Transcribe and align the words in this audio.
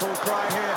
Full 0.00 0.08
cry 0.14 0.50
here. 0.50 0.69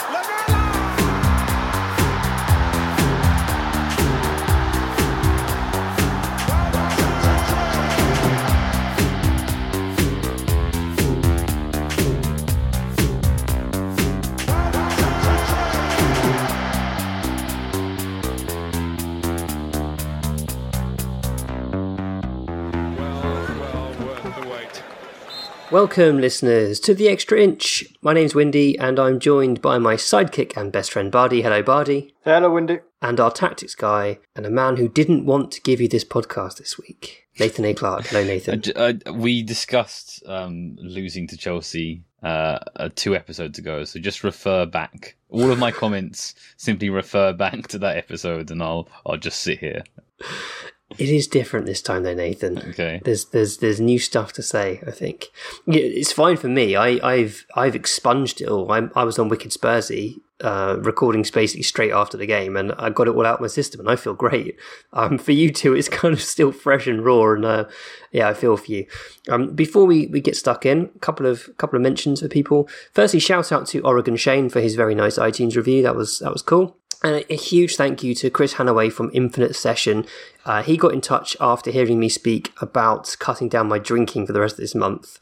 Welcome, 25.73 26.21
listeners, 26.21 26.79
to 26.81 26.93
the 26.93 27.07
Extra 27.07 27.41
Inch. 27.41 27.83
My 27.99 28.13
name's 28.13 28.35
Windy, 28.35 28.77
and 28.77 28.99
I'm 28.99 29.19
joined 29.19 29.59
by 29.59 29.79
my 29.79 29.95
sidekick 29.95 30.55
and 30.55 30.71
best 30.71 30.91
friend 30.91 31.11
Bardi. 31.11 31.41
Hello, 31.41 31.63
Bardi. 31.63 32.13
Hello, 32.23 32.51
Windy. 32.51 32.81
And 33.01 33.19
our 33.19 33.31
tactics 33.31 33.73
guy, 33.73 34.19
and 34.35 34.45
a 34.45 34.51
man 34.51 34.77
who 34.77 34.87
didn't 34.87 35.25
want 35.25 35.51
to 35.53 35.61
give 35.61 35.81
you 35.81 35.87
this 35.87 36.05
podcast 36.05 36.57
this 36.57 36.77
week, 36.77 37.25
Nathan 37.39 37.65
A. 37.65 37.73
Clark. 37.73 38.05
Hello, 38.05 38.21
I 38.21 38.23
Nathan. 38.23 39.01
we 39.15 39.41
discussed 39.41 40.21
um, 40.27 40.75
losing 40.77 41.25
to 41.29 41.37
Chelsea 41.37 42.03
uh, 42.21 42.59
uh, 42.75 42.89
two 42.93 43.15
episodes 43.15 43.57
ago, 43.57 43.83
so 43.83 43.99
just 43.99 44.23
refer 44.23 44.67
back. 44.67 45.15
All 45.29 45.49
of 45.49 45.57
my 45.57 45.71
comments 45.71 46.35
simply 46.55 46.91
refer 46.91 47.33
back 47.33 47.67
to 47.69 47.79
that 47.79 47.97
episode, 47.97 48.51
and 48.51 48.61
I'll 48.61 48.89
I'll 49.07 49.17
just 49.17 49.41
sit 49.41 49.57
here. 49.57 49.81
It 50.97 51.09
is 51.09 51.27
different 51.27 51.65
this 51.65 51.81
time, 51.81 52.03
though, 52.03 52.13
Nathan. 52.13 52.59
Okay. 52.59 53.01
There's 53.03 53.25
there's 53.25 53.57
there's 53.57 53.79
new 53.79 53.99
stuff 53.99 54.33
to 54.33 54.43
say. 54.43 54.81
I 54.85 54.91
think 54.91 55.27
it's 55.67 56.11
fine 56.11 56.37
for 56.37 56.47
me. 56.47 56.75
I, 56.75 56.99
I've 57.03 57.45
I've 57.55 57.75
expunged 57.75 58.41
it 58.41 58.47
all. 58.47 58.71
I, 58.71 58.87
I 58.95 59.03
was 59.03 59.19
on 59.19 59.29
Wicked 59.29 59.51
Spursy, 59.51 60.19
uh, 60.41 60.77
recording 60.79 61.25
basically 61.33 61.63
straight 61.63 61.91
after 61.91 62.17
the 62.17 62.25
game, 62.25 62.57
and 62.57 62.73
I 62.73 62.89
got 62.89 63.07
it 63.07 63.15
all 63.15 63.25
out 63.25 63.35
of 63.35 63.41
my 63.41 63.47
system, 63.47 63.79
and 63.79 63.89
I 63.89 63.95
feel 63.95 64.13
great. 64.13 64.57
Um, 64.91 65.17
for 65.17 65.31
you 65.31 65.51
two, 65.51 65.73
it's 65.73 65.89
kind 66.01 66.13
of 66.13 66.21
still 66.21 66.51
fresh 66.51 66.85
and 66.85 67.03
raw, 67.03 67.31
and 67.31 67.45
uh, 67.45 67.65
yeah, 68.11 68.27
I 68.27 68.33
feel 68.33 68.57
for 68.57 68.71
you. 68.71 68.85
Um, 69.29 69.55
before 69.55 69.85
we, 69.85 70.07
we 70.07 70.21
get 70.21 70.35
stuck 70.35 70.65
in, 70.65 70.91
a 70.95 70.99
couple 70.99 71.25
of 71.25 71.49
couple 71.57 71.77
of 71.77 71.83
mentions 71.83 72.21
for 72.21 72.27
people. 72.27 72.67
Firstly, 72.91 73.19
shout 73.19 73.51
out 73.51 73.67
to 73.67 73.79
Oregon 73.81 74.15
Shane 74.15 74.49
for 74.49 74.59
his 74.59 74.75
very 74.75 74.95
nice 74.95 75.17
iTunes 75.17 75.55
review. 75.55 75.81
That 75.81 75.95
was 75.95 76.19
that 76.19 76.33
was 76.33 76.41
cool. 76.41 76.77
And 77.03 77.25
a, 77.29 77.35
huge 77.35 77.75
thank 77.75 78.01
you 78.01 78.15
to 78.15 78.29
Chris 78.29 78.53
Hanaway 78.53 78.91
from 78.91 79.11
Infinite 79.13 79.55
Session. 79.55 80.05
Uh, 80.45 80.63
he 80.63 80.77
got 80.77 80.93
in 80.93 81.01
touch 81.01 81.35
after 81.41 81.69
hearing 81.69 81.99
me 81.99 82.07
speak 82.07 82.53
about 82.61 83.15
cutting 83.19 83.49
down 83.49 83.67
my 83.67 83.77
drinking 83.77 84.25
for 84.25 84.31
the 84.31 84.39
rest 84.39 84.53
of 84.53 84.61
this 84.61 84.73
month. 84.73 85.19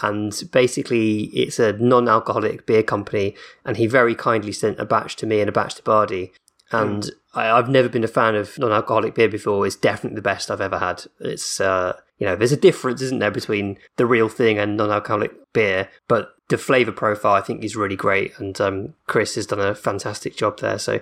And 0.00 0.32
basically, 0.52 1.24
it's 1.24 1.58
a 1.58 1.72
non 1.72 2.08
alcoholic 2.08 2.66
beer 2.66 2.84
company. 2.84 3.34
And 3.64 3.76
he 3.76 3.86
very 3.86 4.14
kindly 4.14 4.52
sent 4.52 4.78
a 4.78 4.84
batch 4.84 5.16
to 5.16 5.26
me 5.26 5.40
and 5.40 5.48
a 5.48 5.52
batch 5.52 5.74
to 5.76 5.82
Bardi. 5.82 6.32
And 6.70 7.10
I, 7.34 7.50
I've 7.50 7.68
never 7.68 7.88
been 7.88 8.04
a 8.04 8.08
fan 8.08 8.36
of 8.36 8.56
non 8.56 8.70
alcoholic 8.70 9.16
beer 9.16 9.28
before. 9.28 9.66
It's 9.66 9.76
definitely 9.76 10.16
the 10.16 10.22
best 10.22 10.50
I've 10.50 10.60
ever 10.60 10.78
had. 10.78 11.04
It's, 11.18 11.60
uh, 11.60 11.94
you 12.18 12.26
know, 12.26 12.36
there's 12.36 12.52
a 12.52 12.56
difference, 12.56 13.02
isn't 13.02 13.18
there, 13.18 13.30
between 13.30 13.78
the 13.96 14.06
real 14.06 14.28
thing 14.28 14.58
and 14.58 14.76
non 14.76 14.90
alcoholic 14.90 15.32
beer. 15.52 15.88
But 16.08 16.30
the 16.48 16.58
flavour 16.58 16.92
profile, 16.92 17.34
I 17.34 17.40
think, 17.40 17.64
is 17.64 17.74
really 17.76 17.96
great. 17.96 18.32
And 18.38 18.60
um, 18.60 18.94
Chris 19.06 19.34
has 19.34 19.46
done 19.46 19.60
a 19.60 19.74
fantastic 19.74 20.36
job 20.36 20.60
there. 20.60 20.78
So 20.78 21.00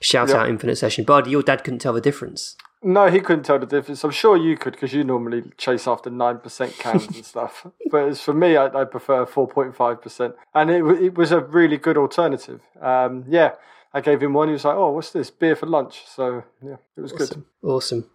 shout 0.00 0.28
Yeah. 0.30 0.38
out 0.38 0.48
Infinite 0.48 0.76
Session. 0.76 1.04
Bardi, 1.04 1.30
your 1.30 1.42
dad 1.42 1.64
couldn't 1.64 1.78
tell 1.80 1.92
the 1.92 2.00
difference. 2.00 2.56
No, 2.84 3.06
he 3.06 3.20
couldn't 3.20 3.44
tell 3.44 3.60
the 3.60 3.66
difference. 3.66 4.02
I'm 4.02 4.10
sure 4.10 4.36
you 4.36 4.56
could 4.56 4.72
because 4.72 4.92
you 4.92 5.04
normally 5.04 5.44
chase 5.56 5.86
after 5.86 6.10
9% 6.10 6.78
cans 6.80 7.06
and 7.06 7.24
stuff. 7.24 7.64
But 7.92 8.08
as 8.08 8.20
for 8.20 8.32
me, 8.34 8.56
I, 8.56 8.66
I 8.66 8.84
prefer 8.84 9.24
4.5%. 9.24 10.34
And 10.54 10.70
it, 10.70 10.84
it 11.02 11.14
was 11.16 11.30
a 11.30 11.40
really 11.40 11.76
good 11.76 11.96
alternative. 11.96 12.60
Um, 12.80 13.24
yeah, 13.28 13.52
I 13.94 14.00
gave 14.00 14.22
him 14.22 14.32
one. 14.32 14.48
He 14.48 14.52
was 14.52 14.64
like, 14.64 14.76
oh, 14.76 14.90
what's 14.90 15.10
this? 15.10 15.30
Beer 15.30 15.54
for 15.54 15.66
lunch. 15.66 16.02
So, 16.06 16.44
yeah, 16.62 16.76
it 16.96 17.00
was 17.00 17.12
good. 17.12 17.28
Awesome. 17.30 17.46
Awesome. 17.62 18.10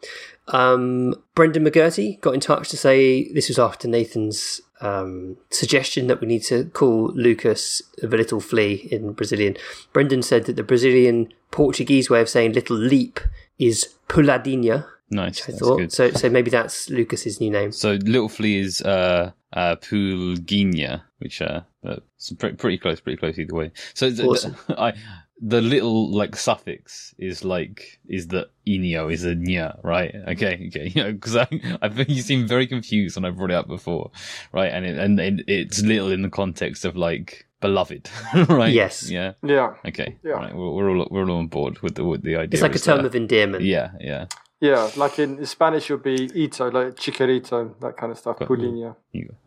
Um, 0.47 1.15
Brendan 1.35 1.65
McGurty 1.65 2.19
got 2.21 2.33
in 2.33 2.39
touch 2.39 2.69
to 2.69 2.77
say 2.77 3.31
this 3.31 3.47
was 3.47 3.59
after 3.59 3.88
Nathan's 3.88 4.61
um, 4.81 5.38
suggestion 5.49 6.07
that 6.07 6.21
we 6.21 6.27
need 6.27 6.43
to 6.43 6.65
call 6.65 7.11
Lucas 7.13 7.81
the 7.97 8.07
little 8.07 8.39
flea 8.39 8.88
in 8.91 9.13
Brazilian. 9.13 9.57
Brendan 9.93 10.21
said 10.21 10.45
that 10.45 10.55
the 10.55 10.63
Brazilian 10.63 11.31
Portuguese 11.51 12.09
way 12.09 12.21
of 12.21 12.29
saying 12.29 12.53
little 12.53 12.77
leap 12.77 13.19
is 13.59 13.95
puladinha. 14.07 14.85
Nice, 15.09 15.47
I 15.47 15.53
thought 15.53 15.77
good. 15.77 15.94
so. 15.94 16.11
So 16.11 16.29
maybe 16.29 16.51
that's 16.51 16.89
Lucas's 16.89 17.39
new 17.39 17.49
name. 17.49 17.71
So 17.71 17.94
Little 17.94 18.27
Flea 18.27 18.59
is 18.59 18.81
uh, 18.81 19.31
uh, 19.53 19.77
Pulguinha, 19.77 21.03
which 21.19 21.41
uh, 21.41 21.61
uh 21.85 21.97
it's 22.17 22.33
pre- 22.33 22.53
pretty 22.53 22.77
close, 22.77 22.99
pretty 22.99 23.17
close 23.17 23.39
either 23.39 23.55
way. 23.55 23.71
So 23.94 24.09
the, 24.09 24.25
Awesome. 24.25 24.57
the, 24.67 24.79
I, 24.81 24.94
the 25.40 25.62
little 25.62 26.12
like 26.12 26.36
suffix 26.36 27.14
is 27.20 27.44
like 27.46 28.00
is 28.09 28.28
the 28.30 28.50
inio 28.68 29.12
is 29.12 29.24
a 29.24 29.36
nya, 29.36 29.80
right? 29.84 30.14
Okay, 30.30 30.68
okay, 30.68 30.92
you 30.96 31.03
know, 31.03 31.12
because 31.14 31.36
I 31.36 31.48
I 31.81 31.90
think 31.90 32.09
you 32.09 32.22
seem 32.22 32.48
very 32.48 32.66
confused 32.68 33.16
when 33.16 33.25
I 33.25 33.30
brought 33.30 33.52
it 33.52 33.56
up 33.56 33.68
before, 33.68 34.12
right? 34.52 34.72
And 34.74 34.86
it, 34.86 34.98
and 34.98 35.20
it, 35.20 35.44
it's 35.48 35.81
little 35.84 36.12
in 36.12 36.22
the 36.24 36.30
context 36.30 36.86
of 36.86 36.96
like 36.96 37.46
beloved, 37.62 38.09
right? 38.50 38.74
Yes. 38.74 39.09
Yeah. 39.09 39.34
Yeah. 39.44 39.75
Okay. 39.86 40.18
Yeah. 40.24 40.31
Right. 40.34 40.56
We're, 40.56 40.72
we're 40.72 40.90
all 40.98 41.08
we're 41.12 41.30
all 41.30 41.38
on 41.38 41.48
board 41.48 41.80
with 41.81 41.96
the 41.96 42.04
with 42.04 42.24
the 42.24 42.36
idea. 42.36 42.50
It's 42.54 42.62
like 42.62 42.75
a 42.75 42.80
term 42.80 42.98
that- 43.00 43.06
of 43.08 43.16
endearment. 43.16 43.64
Yeah. 43.64 43.92
Yeah. 44.00 44.25
Yeah, 44.59 44.90
like 44.96 45.19
in 45.19 45.46
Spanish, 45.46 45.88
you'll 45.88 46.00
be 46.00 46.31
ito, 46.34 46.72
like 46.72 46.98
chiquerito, 46.98 47.75
that 47.80 47.96
kind 47.96 48.12
of 48.12 48.18
stuff. 48.18 48.40
Got- 48.40 48.48
Pulinha. 48.48 48.96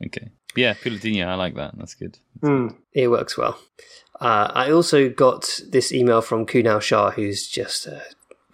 Okay. 0.07 0.31
Yeah. 0.55 0.75
Puladinha. 0.75 1.27
I 1.27 1.35
like 1.35 1.57
that. 1.57 1.73
That's 1.77 1.95
good. 1.95 2.17
Mm. 2.43 2.77
It 2.93 3.09
works 3.09 3.37
well. 3.37 3.59
Uh, 4.21 4.51
I 4.55 4.71
also 4.71 5.09
got 5.09 5.61
this 5.69 5.93
email 5.93 6.21
from 6.21 6.47
Kunal 6.47 6.81
Shah, 6.81 7.11
who's 7.11 7.49
just. 7.49 7.87
Uh, 7.87 8.01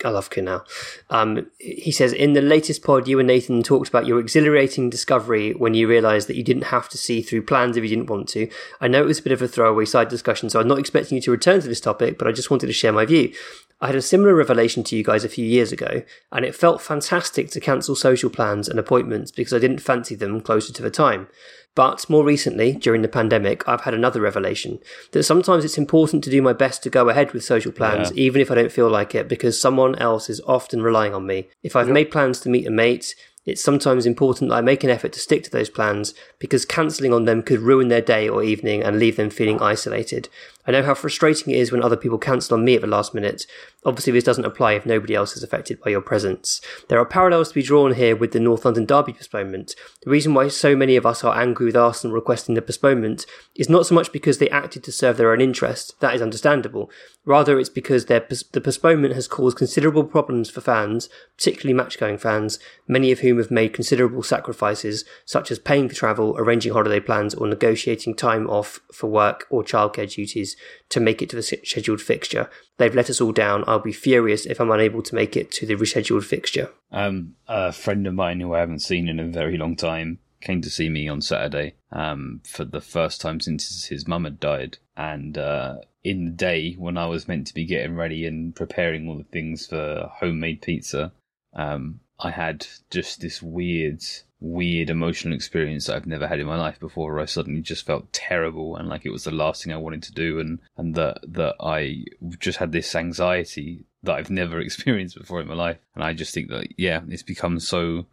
I 0.05 0.11
love 0.11 0.29
Kunal. 0.29 0.63
Um, 1.09 1.51
he 1.59 1.91
says, 1.91 2.13
In 2.13 2.35
the 2.35 2.43
latest 2.43 2.85
pod, 2.85 3.09
you 3.09 3.19
and 3.19 3.27
Nathan 3.27 3.63
talked 3.63 3.89
about 3.89 4.07
your 4.07 4.21
exhilarating 4.21 4.91
discovery 4.91 5.53
when 5.55 5.73
you 5.73 5.89
realised 5.89 6.29
that 6.29 6.37
you 6.37 6.45
didn't 6.45 6.65
have 6.65 6.89
to 6.91 6.99
see 6.99 7.23
through 7.23 7.43
plans 7.43 7.77
if 7.77 7.83
you 7.83 7.89
didn't 7.89 8.11
want 8.11 8.29
to. 8.31 8.49
I 8.81 8.89
know 8.89 9.01
it 9.01 9.07
was 9.07 9.21
a 9.21 9.23
bit 9.23 9.33
of 9.33 9.41
a 9.41 9.49
throwaway 9.49 9.87
side 9.87 10.09
discussion, 10.09 10.51
so 10.51 10.61
I'm 10.61 10.69
not 10.69 10.79
expecting 10.79 11.17
you 11.17 11.23
to 11.23 11.31
return 11.31 11.63
to 11.63 11.69
this 11.69 11.81
topic, 11.81 12.19
but 12.19 12.29
I 12.29 12.33
just 12.33 12.51
wanted 12.51 12.67
to 12.67 12.73
share 12.75 12.93
my 12.93 13.07
view. 13.07 13.33
I 13.81 13.89
had 13.89 13.97
a 13.97 14.03
similar 14.03 14.35
revelation 14.35 14.85
to 14.85 14.97
you 14.97 15.03
guys 15.03 15.25
a 15.25 15.29
few 15.29 15.45
years 15.45 15.73
ago, 15.73 16.03
and 16.31 16.45
it 16.45 16.55
felt 16.55 16.81
fantastic 16.81 17.51
to 17.51 17.61
cancel 17.61 17.95
social 17.95 18.31
plans 18.31 18.69
and 18.69 18.79
appointments 18.79 19.31
because 19.31 19.53
I 19.53 19.59
didn't 19.59 19.81
fancy 19.81 20.15
them 20.15 20.41
closer 20.41 20.73
to 20.73 20.83
the 20.83 20.91
time. 20.91 21.29
But 21.77 22.09
more 22.11 22.25
recently, 22.25 22.73
during 22.73 23.03
the 23.03 23.09
pandemic, 23.09 23.69
I've 23.69 23.83
had 23.83 23.95
another 23.95 24.21
revelation 24.21 24.81
that 25.13 25.23
sometimes 25.23 25.63
it's 25.65 25.79
important 25.79 26.25
to 26.25 26.31
do 26.31 26.41
my 26.43 26.55
best 26.55 26.83
to 26.83 26.91
go 26.91 27.09
ahead 27.11 27.33
with 27.33 27.45
social 27.45 27.71
plans, 27.71 28.11
Yeah. 28.11 28.23
even 28.25 28.41
if 28.41 28.51
I 28.51 28.57
don't 28.57 28.73
feel 28.73 28.89
like 28.89 29.15
it, 29.15 29.29
because 29.29 29.61
someone 29.61 29.95
else 29.97 30.29
is 30.31 30.41
often 30.47 30.83
relying 30.83 31.15
on 31.15 31.27
me. 31.27 31.49
If 31.63 31.77
I've 31.77 31.89
made 31.89 32.11
plans 32.11 32.41
to 32.41 32.49
meet 32.49 32.67
a 32.67 32.71
mate, 32.71 33.15
it's 33.45 33.63
sometimes 33.63 34.07
important 34.07 34.51
that 34.51 34.57
I 34.57 34.61
make 34.63 34.85
an 34.85 34.91
effort 34.91 35.13
to 35.13 35.21
stick 35.21 35.45
to 35.45 35.51
those 35.51 35.69
plans 35.69 36.15
because 36.41 36.65
cancelling 36.65 37.13
on 37.13 37.27
them 37.27 37.43
could 37.43 37.61
ruin 37.61 37.89
their 37.89 38.01
day 38.01 38.29
or 38.29 38.43
evening 38.43 38.83
and 38.83 38.99
leave 38.99 39.17
them 39.17 39.31
feeling 39.31 39.61
isolated. 39.61 40.29
I 40.67 40.73
know 40.73 40.83
how 40.83 40.95
frustrating 40.95 41.53
it 41.53 41.59
is 41.59 41.71
when 41.71 41.83
other 41.83 41.97
people 41.97 42.19
cancel 42.19 42.57
on 42.57 42.65
me 42.65 42.75
at 42.75 42.81
the 42.81 42.87
last 42.87 43.15
minute. 43.15 43.47
Obviously, 43.85 44.13
this 44.13 44.25
doesn't 44.25 44.45
apply 44.45 44.73
if 44.73 44.85
nobody 44.85 45.15
else 45.15 45.37
is 45.37 45.45
affected 45.45 45.81
by 45.81 45.91
your 45.91 46.01
presence. 46.01 46.61
There 46.89 46.99
are 46.99 47.05
parallels 47.05 47.51
to 47.51 47.55
be 47.55 47.63
drawn 47.63 47.95
here 47.95 48.17
with 48.17 48.33
the 48.33 48.41
North 48.41 48.65
London 48.65 48.85
Derby 48.85 49.13
postponement. 49.13 49.77
The 50.03 50.11
reason 50.11 50.35
why 50.35 50.49
so 50.49 50.75
many 50.75 50.97
of 50.97 51.07
us 51.07 51.23
are 51.23 51.39
angry 51.39 51.67
with 51.67 51.77
Arsenal 51.77 52.15
requesting 52.15 52.57
the 52.57 52.63
postponement 52.63 53.27
is 53.55 53.69
not 53.69 53.87
so 53.87 53.95
much 53.95 54.11
because 54.11 54.39
they 54.39 54.51
acted 54.51 54.83
to 54.85 54.93
serve 54.93 55.17
their 55.17 55.33
own 55.33 55.41
interest, 55.41 55.99
that 56.01 56.15
is 56.15 56.23
understandable. 56.23 56.91
Rather, 57.25 57.59
it's 57.59 57.69
because 57.69 58.07
their, 58.07 58.27
the 58.53 58.61
postponement 58.61 59.15
has 59.15 59.29
caused 59.29 59.57
considerable 59.57 60.05
problems 60.05 60.51
for 60.51 60.61
fans, 60.61 61.09
particularly 61.37 61.75
match 61.75 61.99
going 61.99 62.19
fans, 62.19 62.59
many 62.89 63.13
of 63.13 63.21
whom 63.21 63.39
have 63.39 63.51
made 63.51 63.73
considerable 63.73 64.23
sacrifices, 64.23 65.05
such 65.25 65.51
as 65.51 65.59
paying 65.59 65.89
for 65.89 65.95
travel, 65.95 66.37
arranging 66.39 66.73
holiday 66.73 67.01
plans, 67.01 67.35
or 67.35 67.47
negotiating 67.47 68.15
time 68.15 68.49
off 68.49 68.81
for 68.93 69.09
work 69.09 69.47
or 69.51 69.63
childcare 69.63 70.13
duties 70.13 70.56
to 70.91 71.01
make 71.01 71.23
it 71.23 71.31
to 71.31 71.37
the 71.37 71.43
scheduled 71.43 72.01
fixture. 72.01 72.51
They've 72.79 72.95
let 72.95 73.11
us 73.11 73.21
all 73.21 73.33
down. 73.33 73.65
I'll 73.67 73.79
be 73.79 73.93
furious 73.93 74.47
if 74.47 74.61
I'm 74.61 74.71
unable 74.71 75.03
to 75.03 75.15
make 75.15 75.37
it 75.37 75.51
to 75.53 75.67
the 75.67 75.75
rescheduled 75.75 76.25
fixture. 76.25 76.71
Um, 76.93 77.35
a 77.49 77.73
friend 77.73 78.07
of 78.07 78.15
mine 78.15 78.41
who 78.41 78.55
I 78.55 78.61
haven't 78.61 78.81
seen 78.81 79.09
in 79.09 79.21
a 79.21 79.27
very 79.27 79.57
long 79.57 79.77
time 79.77 80.19
came 80.41 80.61
to 80.63 80.71
see 80.71 80.89
me 80.89 81.09
on 81.09 81.21
Saturday 81.21 81.75
um, 81.93 82.41
for 82.45 82.65
the 82.65 82.81
first 82.81 83.21
time 83.21 83.41
since 83.41 83.87
his 83.87 84.07
mum 84.07 84.25
had 84.25 84.39
died. 84.39 84.79
And 84.97 85.37
uh, 85.37 85.77
in 86.05 86.25
the 86.25 86.31
day 86.31 86.75
when 86.75 86.97
I 86.97 87.07
was 87.07 87.29
meant 87.29 87.47
to 87.49 87.55
be 87.55 87.65
getting 87.65 87.97
ready 87.97 88.27
and 88.27 88.55
preparing 88.55 89.09
all 89.09 89.19
the 89.19 89.25
things 89.25 89.67
for 89.67 90.11
homemade 90.15 90.63
pizza, 90.63 91.13
um, 91.55 92.01
I 92.21 92.31
had 92.31 92.67
just 92.91 93.21
this 93.21 93.43
weird 93.43 94.03
weird 94.41 94.91
emotional 94.91 95.35
experience 95.35 95.87
that 95.87 95.97
I've 95.97 96.07
never 96.07 96.27
had 96.27 96.41
in 96.41 96.47
my 96.47 96.57
life 96.57 96.79
before 96.79 97.13
where 97.13 97.23
I 97.23 97.27
suddenly 97.27 97.63
just 97.63 97.87
felt 97.87 98.13
terrible 98.13 98.77
and 98.77 98.89
like 98.89 99.07
it 99.07 99.13
was 99.13 99.25
the 99.25 99.31
last 99.31 99.65
thing 99.65 99.73
I 99.73 99.79
wanted 99.79 100.03
to 100.05 100.13
do 100.13 100.39
and, 100.39 100.59
and 100.77 100.95
that 100.95 101.19
that 101.29 101.57
I 101.61 102.05
just 102.39 102.59
had 102.59 102.73
this 102.73 102.95
anxiety 102.95 103.87
that 104.03 104.17
I've 104.17 104.31
never 104.31 104.61
experienced 104.61 105.19
before 105.19 105.41
in 105.41 105.49
my 105.49 105.55
life. 105.55 105.79
And 105.95 106.05
I 106.05 106.13
just 106.13 106.35
think 106.35 106.49
that 106.51 106.79
yeah, 106.79 107.01
it's 107.09 107.23
become 107.23 107.61
so 107.61 108.07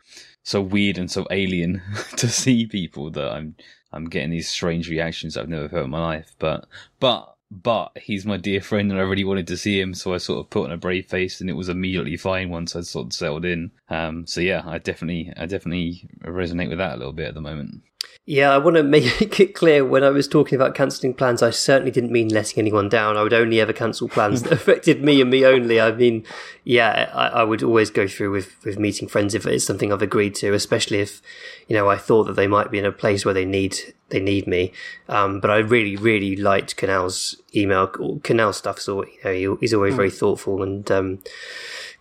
so 0.44 0.62
weird 0.62 0.98
and 0.98 1.10
so 1.10 1.26
alien 1.32 1.82
to 2.18 2.28
see 2.28 2.68
people 2.68 3.12
that 3.12 3.32
I'm 3.32 3.56
I'm 3.92 4.06
getting 4.06 4.32
these 4.32 4.50
strange 4.50 4.90
reactions 4.90 5.38
I've 5.38 5.50
never 5.50 5.70
felt 5.70 5.86
in 5.86 5.92
my 5.92 6.02
life. 6.02 6.36
But 6.40 6.68
but 7.00 7.33
but 7.62 7.92
he's 7.98 8.26
my 8.26 8.38
dear 8.38 8.62
friend 8.62 8.92
and 8.92 9.00
I 9.00 9.04
really 9.04 9.24
wanted 9.24 9.48
to 9.48 9.58
see 9.58 9.80
him, 9.80 9.94
so 9.94 10.14
I 10.14 10.18
sort 10.18 10.40
of 10.40 10.50
put 10.50 10.66
on 10.66 10.72
a 10.72 10.78
brave 10.78 11.06
face 11.06 11.40
and 11.40 11.50
it 11.50 11.54
was 11.54 11.70
immediately 11.70 12.18
fine 12.18 12.50
once 12.50 12.76
I 12.76 12.82
sort 12.82 13.08
of 13.08 13.14
settled 13.14 13.46
in. 13.46 13.72
Um, 13.90 14.26
so 14.26 14.42
yeah, 14.42 14.64
I 14.66 14.80
definitely, 14.80 15.32
I 15.38 15.46
definitely 15.46 16.10
resonate 16.24 16.70
with 16.70 16.80
that 16.80 16.96
a 16.96 16.98
little 16.98 17.14
bit 17.14 17.28
at 17.28 17.34
the 17.36 17.42
moment. 17.42 17.84
Yeah, 18.26 18.52
I 18.52 18.58
want 18.58 18.78
to 18.78 18.84
make 19.24 19.40
it 19.40 19.54
clear 19.54 19.86
when 19.86 20.04
I 20.04 20.10
was 20.10 20.28
talking 20.28 20.56
about 20.56 20.76
cancelling 20.76 21.14
plans, 21.14 21.42
I 21.42 21.50
certainly 21.50 21.92
didn't 21.92 22.12
mean 22.12 22.30
letting 22.30 22.60
anyone 22.60 22.90
down. 22.90 23.18
I 23.18 23.24
would 23.24 23.34
only 23.34 23.60
ever 23.60 23.74
cancel 23.74 24.08
plans 24.08 24.44
that 24.44 24.52
affected 24.54 25.04
me 25.04 25.22
and 25.22 25.30
me 25.30 25.46
only. 25.46 25.82
I 25.82 25.92
mean, 25.92 26.26
yeah, 26.64 27.12
I, 27.14 27.28
I, 27.28 27.44
would 27.44 27.64
always 27.64 27.90
go 27.90 28.08
through 28.08 28.32
with, 28.32 28.56
with 28.64 28.80
meeting 28.80 29.08
friends 29.08 29.36
if 29.36 29.46
it's 29.46 29.66
something 29.66 29.92
I've 29.92 30.02
agreed 30.02 30.36
to, 30.36 30.54
especially 30.54 31.00
if, 31.00 31.22
you 31.68 31.76
know, 31.76 31.90
I 31.90 31.98
thought 31.98 32.26
that 32.26 32.36
they 32.36 32.48
might 32.48 32.72
be 32.72 32.80
in 32.80 32.86
a 32.86 32.92
place 32.92 33.26
where 33.26 33.34
they 33.34 33.46
need 33.46 33.78
they 34.10 34.20
need 34.20 34.48
me. 34.48 34.72
Um, 35.10 35.40
but 35.40 35.50
I 35.50 35.58
really, 35.58 35.96
really 35.96 36.36
liked 36.36 36.78
Kunal's 36.78 37.42
email. 37.56 37.88
Canal 38.24 38.54
stuff, 38.54 38.80
so 38.80 39.04
you 39.04 39.18
know, 39.24 39.58
he's 39.60 39.74
always 39.74 39.94
mm. 39.94 39.98
very 39.98 40.12
thoughtful 40.12 40.62
and 40.62 40.90
um, 40.92 41.20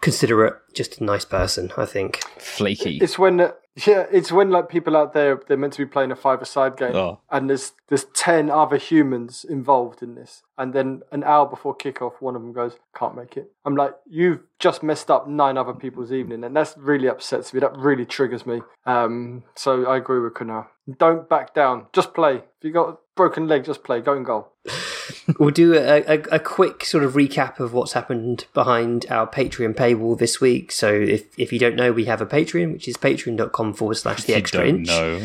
considerate. 0.01 0.57
Just 0.75 1.01
a 1.01 1.05
nice 1.05 1.25
person, 1.25 1.73
I 1.77 1.87
think. 1.87 2.23
Flaky. 2.39 2.99
It's 2.99 3.19
when 3.19 3.53
yeah, 3.75 4.05
it's 4.13 4.31
when 4.31 4.51
like 4.51 4.69
people 4.69 4.97
out 4.97 5.15
there 5.15 5.41
they're 5.49 5.57
meant 5.57 5.73
to 5.75 5.85
be 5.85 5.91
playing 5.91 6.11
a 6.11 6.17
five-a-side 6.17 6.77
game, 6.77 6.95
oh. 6.95 7.21
and 7.31 7.49
there's 7.49 7.73
there's 7.89 8.05
ten 8.05 8.51
other 8.51 8.77
humans 8.77 9.47
involved 9.49 10.03
in 10.03 10.15
this, 10.15 10.43
and 10.59 10.75
then 10.75 11.03
an 11.11 11.25
hour 11.25 11.47
before 11.47 11.75
kickoff, 11.75 12.21
one 12.21 12.37
of 12.37 12.43
them 12.43 12.53
goes, 12.53 12.77
"Can't 12.95 13.17
make 13.17 13.37
it." 13.37 13.51
I'm 13.65 13.75
like, 13.75 13.95
you've 14.07 14.41
just 14.59 14.83
messed 14.83 15.11
up 15.11 15.27
nine 15.27 15.57
other 15.57 15.73
people's 15.73 16.13
evening, 16.13 16.45
and 16.45 16.55
that's 16.55 16.77
really 16.77 17.09
upsets 17.09 17.55
me. 17.55 17.61
That 17.61 17.77
really 17.77 18.05
triggers 18.05 18.45
me. 18.45 18.61
Um, 18.85 19.45
so 19.55 19.87
I 19.87 19.97
agree 19.97 20.21
with 20.21 20.35
Kunal. 20.35 20.67
Don't 20.99 21.29
back 21.29 21.55
down. 21.55 21.87
Just 21.95 22.13
play. 22.13 22.37
If 22.37 22.65
you 22.65 22.73
got 22.73 22.89
a 22.91 22.99
broken 23.17 23.49
leg, 23.49 23.65
just 23.65 23.85
play. 23.85 24.01
Go 24.01 24.17
and 24.17 24.27
goal. 24.27 24.53
we'll 25.39 25.51
do 25.51 25.75
a, 25.75 26.03
a, 26.07 26.23
a, 26.33 26.39
quick 26.39 26.85
sort 26.85 27.05
of 27.05 27.15
recap 27.15 27.61
of 27.61 27.73
what's 27.73 27.93
happened 27.93 28.47
behind 28.55 29.07
our 29.11 29.27
Patreon 29.27 29.75
paywall 29.75 30.19
this 30.19 30.41
week. 30.41 30.73
So 30.73 30.93
if, 30.93 31.39
if 31.39 31.53
you 31.53 31.59
don't 31.59 31.77
know, 31.77 31.93
we 31.93 32.07
have 32.07 32.21
a 32.21 32.27
Patreon, 32.27 32.73
which 32.73 32.89
is 32.89 32.97
patreon.com 32.97 33.75
forward 33.75 33.97
slash 33.97 34.25
the 34.25 34.35
extra 34.35 34.67
inch. 34.67 34.89
No. 34.89 35.25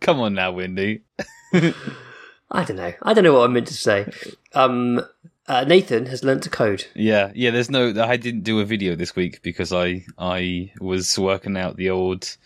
Come 0.00 0.20
on 0.20 0.34
now, 0.34 0.52
Windy. 0.52 1.02
I 1.52 2.64
don't 2.64 2.76
know. 2.76 2.92
I 3.02 3.14
don't 3.14 3.24
know 3.24 3.34
what 3.34 3.48
I 3.48 3.52
meant 3.52 3.68
to 3.68 3.74
say. 3.74 4.10
Um, 4.54 5.02
uh, 5.46 5.64
Nathan 5.64 6.06
has 6.06 6.24
learnt 6.24 6.42
to 6.42 6.50
code. 6.50 6.86
Yeah, 6.94 7.32
yeah. 7.34 7.50
There's 7.50 7.70
no. 7.70 7.94
I 8.02 8.16
didn't 8.16 8.42
do 8.42 8.60
a 8.60 8.64
video 8.64 8.94
this 8.94 9.16
week 9.16 9.40
because 9.42 9.72
I 9.72 10.04
I 10.18 10.72
was 10.78 11.18
working 11.18 11.56
out 11.56 11.76
the 11.76 11.90
old 11.90 12.36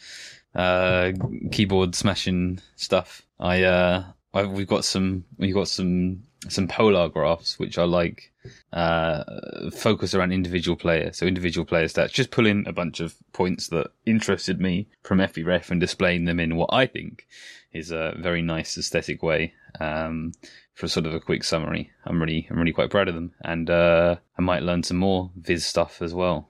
uh, 0.55 1.13
keyboard 1.51 1.95
smashing 1.95 2.61
stuff. 2.77 3.23
I 3.41 3.65
uh, 3.65 4.05
we've 4.34 4.67
got 4.67 4.84
some 4.84 5.25
we've 5.38 5.55
got 5.55 5.69
some 5.69 6.23
some 6.49 6.67
polar 6.67 7.08
graphs 7.08 7.58
which 7.58 7.79
are 7.79 7.87
like 7.87 8.32
uh, 8.73 9.23
focus 9.70 10.14
around 10.14 10.32
individual 10.32 10.76
players. 10.76 11.19
So 11.19 11.26
individual 11.26 11.64
player 11.64 11.87
stats, 11.87 12.12
just 12.12 12.31
pulling 12.31 12.67
a 12.67 12.73
bunch 12.73 13.00
of 13.00 13.14
points 13.32 13.69
that 13.69 13.93
interested 14.06 14.61
me 14.61 14.88
from 15.02 15.19
FBref 15.19 15.70
and 15.70 15.81
displaying 15.81 16.25
them 16.25 16.40
in 16.40 16.56
what 16.56 16.70
I 16.73 16.87
think 16.87 17.26
is 17.73 17.90
a 17.90 18.14
very 18.19 18.43
nice 18.43 18.76
aesthetic 18.76 19.23
way. 19.23 19.55
Um, 19.81 20.32
for 20.75 20.88
sort 20.88 21.06
of 21.06 21.14
a 21.14 21.20
quick 21.20 21.44
summary, 21.44 21.90
I'm 22.05 22.20
really 22.20 22.46
I'm 22.50 22.58
really 22.58 22.73
quite 22.73 22.90
proud 22.90 23.08
of 23.08 23.14
them, 23.14 23.32
and 23.43 23.69
uh, 23.69 24.17
I 24.38 24.43
might 24.43 24.62
learn 24.62 24.82
some 24.82 24.96
more 24.96 25.31
Viz 25.37 25.67
stuff 25.67 26.00
as 26.00 26.14
well 26.14 26.49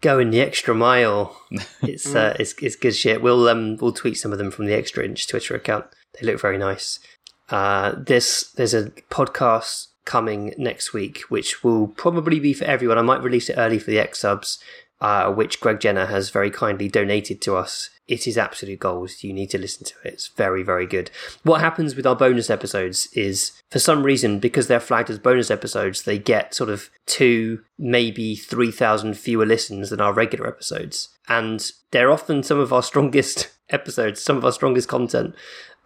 going 0.00 0.30
the 0.30 0.40
extra 0.40 0.74
mile. 0.74 1.40
It's 1.82 2.14
uh, 2.14 2.36
it's 2.38 2.54
it's 2.60 2.76
good 2.76 2.94
shit. 2.94 3.22
We'll 3.22 3.48
um 3.48 3.76
we'll 3.76 3.92
tweet 3.92 4.16
some 4.16 4.32
of 4.32 4.38
them 4.38 4.50
from 4.50 4.66
the 4.66 4.74
Extra 4.74 5.04
Inch 5.04 5.26
Twitter 5.28 5.54
account. 5.54 5.86
They 6.14 6.26
look 6.26 6.40
very 6.40 6.58
nice. 6.58 6.98
Uh, 7.50 7.94
this 7.96 8.50
there's 8.52 8.74
a 8.74 8.90
podcast 9.10 9.88
coming 10.04 10.54
next 10.56 10.92
week, 10.92 11.20
which 11.28 11.62
will 11.62 11.88
probably 11.88 12.40
be 12.40 12.52
for 12.54 12.64
everyone. 12.64 12.98
I 12.98 13.02
might 13.02 13.22
release 13.22 13.50
it 13.50 13.58
early 13.58 13.78
for 13.78 13.90
the 13.90 13.98
xSubs, 13.98 14.58
uh, 15.00 15.30
which 15.32 15.60
Greg 15.60 15.80
Jenner 15.80 16.06
has 16.06 16.30
very 16.30 16.50
kindly 16.50 16.88
donated 16.88 17.40
to 17.42 17.56
us. 17.56 17.90
It 18.08 18.26
is 18.26 18.38
absolute 18.38 18.80
gold. 18.80 19.10
You 19.22 19.34
need 19.34 19.50
to 19.50 19.58
listen 19.58 19.84
to 19.84 19.94
it. 20.02 20.14
It's 20.14 20.28
very, 20.28 20.62
very 20.62 20.86
good. 20.86 21.10
What 21.42 21.60
happens 21.60 21.94
with 21.94 22.06
our 22.06 22.16
bonus 22.16 22.48
episodes 22.48 23.08
is, 23.12 23.52
for 23.70 23.78
some 23.78 24.02
reason, 24.02 24.38
because 24.38 24.66
they're 24.66 24.80
flagged 24.80 25.10
as 25.10 25.18
bonus 25.18 25.50
episodes, 25.50 26.02
they 26.02 26.18
get 26.18 26.54
sort 26.54 26.70
of 26.70 26.88
two, 27.04 27.60
maybe 27.78 28.34
3,000 28.34 29.12
fewer 29.12 29.44
listens 29.44 29.90
than 29.90 30.00
our 30.00 30.14
regular 30.14 30.48
episodes. 30.48 31.10
And 31.28 31.70
they're 31.90 32.10
often 32.10 32.42
some 32.42 32.58
of 32.58 32.72
our 32.72 32.82
strongest 32.90 33.50
episodes, 33.68 34.22
some 34.22 34.38
of 34.38 34.44
our 34.46 34.52
strongest 34.52 34.88
content. 34.88 35.34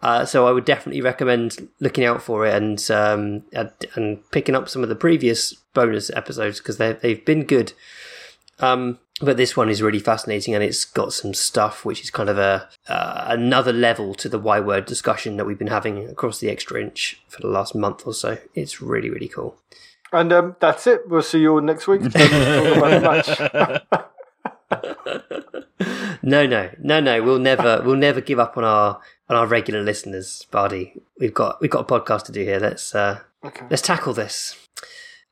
Uh, 0.03 0.25
so 0.25 0.45
I 0.45 0.51
would 0.51 0.65
definitely 0.65 0.99
recommend 0.99 1.69
looking 1.79 2.03
out 2.03 2.21
for 2.21 2.45
it 2.45 2.53
and 2.53 2.91
um, 2.91 3.43
and, 3.53 3.71
and 3.95 4.31
picking 4.31 4.53
up 4.53 4.67
some 4.67 4.83
of 4.83 4.89
the 4.89 4.95
previous 4.95 5.53
bonus 5.73 6.11
episodes 6.11 6.59
because 6.59 6.75
they've 6.75 7.23
been 7.23 7.45
good. 7.45 7.71
Um, 8.59 8.99
but 9.21 9.37
this 9.37 9.55
one 9.55 9.69
is 9.69 9.81
really 9.81 9.99
fascinating 9.99 10.53
and 10.53 10.63
it's 10.63 10.83
got 10.83 11.13
some 11.13 11.33
stuff 11.33 11.85
which 11.85 12.01
is 12.01 12.09
kind 12.09 12.27
of 12.27 12.37
a 12.37 12.67
uh, 12.89 13.23
another 13.27 13.71
level 13.71 14.13
to 14.15 14.27
the 14.27 14.39
Y 14.39 14.59
word 14.59 14.85
discussion 14.85 15.37
that 15.37 15.45
we've 15.45 15.57
been 15.57 15.67
having 15.67 16.09
across 16.09 16.39
the 16.39 16.49
extra 16.49 16.81
inch 16.81 17.21
for 17.29 17.39
the 17.39 17.47
last 17.47 17.73
month 17.73 18.05
or 18.05 18.13
so. 18.13 18.37
It's 18.53 18.81
really 18.81 19.09
really 19.09 19.29
cool. 19.29 19.55
And 20.11 20.33
um, 20.33 20.57
that's 20.59 20.85
it. 20.85 21.07
We'll 21.07 21.21
see 21.21 21.39
you 21.39 21.53
all 21.53 21.61
next 21.61 21.87
week. 21.87 22.01
no, 26.23 26.45
no, 26.45 26.69
no, 26.79 26.99
no. 26.99 27.23
We'll 27.23 27.39
never, 27.39 27.81
we'll 27.83 27.95
never 27.95 28.21
give 28.21 28.39
up 28.39 28.57
on 28.57 28.63
our 28.63 29.01
on 29.29 29.35
our 29.35 29.47
regular 29.47 29.81
listeners, 29.81 30.45
Bardi. 30.51 30.93
We've 31.19 31.33
got 31.33 31.61
we've 31.61 31.71
got 31.71 31.89
a 31.89 31.99
podcast 31.99 32.25
to 32.25 32.31
do 32.31 32.43
here. 32.43 32.59
Let's 32.59 32.93
uh, 32.93 33.19
okay. 33.43 33.65
let's 33.69 33.81
tackle 33.81 34.13
this. 34.13 34.57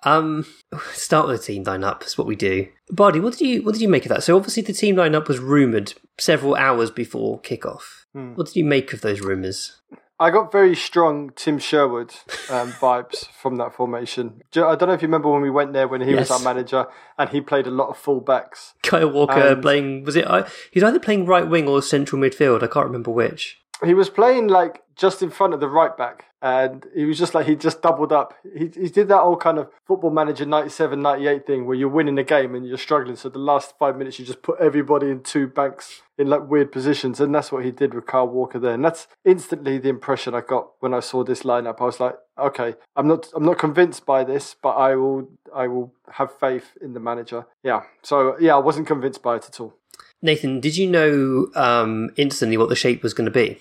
Um, 0.04 0.48
start 0.94 1.28
with 1.28 1.42
the 1.42 1.54
team 1.54 1.64
lineup. 1.64 2.00
That's 2.00 2.18
what 2.18 2.28
we 2.28 2.36
do. 2.36 2.68
Bardi, 2.90 3.20
what 3.20 3.38
did 3.38 3.48
you 3.48 3.64
what 3.64 3.74
did 3.74 3.82
you 3.82 3.90
make 3.90 4.06
of 4.06 4.10
that? 4.10 4.24
So 4.24 4.36
obviously 4.36 4.64
the 4.64 4.74
team 4.74 4.96
lineup 4.96 5.28
was 5.28 5.40
rumored 5.40 5.94
several 6.18 6.56
hours 6.56 6.92
before 6.92 7.40
kickoff. 7.42 8.06
Hmm. 8.14 8.34
What 8.34 8.48
did 8.48 8.56
you 8.56 8.66
make 8.66 8.94
of 8.94 9.02
those 9.02 9.22
rumors? 9.22 9.80
I 10.20 10.30
got 10.30 10.52
very 10.52 10.76
strong 10.76 11.32
Tim 11.36 11.58
Sherwood 11.58 12.14
um, 12.50 12.72
vibes 12.80 13.28
from 13.30 13.56
that 13.56 13.74
formation. 13.74 14.44
I 14.56 14.76
don't 14.76 14.84
know 14.84 14.94
if 14.94 15.02
you 15.02 15.08
remember 15.08 15.32
when 15.32 15.42
we 15.42 15.50
went 15.50 15.74
there 15.74 15.88
when 15.88 16.02
he 16.02 16.12
yes. 16.12 16.30
was 16.30 16.32
our 16.32 16.54
manager 16.54 16.86
and 17.18 17.30
he 17.30 17.42
played 17.42 17.66
a 17.66 17.72
lot 17.72 17.90
of 17.90 17.98
fullbacks. 17.98 18.74
Kyle 18.84 19.10
Walker 19.10 19.40
and 19.40 19.62
playing 19.64 20.04
was 20.04 20.16
it? 20.16 20.28
He's 20.72 20.84
either 20.84 21.00
playing 21.00 21.26
right 21.26 21.48
wing 21.48 21.68
or 21.68 21.82
central 21.82 22.22
midfield. 22.22 22.62
I 22.62 22.68
can't 22.68 22.86
remember 22.86 23.10
which. 23.10 23.61
He 23.84 23.94
was 23.94 24.10
playing 24.10 24.48
like 24.48 24.84
just 24.96 25.22
in 25.24 25.30
front 25.30 25.54
of 25.54 25.60
the 25.60 25.68
right 25.68 25.98
back 25.98 26.26
and 26.42 26.86
he 26.96 27.06
was 27.06 27.20
just 27.20 27.36
like 27.36 27.46
he 27.46 27.56
just 27.56 27.82
doubled 27.82 28.12
up. 28.12 28.34
He, 28.44 28.68
he 28.68 28.90
did 28.90 29.08
that 29.10 29.22
old 29.22 29.42
kind 29.42 29.60
of 29.60 29.70
football 29.86 30.10
manager 30.10 30.46
97 30.46 31.00
98 31.00 31.46
thing 31.46 31.66
where 31.66 31.76
you're 31.76 31.90
winning 31.90 32.16
the 32.16 32.24
game 32.24 32.56
and 32.56 32.66
you're 32.66 32.78
struggling. 32.78 33.16
So 33.16 33.30
the 33.30 33.40
last 33.40 33.76
five 33.78 33.96
minutes 33.96 34.18
you 34.18 34.26
just 34.26 34.42
put 34.42 34.60
everybody 34.60 35.10
in 35.10 35.22
two 35.22 35.48
banks 35.48 36.02
in 36.18 36.28
like 36.28 36.50
weird 36.50 36.72
positions 36.72 37.20
and 37.20 37.34
that's 37.34 37.52
what 37.52 37.64
he 37.64 37.72
did 37.72 37.94
with 37.94 38.08
Kyle 38.08 38.28
Walker 38.28 38.60
there. 38.60 38.74
And 38.74 38.84
that's 38.84 39.08
instantly 39.24 39.78
the 39.78 39.90
impression 39.90 40.34
I 40.34 40.42
got 40.42 40.72
when 40.80 40.94
I 40.94 41.00
saw 41.00 41.24
this 41.24 41.44
lineup. 41.44 41.80
I 41.80 41.86
was 41.86 42.00
like 42.00 42.16
okay 42.40 42.76
I'm 42.96 43.08
not 43.08 43.30
I'm 43.36 43.46
not 43.46 43.60
convinced 43.60 44.06
by 44.06 44.24
this 44.24 44.56
but 44.62 44.72
I 44.72 44.96
will 44.96 45.30
I 45.54 45.68
will 45.68 45.94
have 46.14 46.38
faith 46.40 46.78
in 46.82 46.94
the 46.94 47.00
manager. 47.00 47.46
Yeah. 47.64 47.82
So 48.02 48.36
yeah 48.40 48.56
I 48.56 48.60
wasn't 48.60 48.88
convinced 48.88 49.22
by 49.22 49.36
it 49.36 49.46
at 49.48 49.60
all. 49.60 49.76
Nathan, 50.24 50.60
did 50.60 50.78
you 50.78 50.88
know 50.88 51.48
um, 51.56 52.12
instantly 52.16 52.56
what 52.56 52.70
the 52.70 52.76
shape 52.76 53.02
was 53.02 53.14
going 53.14 53.26
to 53.26 53.32
be? 53.32 53.60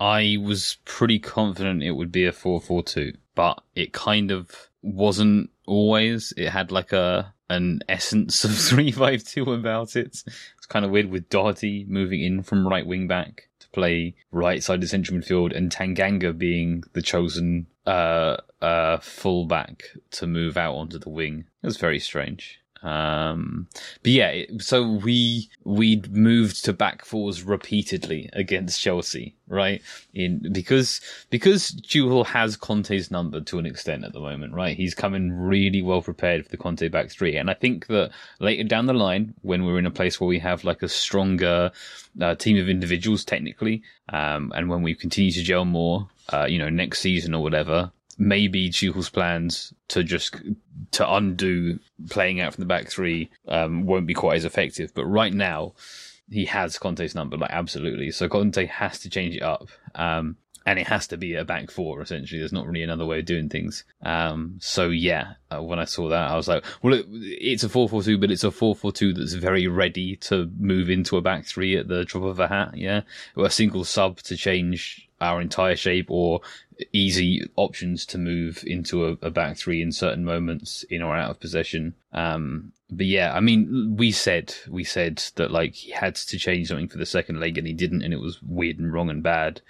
I 0.00 0.38
was 0.40 0.78
pretty 0.86 1.18
confident 1.18 1.82
it 1.82 1.92
would 1.92 2.10
be 2.10 2.24
a 2.24 2.32
4-4-2, 2.32 3.16
but 3.34 3.62
it 3.74 3.92
kind 3.92 4.30
of 4.30 4.50
wasn't 4.82 5.50
always. 5.66 6.32
It 6.36 6.48
had 6.48 6.72
like 6.72 6.92
a 6.92 7.34
an 7.50 7.80
essence 7.88 8.44
of 8.44 8.50
3-5-2 8.52 9.58
about 9.58 9.96
it. 9.96 10.22
It's 10.56 10.66
kind 10.68 10.84
of 10.84 10.90
weird 10.90 11.10
with 11.10 11.28
Doherty 11.28 11.84
moving 11.88 12.22
in 12.22 12.42
from 12.42 12.66
right 12.66 12.86
wing 12.86 13.08
back 13.08 13.48
to 13.58 13.68
play 13.70 14.14
right 14.30 14.62
side 14.62 14.82
of 14.82 14.88
central 14.88 15.18
midfield 15.18 15.54
and 15.54 15.70
Tanganga 15.70 16.36
being 16.36 16.84
the 16.92 17.02
chosen 17.02 17.66
uh 17.86 18.36
uh 18.60 18.98
full 18.98 19.46
back 19.46 19.82
to 20.12 20.26
move 20.26 20.56
out 20.56 20.76
onto 20.76 20.98
the 20.98 21.10
wing. 21.10 21.44
It 21.62 21.66
was 21.66 21.76
very 21.76 21.98
strange. 21.98 22.59
Um, 22.82 23.68
but 24.02 24.12
yeah, 24.12 24.42
so 24.58 24.88
we 24.88 25.50
we 25.64 26.02
moved 26.10 26.64
to 26.64 26.72
back 26.72 27.04
fours 27.04 27.42
repeatedly 27.42 28.30
against 28.32 28.80
Chelsea, 28.80 29.36
right? 29.48 29.82
In 30.14 30.52
because 30.52 31.00
because 31.28 31.72
Tuchel 31.72 32.24
has 32.26 32.56
Conte's 32.56 33.10
number 33.10 33.40
to 33.42 33.58
an 33.58 33.66
extent 33.66 34.04
at 34.04 34.12
the 34.12 34.20
moment, 34.20 34.54
right? 34.54 34.76
He's 34.76 34.94
coming 34.94 35.32
really 35.32 35.82
well 35.82 36.00
prepared 36.00 36.44
for 36.44 36.50
the 36.50 36.56
Conte 36.56 36.88
back 36.88 37.10
three, 37.10 37.36
and 37.36 37.50
I 37.50 37.54
think 37.54 37.86
that 37.88 38.12
later 38.38 38.64
down 38.64 38.86
the 38.86 38.94
line, 38.94 39.34
when 39.42 39.64
we're 39.64 39.78
in 39.78 39.86
a 39.86 39.90
place 39.90 40.18
where 40.20 40.28
we 40.28 40.38
have 40.38 40.64
like 40.64 40.82
a 40.82 40.88
stronger 40.88 41.72
uh, 42.20 42.34
team 42.34 42.56
of 42.56 42.68
individuals 42.68 43.24
technically, 43.24 43.82
um, 44.08 44.52
and 44.54 44.70
when 44.70 44.82
we 44.82 44.94
continue 44.94 45.32
to 45.32 45.42
gel 45.42 45.66
more, 45.66 46.08
uh, 46.32 46.46
you 46.48 46.58
know, 46.58 46.70
next 46.70 47.00
season 47.00 47.34
or 47.34 47.42
whatever, 47.42 47.92
maybe 48.18 48.70
Tuchel's 48.70 49.08
plans 49.08 49.72
to 49.88 50.02
just 50.02 50.36
to 50.92 51.12
undo 51.12 51.78
playing 52.08 52.40
out 52.40 52.54
from 52.54 52.62
the 52.62 52.66
back 52.66 52.88
three 52.88 53.30
um, 53.48 53.86
won't 53.86 54.06
be 54.06 54.14
quite 54.14 54.36
as 54.36 54.44
effective. 54.44 54.92
But 54.94 55.06
right 55.06 55.32
now, 55.32 55.74
he 56.30 56.44
has 56.46 56.78
Conte's 56.78 57.14
number, 57.14 57.36
like 57.36 57.50
absolutely. 57.50 58.10
So 58.10 58.28
Conte 58.28 58.66
has 58.66 58.98
to 59.00 59.10
change 59.10 59.36
it 59.36 59.42
up. 59.42 59.68
Um, 59.94 60.36
and 60.66 60.78
it 60.78 60.86
has 60.86 61.06
to 61.08 61.16
be 61.16 61.34
a 61.34 61.44
back 61.44 61.70
four 61.70 62.02
essentially. 62.02 62.38
There's 62.38 62.52
not 62.52 62.66
really 62.66 62.82
another 62.82 63.06
way 63.06 63.20
of 63.20 63.24
doing 63.24 63.48
things. 63.48 63.84
Um, 64.02 64.58
so 64.60 64.88
yeah, 64.88 65.34
uh, 65.50 65.62
when 65.62 65.78
I 65.78 65.84
saw 65.84 66.08
that, 66.08 66.30
I 66.30 66.36
was 66.36 66.48
like, 66.48 66.64
well, 66.82 66.94
it, 66.94 67.06
it's 67.08 67.64
a 67.64 67.68
four 67.68 67.88
four 67.88 68.02
two, 68.02 68.18
but 68.18 68.30
it's 68.30 68.44
a 68.44 68.50
four 68.50 68.76
four 68.76 68.92
two 68.92 69.12
that's 69.12 69.32
very 69.32 69.66
ready 69.66 70.16
to 70.16 70.50
move 70.58 70.90
into 70.90 71.16
a 71.16 71.22
back 71.22 71.46
three 71.46 71.76
at 71.76 71.88
the 71.88 72.04
drop 72.04 72.24
of 72.24 72.38
a 72.38 72.48
hat. 72.48 72.76
Yeah, 72.76 73.02
or 73.36 73.46
a 73.46 73.50
single 73.50 73.84
sub 73.84 74.18
to 74.18 74.36
change 74.36 75.08
our 75.20 75.40
entire 75.40 75.76
shape, 75.76 76.10
or 76.10 76.40
easy 76.92 77.48
options 77.56 78.06
to 78.06 78.18
move 78.18 78.64
into 78.66 79.06
a, 79.06 79.10
a, 79.22 79.30
back 79.30 79.56
three 79.56 79.82
in 79.82 79.92
certain 79.92 80.24
moments 80.24 80.82
in 80.84 81.02
or 81.02 81.16
out 81.16 81.30
of 81.30 81.40
possession. 81.40 81.94
Um, 82.12 82.72
but 82.90 83.06
yeah, 83.06 83.32
I 83.34 83.40
mean, 83.40 83.96
we 83.96 84.10
said 84.12 84.54
we 84.68 84.84
said 84.84 85.22
that 85.36 85.50
like 85.50 85.74
he 85.74 85.90
had 85.90 86.16
to 86.16 86.38
change 86.38 86.68
something 86.68 86.88
for 86.88 86.98
the 86.98 87.06
second 87.06 87.40
leg, 87.40 87.58
and 87.58 87.66
he 87.66 87.72
didn't, 87.72 88.02
and 88.02 88.12
it 88.12 88.20
was 88.20 88.42
weird 88.42 88.78
and 88.78 88.92
wrong 88.92 89.10
and 89.10 89.22
bad. 89.22 89.60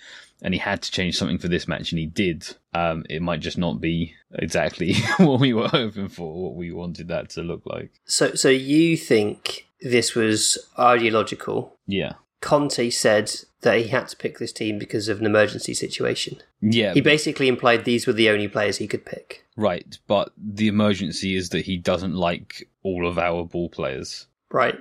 And 0.42 0.54
he 0.54 0.60
had 0.60 0.80
to 0.82 0.90
change 0.90 1.18
something 1.18 1.36
for 1.36 1.48
this 1.48 1.68
match, 1.68 1.92
and 1.92 1.98
he 1.98 2.06
did. 2.06 2.56
Um, 2.72 3.04
it 3.10 3.20
might 3.20 3.40
just 3.40 3.58
not 3.58 3.78
be 3.78 4.14
exactly 4.32 4.94
what 5.18 5.38
we 5.38 5.52
were 5.52 5.68
hoping 5.68 6.08
for, 6.08 6.32
what 6.32 6.54
we 6.54 6.72
wanted 6.72 7.08
that 7.08 7.28
to 7.30 7.42
look 7.42 7.66
like. 7.66 7.90
So, 8.06 8.34
so 8.34 8.48
you 8.48 8.96
think 8.96 9.66
this 9.82 10.14
was 10.14 10.58
ideological? 10.78 11.76
Yeah. 11.86 12.14
Conte 12.40 12.88
said 12.88 13.32
that 13.62 13.78
he 13.78 13.88
had 13.88 14.08
to 14.08 14.16
pick 14.16 14.38
this 14.38 14.52
team 14.52 14.78
because 14.78 15.08
of 15.08 15.20
an 15.20 15.26
emergency 15.26 15.74
situation. 15.74 16.38
Yeah. 16.60 16.94
He 16.94 17.00
basically 17.00 17.48
implied 17.48 17.84
these 17.84 18.06
were 18.06 18.12
the 18.12 18.30
only 18.30 18.48
players 18.48 18.78
he 18.78 18.88
could 18.88 19.04
pick. 19.04 19.44
Right, 19.56 19.98
but 20.06 20.32
the 20.36 20.68
emergency 20.68 21.36
is 21.36 21.50
that 21.50 21.66
he 21.66 21.76
doesn't 21.76 22.14
like 22.14 22.68
all 22.82 23.06
of 23.06 23.18
our 23.18 23.44
ball 23.44 23.68
players. 23.68 24.26
Right. 24.50 24.78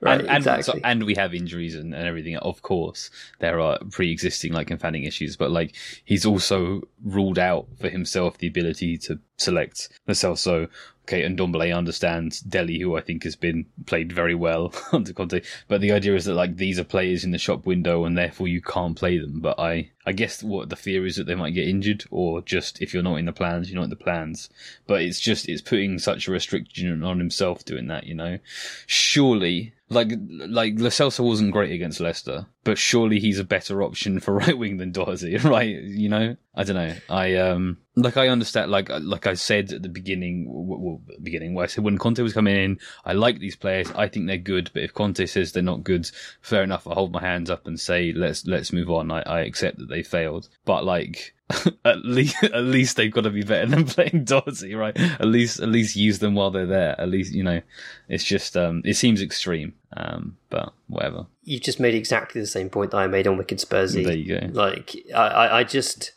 Right, 0.00 0.18
and, 0.18 0.28
and, 0.28 0.36
exactly. 0.38 0.80
so, 0.80 0.80
and 0.82 1.04
we 1.04 1.14
have 1.14 1.32
injuries 1.32 1.76
and, 1.76 1.94
and 1.94 2.08
everything. 2.08 2.36
Of 2.38 2.62
course, 2.62 3.08
there 3.38 3.60
are 3.60 3.78
pre-existing 3.92 4.52
like 4.52 4.66
confounding 4.66 5.04
issues, 5.04 5.36
but 5.36 5.52
like 5.52 5.76
he's 6.04 6.26
also 6.26 6.82
ruled 7.04 7.38
out 7.38 7.68
for 7.80 7.88
himself 7.88 8.38
the 8.38 8.48
ability 8.48 8.98
to 8.98 9.20
select 9.42 9.88
the 10.06 10.12
Celso 10.12 10.68
okay, 11.02 11.22
and 11.24 11.38
Ndombele 11.38 11.76
understands 11.76 12.40
Dele, 12.40 12.78
who 12.78 12.96
I 12.96 13.00
think 13.00 13.24
has 13.24 13.36
been 13.36 13.66
played 13.86 14.12
very 14.12 14.34
well 14.34 14.72
under 14.92 15.12
Conte. 15.12 15.42
But 15.68 15.80
the 15.80 15.92
idea 15.92 16.14
is 16.14 16.24
that 16.24 16.34
like 16.34 16.56
these 16.56 16.78
are 16.78 16.84
players 16.84 17.24
in 17.24 17.32
the 17.32 17.38
shop 17.38 17.66
window, 17.66 18.04
and 18.04 18.16
therefore 18.16 18.48
you 18.48 18.62
can't 18.62 18.96
play 18.96 19.18
them. 19.18 19.40
But 19.40 19.58
I, 19.58 19.90
I 20.06 20.12
guess 20.12 20.42
what 20.42 20.68
the 20.68 20.76
fear 20.76 21.04
is 21.06 21.16
that 21.16 21.24
they 21.24 21.34
might 21.34 21.54
get 21.54 21.68
injured, 21.68 22.04
or 22.10 22.40
just 22.42 22.80
if 22.80 22.94
you're 22.94 23.02
not 23.02 23.16
in 23.16 23.26
the 23.26 23.32
plans, 23.32 23.70
you're 23.70 23.76
not 23.78 23.84
in 23.84 23.90
the 23.90 23.96
plans. 23.96 24.48
But 24.86 25.02
it's 25.02 25.20
just 25.20 25.48
it's 25.48 25.62
putting 25.62 25.98
such 25.98 26.28
a 26.28 26.32
restriction 26.32 27.02
on 27.02 27.18
himself 27.18 27.64
doing 27.64 27.88
that. 27.88 28.04
You 28.04 28.14
know, 28.14 28.38
surely 28.86 29.74
like 29.88 30.12
like 30.28 30.76
Celso 30.76 31.24
wasn't 31.24 31.52
great 31.52 31.72
against 31.72 32.00
Leicester, 32.00 32.46
but 32.64 32.78
surely 32.78 33.18
he's 33.18 33.38
a 33.38 33.44
better 33.44 33.82
option 33.82 34.20
for 34.20 34.34
right 34.38 34.56
wing 34.56 34.76
than 34.76 34.92
Doherty, 34.92 35.36
right? 35.44 35.82
You 35.82 36.08
know, 36.08 36.36
I 36.54 36.64
don't 36.64 36.76
know. 36.76 36.94
I 37.08 37.36
um 37.36 37.78
like 37.96 38.16
I 38.16 38.28
understand. 38.28 38.70
Like 38.70 38.88
like 38.90 39.26
I 39.26 39.34
said 39.34 39.72
at 39.72 39.82
the 39.82 39.88
beginning, 39.88 40.46
well, 40.48 41.00
beginning 41.22 41.54
where 41.54 41.64
I 41.64 41.68
said 41.68 41.84
when 41.84 41.98
Conte 41.98 42.22
was 42.22 42.32
coming 42.32 42.56
in, 42.56 42.78
I 43.04 43.12
like 43.12 43.38
these 43.38 43.56
players. 43.56 43.90
I 43.92 44.08
think 44.08 44.26
they're 44.26 44.38
good, 44.38 44.70
but 44.72 44.82
if 44.82 44.94
Conte 44.94 45.24
says 45.26 45.52
they're 45.52 45.62
not 45.62 45.84
good, 45.84 46.10
fair 46.40 46.62
enough. 46.62 46.86
I 46.86 46.94
hold 46.94 47.12
my 47.12 47.20
hands 47.20 47.50
up 47.50 47.66
and 47.66 47.78
say 47.78 48.12
let's 48.12 48.46
let's 48.46 48.72
move 48.72 48.90
on. 48.90 49.10
I, 49.10 49.22
I 49.22 49.40
accept 49.40 49.78
that 49.78 49.88
they 49.88 50.02
failed, 50.02 50.48
but 50.64 50.84
like 50.84 51.34
at 51.84 52.04
least 52.04 52.42
at 52.42 52.64
least 52.64 52.96
they've 52.96 53.12
got 53.12 53.22
to 53.22 53.30
be 53.30 53.42
better 53.42 53.66
than 53.66 53.84
playing 53.86 54.24
Doherty, 54.24 54.74
right? 54.74 54.98
At 54.98 55.26
least 55.26 55.60
at 55.60 55.68
least 55.68 55.96
use 55.96 56.18
them 56.18 56.34
while 56.34 56.50
they're 56.50 56.66
there. 56.66 57.00
At 57.00 57.08
least 57.08 57.32
you 57.32 57.42
know, 57.42 57.60
it's 58.08 58.24
just 58.24 58.56
um, 58.56 58.82
it 58.84 58.94
seems 58.94 59.22
extreme, 59.22 59.74
um, 59.96 60.36
but 60.50 60.72
whatever. 60.88 61.26
You've 61.44 61.62
just 61.62 61.80
made 61.80 61.94
exactly 61.94 62.40
the 62.40 62.46
same 62.46 62.70
point 62.70 62.92
that 62.92 62.98
I 62.98 63.06
made 63.06 63.26
on 63.26 63.36
Wicked 63.36 63.58
Spursy. 63.58 64.04
There 64.04 64.16
you 64.16 64.38
go. 64.38 64.48
Like 64.52 64.94
I, 65.14 65.26
I, 65.26 65.58
I 65.58 65.64
just 65.64 66.12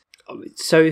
so 0.55 0.91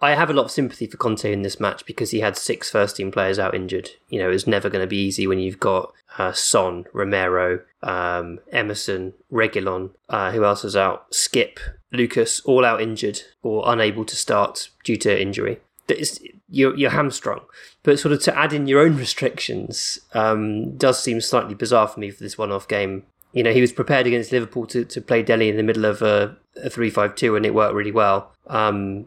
I 0.00 0.14
have 0.14 0.28
a 0.28 0.34
lot 0.34 0.44
of 0.44 0.50
sympathy 0.50 0.86
for 0.86 0.96
Conte 0.96 1.32
in 1.32 1.42
this 1.42 1.58
match 1.58 1.86
because 1.86 2.10
he 2.10 2.20
had 2.20 2.36
six 2.36 2.70
first 2.70 2.96
team 2.96 3.10
players 3.10 3.38
out 3.38 3.54
injured. 3.54 3.90
You 4.08 4.18
know, 4.18 4.30
it's 4.30 4.46
never 4.46 4.68
going 4.68 4.82
to 4.82 4.88
be 4.88 5.02
easy 5.02 5.26
when 5.26 5.38
you've 5.38 5.60
got 5.60 5.92
uh, 6.18 6.32
Son, 6.32 6.84
Romero, 6.92 7.60
um, 7.82 8.38
Emerson, 8.52 9.14
Reguilon, 9.32 9.90
uh, 10.08 10.30
who 10.32 10.44
else 10.44 10.64
is 10.64 10.76
out? 10.76 11.10
Skipp, 11.10 11.58
Lucas, 11.94 12.40
all 12.40 12.64
out 12.64 12.80
injured 12.80 13.22
or 13.42 13.64
unable 13.66 14.04
to 14.04 14.16
start 14.16 14.68
due 14.82 14.96
to 14.98 15.20
injury. 15.20 15.60
It's, 15.88 16.18
you're, 16.48 16.74
you're 16.76 16.90
hamstrung. 16.90 17.40
But 17.82 17.98
sort 17.98 18.12
of 18.12 18.22
to 18.22 18.38
add 18.38 18.52
in 18.52 18.66
your 18.66 18.80
own 18.80 18.96
restrictions 18.98 19.98
um, 20.12 20.76
does 20.76 21.02
seem 21.02 21.20
slightly 21.20 21.54
bizarre 21.54 21.88
for 21.88 22.00
me 22.00 22.10
for 22.10 22.22
this 22.22 22.38
one 22.38 22.52
off 22.52 22.68
game. 22.68 23.04
You 23.32 23.42
know, 23.42 23.52
he 23.52 23.60
was 23.60 23.72
prepared 23.72 24.06
against 24.06 24.32
Liverpool 24.32 24.66
to, 24.68 24.84
to 24.84 25.00
play 25.00 25.22
Dele 25.22 25.48
in 25.48 25.56
the 25.56 25.62
middle 25.62 25.84
of 25.84 26.02
a, 26.02 26.36
a 26.62 26.70
3 26.70 26.88
5 26.90 27.14
2 27.14 27.36
and 27.36 27.44
it 27.44 27.54
worked 27.54 27.74
really 27.74 27.90
well. 27.90 28.32
Um, 28.46 29.06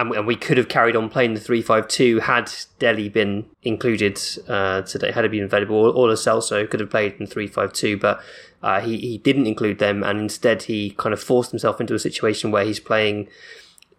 and, 0.00 0.12
and 0.12 0.26
we 0.26 0.34
could 0.34 0.56
have 0.56 0.68
carried 0.68 0.96
on 0.96 1.10
playing 1.10 1.34
the 1.34 1.40
3-5-2 1.40 2.20
had 2.22 2.50
Dele 2.78 3.10
been 3.10 3.44
included 3.62 4.18
uh, 4.48 4.80
today, 4.82 5.12
had 5.12 5.26
it 5.26 5.30
been 5.30 5.44
available, 5.44 5.76
or, 5.76 6.10
or 6.10 6.14
Celso 6.14 6.68
could 6.68 6.80
have 6.80 6.88
played 6.88 7.20
in 7.20 7.26
3-5-2, 7.26 8.00
but 8.00 8.22
uh, 8.62 8.80
he, 8.80 8.96
he 8.96 9.18
didn't 9.18 9.46
include 9.46 9.78
them, 9.78 10.02
and 10.02 10.18
instead 10.18 10.64
he 10.64 10.90
kind 10.92 11.12
of 11.12 11.22
forced 11.22 11.50
himself 11.50 11.80
into 11.80 11.94
a 11.94 11.98
situation 11.98 12.50
where 12.50 12.64
he's 12.64 12.80
playing 12.80 13.28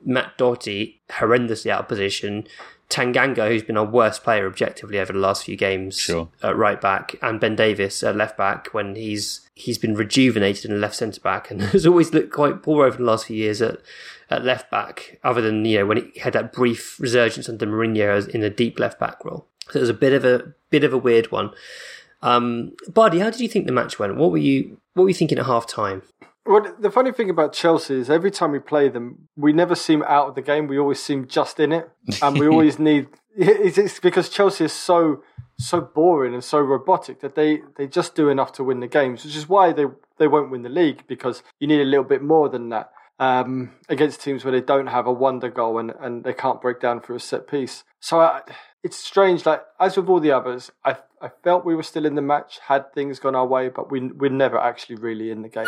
Matt 0.04 0.38
Doherty 0.38 1.02
horrendously 1.10 1.70
out 1.70 1.82
of 1.82 1.88
position, 1.88 2.48
Tanganga, 2.90 3.48
who's 3.48 3.64
been 3.64 3.78
our 3.78 3.86
worst 3.86 4.24
player 4.24 4.46
objectively 4.48 5.00
over 5.00 5.14
the 5.14 5.20
last 5.20 5.46
few 5.46 5.56
games, 5.56 5.98
sure. 5.98 6.30
at 6.44 6.58
right 6.58 6.82
back, 6.82 7.16
and 7.22 7.40
Ben 7.40 7.56
Davies 7.56 8.04
at 8.04 8.18
left 8.18 8.38
back 8.38 8.68
when 8.74 8.96
he's 8.96 9.50
he's 9.54 9.78
been 9.78 9.96
rejuvenated 9.96 10.70
in 10.70 10.82
left 10.82 10.96
centre 10.96 11.22
back 11.22 11.52
and 11.52 11.62
has 11.74 11.86
always 11.86 12.14
looked 12.14 12.34
quite 12.34 12.64
poor 12.64 12.86
over 12.86 12.98
the 12.98 13.04
last 13.04 13.28
few 13.28 13.38
years 13.38 13.62
at 13.62 13.80
at 14.32 14.46
left 14.46 14.72
back, 14.72 15.20
other 15.24 15.42
than 15.42 15.66
you 15.66 15.80
know 15.80 15.86
when 15.86 15.98
he 15.98 16.20
had 16.20 16.34
that 16.34 16.54
brief 16.54 17.00
resurgence 17.00 17.48
under 17.50 17.68
Mourinho 17.68 18.28
in 18.30 18.44
a 18.44 18.50
deep 18.50 18.80
left 18.80 19.00
back 19.00 19.24
role. 19.24 19.46
So 19.70 19.80
it 19.80 19.82
was 19.82 19.90
a 19.90 19.94
bit 19.94 20.14
of 20.14 20.26
a 20.26 20.54
bit 20.70 20.84
of 20.84 20.94
a 20.94 20.98
weird 20.98 21.32
one. 21.32 21.52
Um, 22.22 22.74
Bardi, 22.88 23.20
how 23.20 23.30
did 23.30 23.42
you 23.42 23.48
think 23.48 23.66
the 23.66 23.72
match 23.72 24.00
went? 24.00 24.16
What 24.16 24.32
were 24.32 24.38
you 24.38 24.78
what 24.94 25.04
were 25.04 25.10
you 25.10 25.16
thinking 25.16 25.38
at 25.38 25.46
half 25.46 25.68
time? 25.68 26.02
Well, 26.46 26.74
the 26.80 26.90
funny 26.90 27.12
thing 27.12 27.30
about 27.30 27.54
Chelsea 27.54 27.96
is 27.96 28.10
every 28.10 28.32
time 28.32 28.52
we 28.52 28.60
play 28.60 28.90
them, 28.90 29.28
we 29.36 29.54
never 29.54 29.76
seem 29.76 30.02
out 30.04 30.30
of 30.30 30.36
the 30.36 30.42
game. 30.42 30.68
We 30.68 30.80
always 30.80 31.02
seem 31.02 31.28
just 31.28 31.60
in 31.60 31.72
it, 31.72 31.90
and 32.22 32.40
we 32.40 32.48
always 32.52 32.80
need. 32.80 33.08
It's 33.36 34.00
because 34.00 34.30
Chelsea 34.30 34.66
is 34.66 34.74
so 34.74 35.24
so 35.58 35.82
boring 35.82 36.34
and 36.34 36.44
so 36.44 36.60
robotic 36.60 37.22
that 37.22 37.36
they, 37.36 37.62
they 37.76 37.88
just 37.88 38.16
do 38.16 38.30
enough 38.30 38.52
to 38.54 38.64
win 38.64 38.80
the 38.80 38.88
games, 38.88 39.24
which 39.24 39.36
is 39.36 39.48
why 39.48 39.72
they 39.72 39.86
they 40.18 40.28
won't 40.28 40.52
win 40.52 40.64
the 40.64 40.70
league 40.70 41.04
because 41.08 41.44
you 41.60 41.68
need 41.68 41.82
a 41.82 41.86
little 41.86 42.04
bit 42.04 42.22
more 42.22 42.50
than 42.50 42.70
that. 42.70 42.92
Um, 43.22 43.74
against 43.88 44.22
teams 44.24 44.44
where 44.44 44.52
they 44.52 44.62
don't 44.62 44.88
have 44.88 45.06
a 45.06 45.14
wonder 45.14 45.50
goal 45.50 45.78
and, 45.78 45.94
and 46.00 46.24
they 46.24 46.34
can't 46.34 46.60
break 46.60 46.80
down 46.80 47.02
through 47.02 47.18
a 47.18 47.20
set 47.20 47.48
piece. 47.48 47.84
So 48.00 48.20
I, 48.20 48.42
it's 48.84 48.98
strange. 48.98 49.46
Like 49.46 49.62
as 49.80 49.96
with 49.96 50.10
all 50.10 50.20
the 50.20 50.32
others, 50.32 50.72
I 50.84 50.98
I 51.22 51.30
felt 51.44 51.64
we 51.64 51.76
were 51.76 51.84
still 51.84 52.08
in 52.08 52.16
the 52.16 52.22
match 52.24 52.58
had 52.68 52.92
things 52.94 53.20
gone 53.20 53.36
our 53.36 53.46
way, 53.46 53.70
but 53.70 53.92
we 53.92 54.08
we're 54.08 54.32
never 54.32 54.58
actually 54.58 54.96
really 54.96 55.30
in 55.30 55.44
the 55.44 55.50
game. 55.50 55.68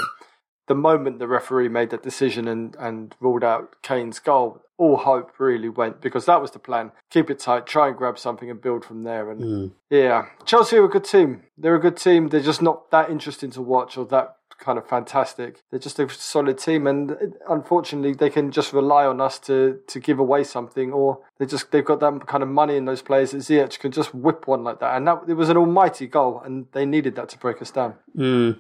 The 0.67 0.73
moment 0.73 1.19
the 1.19 1.27
referee 1.27 1.69
made 1.69 1.91
that 1.91 2.01
decision 2.01 2.47
and, 2.47 2.75
and 2.79 3.13
ruled 3.19 3.43
out 3.43 3.75
Kane's 3.83 4.17
goal, 4.17 4.61
all 4.79 4.97
hope 4.97 5.31
really 5.37 5.69
went 5.69 6.01
because 6.01 6.25
that 6.25 6.41
was 6.41 6.51
the 6.51 6.59
plan. 6.59 6.91
Keep 7.11 7.29
it 7.29 7.37
tight, 7.39 7.67
try 7.67 7.89
and 7.89 7.97
grab 7.97 8.17
something 8.17 8.49
and 8.49 8.61
build 8.61 8.83
from 8.83 9.03
there. 9.03 9.29
And 9.29 9.41
Mm. 9.41 9.71
yeah, 9.91 10.25
Chelsea 10.45 10.77
are 10.77 10.85
a 10.85 10.89
good 10.89 11.03
team. 11.03 11.43
They're 11.57 11.75
a 11.75 11.81
good 11.87 11.97
team. 11.97 12.29
They're 12.29 12.39
just 12.51 12.61
not 12.63 12.89
that 12.91 13.11
interesting 13.11 13.51
to 13.51 13.61
watch 13.61 13.95
or 13.97 14.05
that 14.05 14.37
kind 14.63 14.77
of 14.77 14.87
fantastic. 14.87 15.61
They're 15.69 15.79
just 15.79 15.99
a 15.99 16.09
solid 16.09 16.57
team, 16.57 16.87
and 16.87 17.35
unfortunately, 17.49 18.13
they 18.13 18.29
can 18.29 18.51
just 18.51 18.73
rely 18.73 19.05
on 19.05 19.21
us 19.21 19.39
to 19.39 19.79
to 19.87 19.99
give 19.99 20.19
away 20.19 20.43
something, 20.43 20.91
or 20.91 21.19
they 21.37 21.45
just 21.45 21.71
they've 21.71 21.85
got 21.85 21.99
that 21.99 22.25
kind 22.27 22.43
of 22.43 22.49
money 22.49 22.77
in 22.77 22.85
those 22.85 23.01
players 23.01 23.31
that 23.31 23.39
Ziyech 23.39 23.79
can 23.79 23.91
just 23.91 24.13
whip 24.13 24.47
one 24.47 24.63
like 24.63 24.79
that, 24.79 24.95
and 24.95 25.07
that 25.07 25.23
it 25.27 25.33
was 25.33 25.49
an 25.49 25.57
almighty 25.57 26.07
goal, 26.07 26.41
and 26.43 26.67
they 26.71 26.85
needed 26.85 27.15
that 27.15 27.29
to 27.29 27.37
break 27.37 27.61
us 27.61 27.71
down. 27.71 27.95
Mm. 28.17 28.59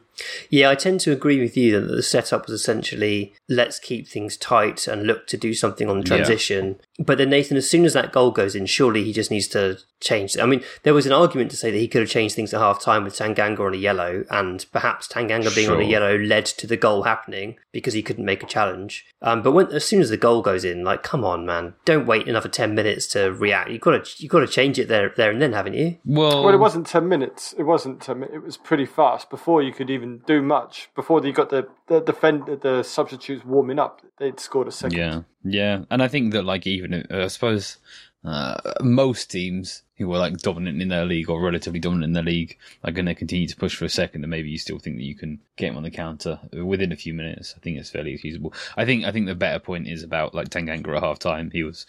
Yeah, 0.49 0.69
I 0.69 0.75
tend 0.75 0.99
to 1.01 1.11
agree 1.11 1.39
with 1.39 1.57
you 1.57 1.79
that 1.79 1.87
the 1.87 2.03
setup 2.03 2.47
was 2.47 2.59
essentially 2.59 3.33
let's 3.49 3.79
keep 3.79 4.07
things 4.07 4.37
tight 4.37 4.87
and 4.87 5.07
look 5.07 5.25
to 5.27 5.37
do 5.37 5.53
something 5.53 5.89
on 5.89 5.99
the 5.99 6.03
transition. 6.03 6.79
But 6.99 7.17
then 7.17 7.31
Nathan, 7.31 7.57
as 7.57 7.69
soon 7.69 7.85
as 7.85 7.93
that 7.93 8.11
goal 8.11 8.31
goes 8.31 8.55
in, 8.55 8.65
surely 8.67 9.03
he 9.03 9.13
just 9.13 9.31
needs 9.31 9.47
to 9.49 9.79
change. 9.99 10.37
I 10.37 10.45
mean, 10.45 10.63
there 10.83 10.93
was 10.93 11.05
an 11.05 11.13
argument 11.13 11.49
to 11.51 11.57
say 11.57 11.71
that 11.71 11.77
he 11.77 11.87
could 11.87 12.01
have 12.01 12.09
changed 12.09 12.35
things 12.35 12.53
at 12.53 12.59
half 12.59 12.81
time 12.81 13.03
with 13.03 13.15
Tanganga 13.15 13.61
on 13.61 13.73
a 13.73 13.77
yellow, 13.77 14.23
and 14.29 14.65
perhaps 14.71 15.07
Tanganga 15.07 15.53
being 15.55 15.69
on 15.69 15.79
a 15.79 15.83
Sure. 15.83 15.89
Yellow 15.93 16.17
led 16.17 16.45
to 16.45 16.67
the 16.67 16.77
goal 16.77 17.03
happening 17.03 17.57
because 17.71 17.93
he 17.93 18.03
couldn't 18.03 18.25
make 18.25 18.43
a 18.43 18.47
challenge. 18.47 19.05
Um, 19.21 19.41
but 19.41 19.51
when, 19.51 19.67
as 19.67 19.85
soon 19.85 20.01
as 20.01 20.09
the 20.09 20.17
goal 20.17 20.41
goes 20.41 20.63
in, 20.65 20.83
like, 20.83 21.03
come 21.03 21.23
on, 21.23 21.45
man, 21.45 21.75
don't 21.85 22.05
wait 22.05 22.27
another 22.27 22.49
ten 22.49 22.75
minutes 22.75 23.07
to 23.07 23.31
react. 23.31 23.69
You 23.69 23.79
got 23.79 24.05
to 24.05 24.23
you 24.23 24.29
got 24.29 24.41
to 24.41 24.47
change 24.47 24.79
it 24.79 24.87
there 24.87 25.13
there 25.15 25.31
and 25.31 25.41
then, 25.41 25.53
haven't 25.53 25.75
you? 25.75 25.97
Well, 26.05 26.43
Well, 26.43 26.53
it 26.53 26.59
wasn't 26.59 26.87
ten 26.87 27.07
minutes. 27.07 27.53
It 27.57 27.63
wasn't 27.63 28.01
ten 28.01 28.19
minutes. 28.19 28.35
It 28.35 28.43
was 28.43 28.57
pretty 28.57 28.85
fast 28.85 29.29
before 29.29 29.61
you 29.61 29.71
could 29.71 29.89
even 29.89 30.21
do 30.27 30.41
much. 30.41 30.89
Before 30.95 31.25
you 31.25 31.33
got 31.33 31.49
the 31.49 31.67
the 31.87 31.99
defend 31.99 32.47
the 32.61 32.83
substitutes 32.83 33.45
warming 33.45 33.79
up, 33.79 34.01
they'd 34.17 34.39
scored 34.39 34.67
a 34.67 34.71
second. 34.71 34.97
Yeah, 34.97 35.21
yeah, 35.43 35.85
and 35.89 36.03
I 36.03 36.07
think 36.07 36.33
that 36.33 36.43
like 36.43 36.67
even 36.67 37.05
uh, 37.11 37.23
I 37.23 37.27
suppose 37.27 37.77
uh, 38.25 38.55
most 38.81 39.29
teams 39.29 39.83
who 39.97 40.11
are 40.13 40.19
like 40.19 40.37
dominant 40.37 40.81
in 40.81 40.87
their 40.87 41.05
league 41.05 41.29
or 41.29 41.41
relatively 41.41 41.79
dominant 41.79 42.05
in 42.05 42.13
their 42.13 42.23
league 42.23 42.57
are 42.83 42.91
going 42.91 43.05
to 43.05 43.15
continue 43.15 43.47
to 43.47 43.55
push 43.55 43.75
for 43.75 43.85
a 43.85 43.89
second, 43.89 44.23
and 44.23 44.31
maybe 44.31 44.49
you 44.49 44.57
still 44.57 44.79
think 44.79 44.97
that 44.97 45.03
you 45.03 45.15
can 45.15 45.39
get 45.57 45.69
him 45.69 45.77
on 45.77 45.83
the 45.83 45.91
counter 45.91 46.39
within 46.51 46.91
a 46.91 46.97
few 46.97 47.13
minutes. 47.13 47.53
I 47.55 47.59
think 47.59 47.77
it's 47.77 47.89
fairly 47.89 48.17
feasible. 48.17 48.53
I 48.77 48.85
think 48.85 49.05
I 49.05 49.11
think 49.11 49.27
the 49.27 49.35
better 49.35 49.59
point 49.59 49.87
is 49.87 50.03
about 50.03 50.33
like 50.33 50.49
Tanganga 50.49 50.95
at 50.95 51.03
half 51.03 51.19
time. 51.19 51.51
He 51.51 51.63
was. 51.63 51.85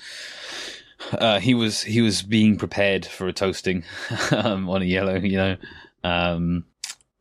Uh, 1.13 1.41
he 1.41 1.55
was 1.55 1.83
he 1.83 2.01
was 2.01 2.23
being 2.23 2.57
prepared 2.57 3.05
for 3.05 3.27
a 3.27 3.33
toasting 3.33 3.83
um, 4.31 4.71
on 4.71 4.81
a 4.81 4.87
yellow, 4.87 5.17
you 5.17 5.37
know, 5.37 5.57
um, 6.05 6.65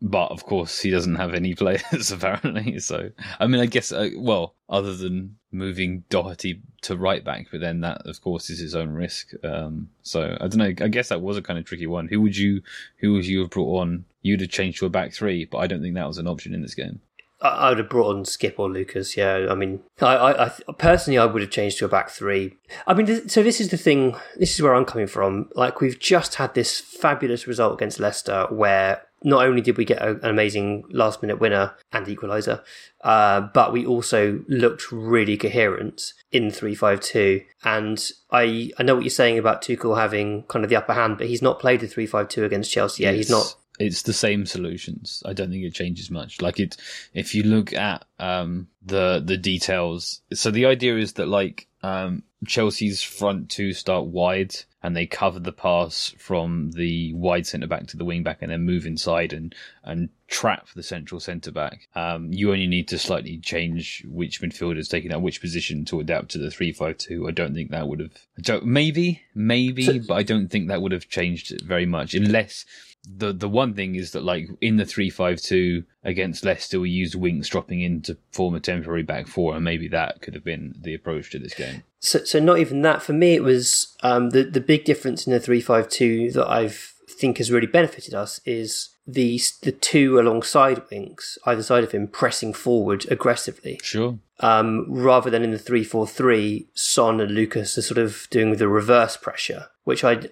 but 0.06 0.30
of 0.32 0.46
course 0.46 0.82
he 0.82 0.92
doesn't 0.92 1.16
have 1.16 1.34
any 1.34 1.56
players 1.64 2.12
apparently. 2.12 2.78
So 2.80 3.10
I 3.40 3.48
mean, 3.48 3.62
I 3.62 3.66
guess 3.66 3.92
uh, 3.92 4.10
well, 4.18 4.54
other 4.70 4.96
than 4.96 5.38
moving 5.52 6.04
Doherty 6.10 6.62
to 6.82 6.98
right 6.98 7.24
back, 7.24 7.48
but 7.52 7.62
then 7.62 7.80
that 7.82 8.06
of 8.06 8.22
course 8.22 8.50
is 8.50 8.60
his 8.60 8.76
own 8.76 8.90
risk. 8.90 9.32
Um, 9.44 9.90
so 10.04 10.38
I 10.40 10.48
don't 10.48 10.58
know. 10.58 10.86
I 10.86 10.90
guess 10.90 11.10
that 11.10 11.22
was 11.22 11.38
a 11.38 11.42
kind 11.42 11.58
of 11.58 11.66
tricky 11.66 11.88
one. 11.88 12.10
Who 12.10 12.20
would 12.22 12.36
you 12.36 12.62
who 12.98 13.14
would 13.14 13.26
you 13.26 13.40
have 13.40 13.50
brought 13.50 13.80
on? 13.80 14.06
You'd 14.22 14.42
have 14.42 14.50
changed 14.50 14.80
to 14.80 14.86
a 14.86 14.90
back 14.90 15.14
three, 15.14 15.46
but 15.46 15.60
I 15.60 15.68
don't 15.68 15.82
think 15.82 15.96
that 15.96 16.08
was 16.08 16.18
an 16.18 16.28
option 16.28 16.54
in 16.54 16.62
this 16.62 16.76
game. 16.76 17.00
I 17.44 17.70
would 17.70 17.78
have 17.78 17.90
brought 17.90 18.16
on 18.16 18.24
Skipp 18.24 18.56
or 18.58 18.70
Lucas. 18.70 19.18
Yeah, 19.18 19.48
I 19.50 19.56
mean, 19.56 19.82
I, 20.02 20.16
I, 20.16 20.46
I 20.46 20.72
personally, 20.78 21.18
I 21.18 21.26
would 21.26 21.42
have 21.42 21.52
changed 21.52 21.78
to 21.80 21.86
a 21.86 21.90
back 21.90 22.10
three. 22.10 22.56
I 22.88 22.94
mean, 22.94 23.28
so 23.28 23.44
this 23.44 23.60
is 23.60 23.70
the 23.70 23.78
thing. 23.78 24.16
This 24.38 24.56
is 24.56 24.62
where 24.62 24.74
I'm 24.74 24.86
coming 24.86 25.08
from. 25.08 25.50
Like, 25.56 25.82
we've 25.82 26.00
just 26.00 26.36
had 26.36 26.54
this 26.54 26.80
fabulous 26.80 27.46
result 27.46 27.74
against 27.74 28.00
Leicester, 28.00 28.48
where 28.50 29.04
not 29.26 29.46
only 29.46 29.62
did 29.62 29.78
we 29.78 29.86
get 29.86 30.02
a, 30.02 30.12
an 30.12 30.30
amazing 30.30 30.84
last 30.90 31.22
minute 31.22 31.40
winner 31.40 31.74
and 31.92 32.06
equaliser, 32.08 32.62
uh, 33.04 33.42
but 33.42 33.72
we 33.72 33.86
also 33.86 34.44
looked 34.48 34.92
really 34.92 35.38
coherent 35.38 36.14
in 36.32 36.52
three 36.52 36.76
five 36.76 37.00
two. 37.00 37.42
And 37.64 38.10
I, 38.32 38.72
I 38.78 38.84
know 38.84 38.96
what 38.96 39.04
you're 39.04 39.10
saying 39.10 39.38
about 39.38 39.62
Tuchel 39.62 39.98
having 39.98 40.44
kind 40.44 40.64
of 40.64 40.70
the 40.70 40.76
upper 40.76 40.94
hand, 40.94 41.18
but 41.18 41.28
he's 41.28 41.42
not 41.42 41.60
played 41.60 41.80
the 41.80 41.88
three 41.88 42.06
five 42.06 42.30
two 42.30 42.46
against 42.46 42.72
Chelsea. 42.72 43.04
Yeah, 43.04 43.12
he's 43.12 43.30
not. 43.30 43.56
It's 43.86 44.04
the 44.04 44.14
same 44.14 44.46
solutions. 44.46 45.22
I 45.26 45.34
don't 45.34 45.50
think 45.52 45.64
it 45.64 45.74
changes 45.74 46.10
much. 46.10 46.42
Like 46.42 46.60
it, 46.60 46.78
if 47.14 47.36
you 47.36 47.44
look 47.44 47.74
at 47.74 48.06
um, 48.20 48.68
the 48.86 49.22
the 49.24 49.38
details. 49.38 50.22
So 50.34 50.52
the 50.52 50.66
idea 50.66 50.98
is 50.98 51.14
that 51.14 51.28
like 51.28 51.68
um, 51.82 52.24
Chelsea's 52.48 53.02
front 53.04 53.50
two 53.50 53.74
start 53.74 54.06
wide 54.06 54.56
and 54.82 54.96
they 54.98 55.06
cover 55.06 55.40
the 55.40 55.52
pass 55.54 56.14
from 56.18 56.72
the 56.72 57.14
wide 57.14 57.48
centre 57.48 57.68
back 57.68 57.88
to 57.88 57.98
the 57.98 58.04
wing 58.06 58.22
back 58.24 58.40
and 58.42 58.52
then 58.52 58.62
move 58.64 58.86
inside 58.86 59.32
and 59.34 59.54
and 59.84 60.10
trap 60.28 60.68
the 60.76 60.84
central 60.84 61.20
centre 61.20 61.52
back. 61.52 61.88
Um, 61.96 62.32
you 62.34 62.52
only 62.52 62.68
need 62.68 62.88
to 62.90 62.98
slightly 62.98 63.38
change 63.38 64.04
which 64.08 64.42
midfielder's 64.42 64.88
taking 64.90 65.12
out 65.14 65.22
which 65.22 65.42
position 65.42 65.86
to 65.86 66.00
adapt 66.00 66.32
to 66.32 66.38
the 66.38 66.52
three 66.52 66.72
five 66.74 66.98
two. 66.98 67.28
I 67.28 67.32
don't 67.32 67.54
think 67.54 67.72
that 67.72 67.88
would 67.88 68.00
have. 68.00 68.12
Don't- 68.42 68.66
Maybe, 68.66 69.22
maybe, 69.36 70.00
but 70.00 70.16
I 70.16 70.24
don't 70.24 70.48
think 70.50 70.68
that 70.68 70.82
would 70.82 70.92
have 70.94 71.08
changed 71.10 71.62
very 71.64 71.86
much 71.86 72.14
unless 72.14 72.66
the 73.06 73.34
the 73.34 73.50
one 73.50 73.74
thing 73.74 73.96
is 73.96 74.12
that 74.12 74.24
like 74.24 74.48
in 74.62 74.78
the 74.78 74.86
three 74.86 75.10
five 75.10 75.42
two 75.42 75.84
against 76.04 76.46
Leicester, 76.46 76.80
we 76.80 76.90
used 76.90 77.16
Winks 77.16 77.50
dropping 77.50 77.82
in 77.82 78.02
to 78.04 78.18
form 78.32 78.56
a 78.56 78.60
temporary 78.60 79.04
back 79.04 79.28
four, 79.28 79.56
and 79.56 79.64
maybe 79.64 79.88
that 79.90 80.22
could 80.22 80.34
have 80.36 80.44
been 80.44 80.74
the 80.80 80.94
approach 80.94 81.30
to 81.32 81.40
this 81.40 81.54
game. 81.54 81.84
So, 82.00 82.24
so 82.24 82.40
not 82.40 82.60
even 82.60 82.82
that. 82.84 83.02
For 83.02 83.14
me, 83.14 83.34
it 83.34 83.44
was 83.44 83.96
um, 84.04 84.30
the 84.30 84.44
the 84.44 84.62
big 84.62 84.86
difference 84.86 85.28
in 85.28 85.34
the 85.34 85.40
three 85.40 85.62
five 85.62 85.90
two 85.90 86.32
that 86.32 86.48
I 86.48 86.70
think 87.10 87.38
has 87.38 87.52
really 87.52 87.68
benefited 87.68 88.14
us 88.14 88.40
is 88.46 88.90
the 89.06 89.40
the 89.64 89.72
two 89.74 90.18
alongside 90.20 90.82
Winks, 90.90 91.38
either 91.46 91.64
side 91.64 91.84
of 91.84 91.92
him, 91.92 92.08
pressing 92.08 92.54
forward 92.54 93.06
aggressively, 93.12 93.80
Sure. 93.84 94.18
um, 94.40 94.86
rather 94.90 95.30
than 95.30 95.44
in 95.44 95.52
the 95.52 95.60
three 95.60 95.84
four 95.84 96.08
three. 96.08 96.68
Son 96.74 97.20
and 97.20 97.32
Lucas 97.32 97.78
are 97.78 97.82
sort 97.82 97.98
of 97.98 98.28
doing 98.30 98.56
the 98.56 98.68
reverse 98.70 99.18
pressure, 99.18 99.68
which 99.84 100.06
I. 100.06 100.30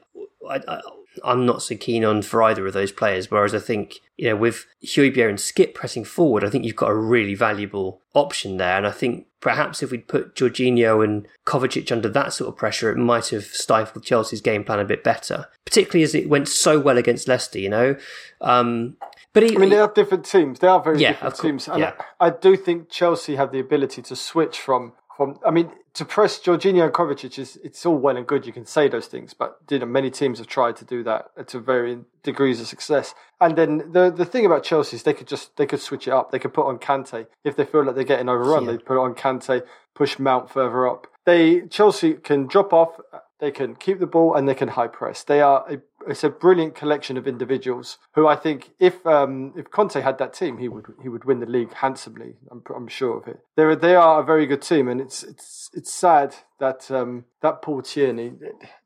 I, 0.50 0.62
I 0.68 0.82
I'm 1.24 1.46
not 1.46 1.62
so 1.62 1.76
keen 1.76 2.06
on 2.06 2.22
for 2.22 2.42
either 2.44 2.66
of 2.66 2.74
those 2.74 2.92
players. 2.92 3.30
Whereas 3.30 3.54
I 3.54 3.60
think, 3.60 4.00
you 4.18 4.30
know, 4.30 4.36
with 4.36 4.66
Højbjerg 4.84 5.30
and 5.30 5.38
Skipp 5.38 5.74
pressing 5.74 6.06
forward, 6.06 6.44
I 6.44 6.50
think 6.50 6.66
you've 6.66 6.76
got 6.76 6.92
a 6.92 6.96
really 6.96 7.36
valuable 7.36 8.02
option 8.14 8.58
there. 8.58 8.78
And 8.78 8.88
I 8.88 8.92
think 8.92 9.28
perhaps 9.42 9.84
if 9.84 9.92
we'd 9.92 10.08
put 10.08 10.36
Jorginho 10.36 11.04
and 11.04 11.28
Kovacic 11.46 11.92
under 11.92 12.10
that 12.10 12.34
sort 12.34 12.48
of 12.48 12.58
pressure, 12.58 12.92
it 12.92 12.98
might 12.98 13.28
have 13.30 13.44
stifled 13.44 14.06
Chelsea's 14.06 14.42
game 14.42 14.64
plan 14.64 14.80
a 14.80 14.86
bit 14.86 15.04
better, 15.04 15.48
particularly 15.66 16.04
as 16.04 16.16
it 16.16 16.30
went 16.30 16.48
so 16.48 16.80
well 16.80 16.98
against 16.98 17.28
Leicester, 17.28 17.60
you 17.60 17.70
know. 17.70 17.96
Um, 18.40 18.98
but 19.34 19.44
he, 19.44 19.56
I 19.56 19.60
mean, 19.60 19.70
they 19.70 19.80
are 19.80 19.92
different 19.92 20.26
teams. 20.26 20.60
They 20.60 20.68
are 20.68 20.82
very 20.82 21.00
Yeah, 21.00 21.14
different 21.14 21.36
teams. 21.36 21.68
And 21.68 21.80
yeah. 21.80 21.94
I, 22.20 22.28
I 22.28 22.30
do 22.32 22.58
think 22.58 22.90
Chelsea 22.90 23.36
have 23.36 23.52
the 23.52 23.60
ability 23.60 24.02
to 24.04 24.16
switch 24.16 24.60
from 24.60 24.94
from. 25.22 25.40
I 25.46 25.52
mean, 25.52 25.72
to 25.94 26.06
press 26.06 26.40
Jorginho 26.40 26.86
and 26.86 26.94
Kovacic 26.94 27.38
is 27.38 27.60
it's 27.64 27.86
all 27.86 27.98
well 27.98 28.18
and 28.18 28.26
good. 28.26 28.46
You 28.46 28.54
can 28.54 28.66
say 28.66 28.88
those 28.88 29.08
things, 29.08 29.34
but 29.34 29.58
you 29.70 29.80
know, 29.80 29.86
many 29.86 30.10
teams 30.10 30.40
have 30.40 30.48
tried 30.48 30.76
to 30.78 30.86
do 30.86 31.04
that 31.04 31.48
to 31.48 31.60
varying 31.60 32.06
degrees 32.24 32.60
of 32.60 32.68
success. 32.68 33.14
And 33.40 33.58
then 33.58 33.92
the 33.92 34.12
the 34.12 34.26
thing 34.26 34.46
about 34.46 34.64
Chelsea 34.64 34.96
is 34.96 35.04
they 35.04 35.14
could 35.14 35.28
just 35.28 35.56
they 35.58 35.66
could 35.66 35.80
switch 35.80 36.08
it 36.08 36.12
up. 36.12 36.32
They 36.32 36.40
could 36.40 36.54
put 36.54 36.68
on 36.68 36.80
Kante 36.80 37.28
if 37.44 37.56
they 37.56 37.66
feel 37.66 37.86
like 37.86 37.96
they're 37.96 38.04
getting 38.04 38.30
overrun. 38.30 38.66
Yeah. 38.66 38.72
They 38.72 38.78
put 38.80 38.98
on 38.98 39.14
Kante, 39.14 39.64
push 39.94 40.18
Mount 40.18 40.50
further 40.50 40.88
up. 40.88 41.08
They 41.26 41.62
Chelsea 41.68 42.14
can 42.14 42.48
drop 42.48 42.74
off. 42.74 43.00
They 43.42 43.52
can 43.52 43.76
keep 43.76 44.00
the 44.00 44.06
ball 44.06 44.36
and 44.36 44.48
they 44.48 44.54
can 44.54 44.70
high 44.70 44.88
press. 44.88 45.24
They 45.24 45.42
are 45.42 45.66
a, 45.68 45.80
it's 46.08 46.24
a 46.24 46.30
brilliant 46.30 46.76
collection 46.76 47.18
of 47.18 47.28
individuals 47.28 47.98
who 48.14 48.28
I 48.28 48.36
think 48.36 48.72
if 48.80 49.06
um, 49.06 49.54
if 49.58 49.72
Conte 49.72 50.00
had 50.00 50.20
that 50.20 50.34
team, 50.34 50.60
he 50.60 50.70
would 50.70 50.86
he 51.02 51.10
would 51.10 51.26
win 51.26 51.40
the 51.40 51.48
league 51.48 51.74
handsomely. 51.74 52.36
I'm, 52.52 52.62
I'm 52.76 52.88
sure 52.88 53.18
of 53.18 53.28
it. 53.28 53.40
They 53.58 53.64
are 53.64 53.76
they 53.76 53.96
are 53.96 54.22
a 54.22 54.24
very 54.24 54.46
good 54.46 54.62
team, 54.62 54.88
and 54.88 55.02
it's 55.02 55.24
it's 55.24 55.72
it's 55.74 55.92
sad 55.92 56.36
that 56.60 56.92
um, 56.92 57.26
that 57.42 57.64
Paul 57.64 57.82
Tierney 57.82 58.34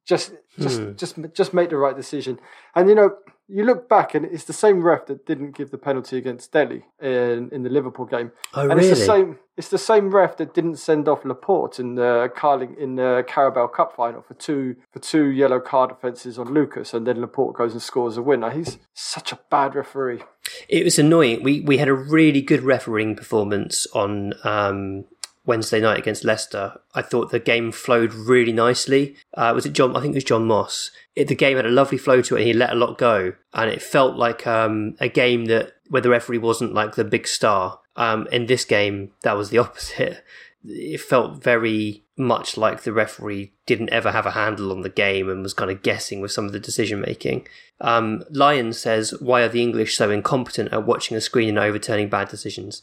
just 0.06 0.32
just 0.58 0.82
just 0.96 1.18
just 1.34 1.54
make 1.54 1.70
the 1.70 1.78
right 1.78 1.96
decision. 1.96 2.40
And 2.76 2.88
you 2.88 2.96
know, 2.96 3.18
you 3.48 3.64
look 3.64 3.88
back 3.88 4.16
and 4.16 4.26
it's 4.26 4.46
the 4.46 4.54
same 4.54 4.82
ref 4.82 5.06
that 5.08 5.26
didn't 5.26 5.56
give 5.56 5.72
the 5.72 5.78
penalty 5.78 6.18
against 6.18 6.52
Dele 6.52 6.84
in 7.02 7.50
in 7.52 7.64
the 7.64 7.70
Liverpool 7.70 8.06
game. 8.06 8.32
Oh, 8.54 8.70
and 8.70 8.80
it's 8.80 8.90
the 8.90 8.96
really? 8.96 9.06
same 9.06 9.40
it's 9.58 9.70
the 9.70 9.78
same 9.78 10.10
ref 10.10 10.38
that 10.38 10.54
didn't 10.54 10.78
send 10.78 11.08
off 11.08 11.24
Laporte 11.24 11.80
in 11.80 11.96
the 11.96 12.30
Carling 12.36 12.76
in 12.78 12.96
the 12.96 13.24
Carabao 13.28 13.68
Cup 13.68 13.96
final 13.96 14.22
for 14.22 14.34
two 14.34 14.76
for 14.92 15.00
two 15.00 15.28
yellow 15.28 15.60
card 15.60 15.92
offences 15.92 16.38
on 16.40 16.54
Lucas, 16.54 16.94
and 16.94 17.06
then 17.06 17.22
Laporte 17.22 17.56
goes 17.56 17.74
and 17.74 17.82
scores 17.82 18.18
a 18.18 18.22
winner. 18.22 18.50
He's 18.50 18.80
such 18.94 19.32
a 19.32 19.40
bad 19.50 19.76
referee. 19.76 20.24
It 20.68 20.84
was 20.84 20.98
annoying. 21.00 21.44
We 21.44 21.62
we 21.62 21.78
had 21.78 21.88
a 21.88 21.94
really 21.94 22.42
good 22.42 22.64
refereeing 22.64 23.16
performance 23.16 23.88
on 23.94 24.34
um, 24.44 25.06
Wednesday 25.46 25.80
night 25.80 26.00
against 26.00 26.24
Leicester, 26.24 26.80
I 26.94 27.02
thought 27.02 27.32
the 27.32 27.40
game 27.40 27.72
flowed 27.72 28.14
really 28.14 28.54
nicely. 28.54 29.16
Uh, 29.34 29.52
was 29.54 29.66
it 29.66 29.74
John? 29.74 29.96
I 29.96 30.02
think 30.02 30.14
it 30.14 30.18
was 30.18 30.24
John 30.24 30.46
Moss. 30.46 30.92
It, 31.16 31.28
the 31.28 31.36
game 31.36 31.58
had 31.58 31.66
a 31.66 31.72
lovely 31.72 31.98
flow 31.98 32.22
to 32.22 32.36
it. 32.36 32.40
and 32.40 32.48
He 32.48 32.54
let 32.54 32.72
a 32.72 32.76
lot 32.76 32.98
go, 32.98 33.34
and 33.54 33.70
it 33.70 33.82
felt 33.82 34.16
like 34.16 34.48
um, 34.48 34.96
a 35.00 35.10
game 35.10 35.46
that 35.46 35.74
where 35.90 36.02
the 36.02 36.10
referee 36.10 36.40
wasn't 36.40 36.74
like 36.74 36.96
the 36.96 37.04
big 37.04 37.28
star. 37.28 37.80
Um, 37.96 38.28
in 38.32 38.48
this 38.48 38.66
game, 38.66 39.12
that 39.22 39.38
was 39.38 39.50
the 39.50 39.58
opposite. 39.60 40.24
It 40.64 41.00
felt 41.00 41.44
very 41.44 42.05
much 42.18 42.56
like 42.56 42.84
the 42.84 42.94
referee 42.94 43.52
didn't 43.66 43.90
ever 43.90 44.12
have 44.12 44.26
a 44.26 44.32
handle 44.32 44.72
on 44.72 44.82
the 44.82 44.90
game 44.90 45.30
and 45.30 45.44
was 45.44 45.54
kind 45.54 45.70
of 45.70 45.84
guessing 45.84 46.22
with 46.22 46.32
some 46.32 46.46
of 46.46 46.54
the 46.54 46.60
decision 46.60 47.02
making. 47.02 47.48
Um, 47.82 48.24
Lyon 48.30 48.72
says, 48.72 49.14
"Why 49.20 49.42
are 49.42 49.50
the 49.50 49.62
English 49.62 49.98
so 49.98 50.10
incompetent 50.10 50.72
at 50.72 50.86
watching 50.86 51.18
a 51.18 51.22
screen 51.22 51.50
and 51.50 51.60
overturning 51.60 52.10
bad 52.10 52.30
decisions?" 52.30 52.82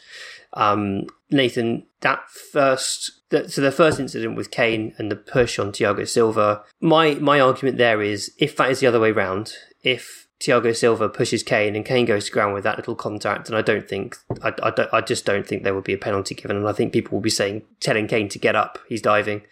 Um, 0.53 1.07
Nathan, 1.31 1.87
that 2.01 2.29
first, 2.31 3.13
so 3.31 3.61
the 3.63 3.73
first 3.73 3.99
incident 3.99 4.37
with 4.37 4.51
Kane 4.51 4.95
and 4.99 5.11
the 5.11 5.17
push 5.17 5.59
on 5.59 5.73
Thiago 5.73 6.07
Silva. 6.07 6.63
My 6.81 7.15
my 7.15 7.41
argument 7.41 7.79
there 7.79 8.03
is, 8.03 8.33
if 8.39 8.57
that 8.57 8.71
is 8.71 8.81
the 8.81 8.87
other 8.87 9.01
way 9.01 9.13
round, 9.13 9.55
if 9.83 10.22
Thiago 10.43 10.75
Silva 10.77 11.09
pushes 11.09 11.45
Kane 11.45 11.77
and 11.77 11.85
Kane 11.85 12.05
goes 12.05 12.27
to 12.27 12.33
ground 12.33 12.53
with 12.53 12.65
that 12.65 12.77
little 12.77 12.97
contact, 12.97 13.49
and 13.49 13.57
I 13.57 13.63
don't 13.63 13.89
think, 13.89 14.17
I, 14.43 14.53
I, 14.61 14.71
don't, 14.71 14.93
I 14.93 15.01
just 15.01 15.25
don't 15.25 15.47
think 15.47 15.63
there 15.63 15.75
would 15.75 15.85
be 15.85 15.93
a 15.93 15.99
penalty 15.99 16.35
given, 16.35 16.57
and 16.57 16.69
I 16.69 16.73
think 16.73 16.93
people 16.93 17.13
will 17.13 17.23
be 17.23 17.31
saying, 17.31 17.63
telling 17.79 18.09
Kane 18.09 18.29
to 18.31 18.41
get 18.41 18.57
up, 18.57 18.81
he's 18.89 19.01
diving. 19.01 19.43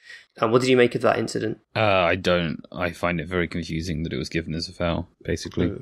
And 0.41 0.51
what 0.51 0.63
did 0.63 0.71
you 0.71 0.77
make 0.77 0.95
of 0.95 1.03
that 1.03 1.19
incident? 1.19 1.59
Uh, 1.77 1.81
I 1.81 2.17
don't. 2.17 2.65
I 2.73 2.93
find 2.93 3.21
it 3.21 3.29
very 3.29 3.47
confusing 3.47 4.05
that 4.05 4.13
it 4.13 4.17
was 4.17 4.29
given 4.29 4.55
as 4.55 4.69
a 4.69 4.73
foul. 4.73 5.09
Basically, 5.23 5.73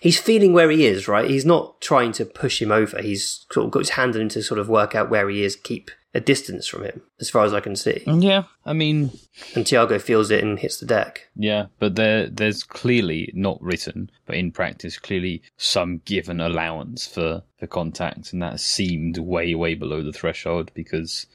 He's 0.00 0.18
feeling 0.18 0.52
where 0.52 0.70
he 0.70 0.86
is, 0.86 1.06
right? 1.06 1.30
He's 1.30 1.44
not 1.44 1.80
trying 1.80 2.12
to 2.12 2.24
push 2.24 2.60
him 2.60 2.72
over. 2.72 3.00
He's 3.00 3.46
sort 3.52 3.66
of 3.66 3.70
got 3.70 3.80
his 3.80 3.90
hand 3.90 4.16
on 4.16 4.22
him 4.22 4.28
to 4.30 4.42
sort 4.42 4.58
of 4.58 4.68
work 4.68 4.94
out 4.94 5.10
where 5.10 5.28
he 5.28 5.44
is, 5.44 5.56
keep 5.56 5.90
a 6.14 6.20
distance 6.20 6.66
from 6.66 6.84
him, 6.84 7.02
as 7.20 7.28
far 7.28 7.44
as 7.44 7.52
I 7.52 7.60
can 7.60 7.76
see. 7.76 8.02
yeah. 8.06 8.44
I 8.64 8.72
mean, 8.72 9.10
And 9.54 9.64
Thiago 9.64 10.00
feels 10.00 10.30
it 10.30 10.42
and 10.42 10.58
hits 10.58 10.78
the 10.78 10.86
deck. 10.86 11.28
yeah, 11.36 11.66
but 11.78 11.96
there, 11.96 12.28
there's 12.28 12.62
clearly 12.62 13.30
not 13.34 13.60
written, 13.62 14.10
but 14.26 14.36
in 14.36 14.50
practice, 14.52 14.98
clearly 14.98 15.42
some 15.56 16.00
given 16.04 16.40
allowance 16.40 17.06
for 17.06 17.42
for 17.58 17.66
contact, 17.66 18.32
and 18.32 18.40
that 18.42 18.60
seemed 18.60 19.18
way, 19.18 19.54
way 19.54 19.74
below 19.74 20.02
the 20.02 20.12
threshold 20.12 20.70
because. 20.74 21.26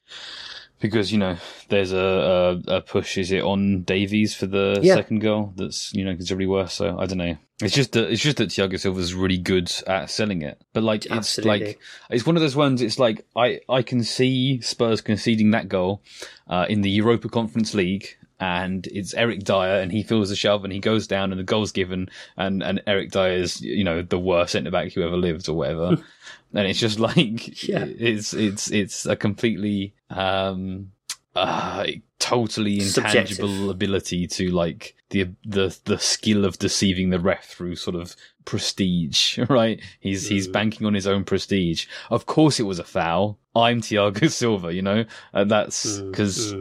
Because 0.84 1.14
you 1.14 1.18
know, 1.18 1.38
there's 1.70 1.94
a, 1.94 2.62
a, 2.68 2.76
a 2.76 2.82
push. 2.82 3.18
Is 3.18 3.32
it 3.32 3.42
on 3.42 3.84
Davies 3.84 4.36
for 4.36 4.48
the 4.48 4.80
Yeah. 4.84 4.96
second 4.96 5.20
goal? 5.20 5.54
That's 5.56 5.94
you 5.94 6.04
know 6.04 6.12
considerably 6.14 6.46
worse. 6.48 6.74
So 6.74 7.00
I 7.00 7.06
don't 7.06 7.20
know. 7.20 7.38
It's 7.62 7.74
just 7.74 7.94
that 7.94 8.12
it's 8.12 8.22
just 8.22 8.36
that 8.38 8.50
Thiago 8.50 8.78
Silva's 8.78 9.14
really 9.14 9.38
good 9.38 9.72
at 9.88 10.10
selling 10.10 10.42
it. 10.42 10.62
But 10.74 10.84
like 10.84 11.06
it's 11.06 11.14
Absolutely. 11.16 11.66
like 11.68 11.80
it's 12.10 12.26
one 12.26 12.36
of 12.36 12.42
those 12.42 12.58
ones. 12.58 12.82
It's 12.82 13.00
like 13.00 13.26
I 13.34 13.62
I 13.70 13.82
can 13.82 14.04
see 14.04 14.60
Spurs 14.60 15.00
conceding 15.00 15.52
that 15.52 15.70
goal 15.70 16.02
uh, 16.50 16.66
in 16.68 16.82
the 16.82 16.90
Europa 16.90 17.30
Conference 17.30 17.74
League, 17.74 18.18
and 18.40 18.88
it's 18.88 19.14
Eric 19.14 19.44
Dier, 19.44 19.80
and 19.82 19.92
he 19.92 20.04
feels 20.04 20.30
the 20.30 20.36
shove, 20.36 20.64
and 20.64 20.74
he 20.74 20.80
goes 20.80 21.08
down, 21.08 21.32
and 21.32 21.40
the 21.40 21.44
goal's 21.46 21.72
given, 21.72 22.10
and 22.38 22.62
and 22.64 22.82
Eric 22.88 23.12
Dier 23.12 23.32
is 23.34 23.62
you 23.62 23.84
know 23.84 24.02
the 24.02 24.20
worst 24.20 24.54
centre 24.54 24.72
back 24.72 24.94
who 24.94 25.02
ever 25.04 25.18
lived 25.18 25.48
or 25.50 25.54
whatever, 25.54 25.98
and 26.54 26.68
it's 26.68 26.80
just 26.80 27.00
like 27.10 27.64
Yeah. 27.68 27.86
it's 27.88 28.34
it's 28.34 28.72
it's 28.72 29.06
a 29.06 29.16
completely 29.16 29.94
um 30.10 30.92
uh 31.36 31.86
totally 32.20 32.80
Subjective. 32.80 33.40
intangible 33.40 33.70
ability 33.72 34.28
to 34.28 34.50
like 34.52 34.96
the 35.10 35.30
the 35.46 35.78
the 35.86 35.98
skill 36.00 36.46
of 36.46 36.60
deceiving 36.60 37.10
the 37.10 37.20
ref 37.20 37.46
through 37.46 37.76
sort 37.76 37.96
of 37.96 38.16
prestige, 38.46 39.38
right? 39.50 39.82
He's 40.00 40.28
he's 40.28 40.48
banking 40.48 40.86
on 40.86 40.94
his 40.94 41.08
own 41.08 41.24
prestige. 41.24 41.88
Of 42.12 42.26
course, 42.26 42.60
it 42.60 42.64
was 42.64 42.80
a 42.80 42.84
foul. 42.84 43.40
I'm 43.56 43.82
Thiago 43.82 44.30
Silva, 44.32 44.74
you 44.74 44.82
know, 44.82 45.06
and 45.34 45.50
that's 45.52 46.00
because 46.00 46.54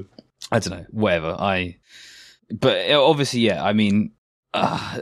I 0.51 0.59
don't 0.59 0.79
know, 0.79 0.87
whatever. 0.91 1.37
I, 1.39 1.77
but 2.51 2.91
uh, 2.91 3.03
obviously, 3.03 3.41
yeah. 3.41 3.63
I 3.65 3.73
mean, 3.73 4.13
uh, 4.53 5.01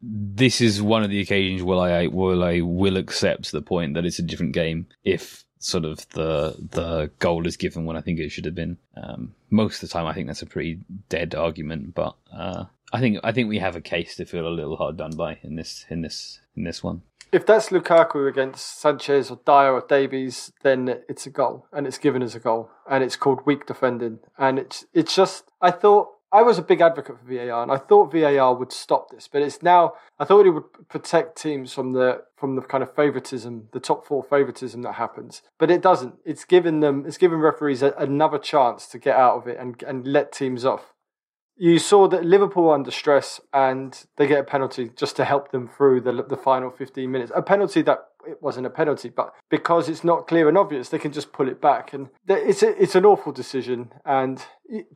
this 0.00 0.60
is 0.60 0.82
one 0.82 1.02
of 1.02 1.10
the 1.10 1.20
occasions 1.20 1.62
where 1.62 1.78
I 1.78 2.06
will 2.06 2.44
I 2.44 2.60
will 2.60 2.96
accept 2.96 3.52
the 3.52 3.62
point 3.62 3.94
that 3.94 4.04
it's 4.04 4.18
a 4.18 4.22
different 4.22 4.52
game 4.52 4.86
if 5.04 5.44
sort 5.58 5.84
of 5.84 6.06
the 6.10 6.54
the 6.70 7.10
goal 7.18 7.46
is 7.46 7.56
given 7.56 7.86
when 7.86 7.96
I 7.96 8.00
think 8.00 8.20
it 8.20 8.30
should 8.30 8.44
have 8.44 8.54
been. 8.54 8.76
Um, 8.96 9.34
most 9.50 9.82
of 9.82 9.88
the 9.88 9.92
time, 9.92 10.06
I 10.06 10.12
think 10.12 10.26
that's 10.26 10.42
a 10.42 10.46
pretty 10.46 10.80
dead 11.08 11.34
argument, 11.34 11.94
but 11.94 12.16
uh, 12.32 12.64
I 12.92 13.00
think 13.00 13.18
I 13.24 13.32
think 13.32 13.48
we 13.48 13.58
have 13.58 13.76
a 13.76 13.80
case 13.80 14.16
to 14.16 14.26
feel 14.26 14.46
a 14.46 14.50
little 14.50 14.76
hard 14.76 14.96
done 14.96 15.16
by 15.16 15.38
in 15.42 15.56
this 15.56 15.86
in 15.88 16.02
this 16.02 16.40
in 16.56 16.64
this 16.64 16.82
one. 16.82 17.02
If 17.34 17.44
that's 17.44 17.70
Lukaku 17.70 18.28
against 18.28 18.78
Sanchez 18.78 19.28
or 19.28 19.40
Dier 19.44 19.72
or 19.72 19.84
Davies, 19.88 20.52
then 20.62 21.00
it's 21.08 21.26
a 21.26 21.30
goal, 21.30 21.66
and 21.72 21.84
it's 21.84 21.98
given 21.98 22.22
as 22.22 22.36
a 22.36 22.38
goal, 22.38 22.70
and 22.88 23.02
it's 23.02 23.16
called 23.16 23.44
weak 23.44 23.66
defending. 23.66 24.20
And 24.38 24.56
it's 24.56 24.84
it's 24.94 25.16
just 25.16 25.50
I 25.60 25.72
thought 25.72 26.10
I 26.30 26.42
was 26.42 26.58
a 26.58 26.62
big 26.62 26.80
advocate 26.80 27.16
for 27.18 27.26
VAR, 27.26 27.64
and 27.64 27.72
I 27.72 27.78
thought 27.78 28.12
VAR 28.12 28.54
would 28.54 28.70
stop 28.70 29.10
this, 29.10 29.26
but 29.26 29.42
it's 29.42 29.64
now 29.64 29.94
I 30.16 30.24
thought 30.24 30.46
it 30.46 30.50
would 30.50 30.88
protect 30.88 31.36
teams 31.36 31.74
from 31.74 31.90
the 31.90 32.22
from 32.36 32.54
the 32.54 32.62
kind 32.62 32.84
of 32.84 32.94
favoritism, 32.94 33.68
the 33.72 33.80
top 33.80 34.06
four 34.06 34.22
favoritism 34.22 34.82
that 34.82 34.92
happens, 34.92 35.42
but 35.58 35.72
it 35.72 35.82
doesn't. 35.82 36.14
It's 36.24 36.44
given 36.44 36.78
them 36.78 37.02
it's 37.04 37.18
given 37.18 37.40
referees 37.40 37.82
a, 37.82 37.94
another 37.98 38.38
chance 38.38 38.86
to 38.86 38.98
get 39.00 39.16
out 39.16 39.38
of 39.38 39.48
it 39.48 39.58
and 39.58 39.82
and 39.82 40.06
let 40.06 40.30
teams 40.30 40.64
off 40.64 40.93
you 41.56 41.78
saw 41.78 42.08
that 42.08 42.24
Liverpool 42.24 42.70
under 42.70 42.90
stress 42.90 43.40
and 43.52 44.04
they 44.16 44.26
get 44.26 44.40
a 44.40 44.44
penalty 44.44 44.90
just 44.96 45.16
to 45.16 45.24
help 45.24 45.52
them 45.52 45.68
through 45.68 46.00
the 46.00 46.12
the 46.28 46.36
final 46.36 46.70
15 46.70 47.10
minutes. 47.10 47.32
A 47.34 47.42
penalty 47.42 47.82
that 47.82 48.08
it 48.26 48.42
wasn't 48.42 48.66
a 48.66 48.70
penalty, 48.70 49.08
but 49.08 49.34
because 49.50 49.88
it's 49.88 50.04
not 50.04 50.26
clear 50.26 50.48
and 50.48 50.58
obvious, 50.58 50.88
they 50.88 50.98
can 50.98 51.12
just 51.12 51.32
pull 51.32 51.48
it 51.48 51.60
back. 51.60 51.92
And 51.92 52.08
it's 52.26 52.62
a, 52.62 52.82
it's 52.82 52.94
an 52.94 53.04
awful 53.04 53.32
decision. 53.32 53.92
And 54.04 54.44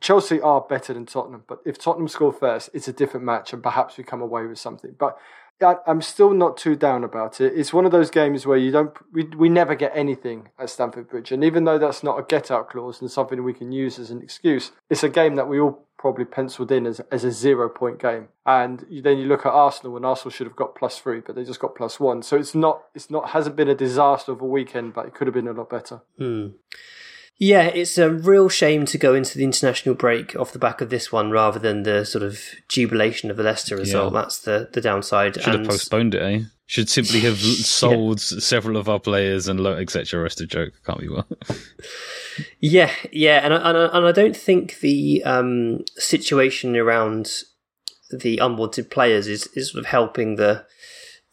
Chelsea 0.01 0.41
are 0.41 0.61
better 0.61 0.93
than 0.93 1.05
Tottenham, 1.05 1.43
but 1.47 1.59
if 1.65 1.77
Tottenham 1.77 2.07
score 2.07 2.33
first, 2.33 2.69
it's 2.73 2.87
a 2.87 2.93
different 2.93 3.25
match, 3.25 3.53
and 3.53 3.61
perhaps 3.61 3.97
we 3.97 4.03
come 4.03 4.21
away 4.21 4.45
with 4.45 4.59
something. 4.59 4.95
But 4.97 5.17
I'm 5.61 6.01
still 6.01 6.33
not 6.33 6.57
too 6.57 6.75
down 6.75 7.03
about 7.03 7.41
it. 7.41 7.53
It's 7.55 7.73
one 7.73 7.85
of 7.85 7.91
those 7.91 8.09
games 8.09 8.45
where 8.45 8.57
you 8.57 8.71
don't, 8.71 8.95
we, 9.11 9.25
we 9.25 9.49
never 9.49 9.75
get 9.75 9.91
anything 9.93 10.49
at 10.57 10.69
Stamford 10.69 11.09
Bridge, 11.09 11.31
and 11.31 11.43
even 11.43 11.65
though 11.65 11.77
that's 11.77 12.03
not 12.03 12.17
a 12.17 12.23
get 12.23 12.49
out 12.49 12.69
clause 12.69 13.01
and 13.01 13.11
something 13.11 13.43
we 13.43 13.53
can 13.53 13.71
use 13.71 13.99
as 13.99 14.09
an 14.09 14.21
excuse, 14.21 14.71
it's 14.89 15.03
a 15.03 15.09
game 15.09 15.35
that 15.35 15.47
we 15.47 15.59
all 15.59 15.85
probably 15.99 16.25
penciled 16.25 16.71
in 16.71 16.87
as, 16.87 17.01
as 17.11 17.23
a 17.23 17.31
zero 17.31 17.69
point 17.69 17.99
game. 17.99 18.29
And 18.45 18.85
then 18.89 19.19
you 19.19 19.25
look 19.25 19.45
at 19.45 19.51
Arsenal, 19.51 19.97
and 19.97 20.05
Arsenal 20.05 20.31
should 20.31 20.47
have 20.47 20.55
got 20.55 20.73
plus 20.73 20.97
three, 20.97 21.19
but 21.19 21.35
they 21.35 21.43
just 21.43 21.59
got 21.59 21.75
plus 21.75 21.99
one. 21.99 22.23
So 22.23 22.37
it's 22.37 22.55
not, 22.55 22.83
it's 22.95 23.11
not, 23.11 23.29
hasn't 23.29 23.57
been 23.57 23.67
a 23.69 23.75
disaster 23.75 24.31
of 24.31 24.41
a 24.41 24.45
weekend, 24.45 24.93
but 24.93 25.05
it 25.05 25.13
could 25.13 25.27
have 25.27 25.33
been 25.35 25.47
a 25.47 25.51
lot 25.53 25.69
better. 25.69 26.01
Hmm. 26.17 26.47
Yeah, 27.41 27.67
it's 27.67 27.97
a 27.97 28.09
real 28.11 28.49
shame 28.49 28.85
to 28.87 28.97
go 28.97 29.13
into 29.13 29.37
the 29.37 29.45
international 29.45 29.95
break 29.95 30.35
off 30.35 30.51
the 30.51 30.59
back 30.59 30.81
of 30.81 30.89
this 30.89 31.09
one 31.09 31.31
rather 31.31 31.57
than 31.57 31.83
the 31.83 32.03
sort 32.03 32.21
of 32.21 32.41
jubilation 32.67 33.31
of 33.31 33.37
the 33.37 33.43
Leicester 33.43 33.77
result. 33.77 34.13
Yeah. 34.13 34.21
That's 34.21 34.39
the, 34.39 34.69
the 34.73 34.81
downside. 34.81 35.35
Should 35.41 35.55
have 35.55 35.67
postponed 35.67 36.15
it, 36.15 36.21
eh? 36.21 36.43
Should 36.65 36.89
simply 36.89 37.21
have 37.21 37.37
sold 37.39 38.19
several 38.19 38.75
of 38.75 38.89
our 38.89 38.99
players 38.99 39.47
and 39.47 39.61
lo- 39.61 39.77
etc. 39.77 40.21
Rest 40.21 40.41
of 40.41 40.49
joke 40.49 40.73
can't 40.85 40.99
be 40.99 41.07
well. 41.07 41.27
Yeah, 42.59 42.91
yeah, 43.11 43.41
and 43.43 43.53
I, 43.53 43.57
and 43.69 43.77
I, 43.77 43.85
and 43.97 44.05
I 44.05 44.11
don't 44.11 44.37
think 44.37 44.79
the 44.79 45.21
um, 45.23 45.83
situation 45.95 46.75
around 46.75 47.31
the 48.11 48.37
unwanted 48.37 48.89
players 48.89 49.27
is, 49.27 49.47
is 49.55 49.71
sort 49.71 49.79
of 49.79 49.87
helping 49.87 50.35
the 50.35 50.65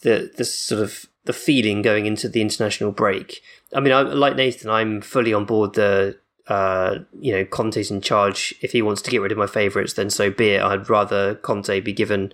the 0.02 0.32
the 0.36 0.44
sort 0.44 0.82
of 0.82 1.06
the 1.24 1.32
feeling 1.32 1.82
going 1.82 2.06
into 2.06 2.28
the 2.28 2.40
international 2.40 2.92
break. 2.92 3.40
I 3.74 3.80
mean, 3.80 3.92
I, 3.92 4.02
like 4.02 4.36
Nathan, 4.36 4.70
I'm 4.70 5.00
fully 5.00 5.34
on 5.34 5.44
board 5.44 5.74
the 5.74 6.18
uh, 6.48 6.98
you 7.18 7.32
know 7.32 7.44
Conte's 7.44 7.90
in 7.90 8.00
charge. 8.00 8.54
If 8.62 8.72
he 8.72 8.82
wants 8.82 9.02
to 9.02 9.10
get 9.10 9.20
rid 9.20 9.32
of 9.32 9.38
my 9.38 9.46
favourites, 9.46 9.94
then 9.94 10.10
so 10.10 10.30
be 10.30 10.50
it. 10.50 10.62
I'd 10.62 10.88
rather 10.88 11.34
Conte 11.36 11.80
be 11.80 11.92
given 11.92 12.32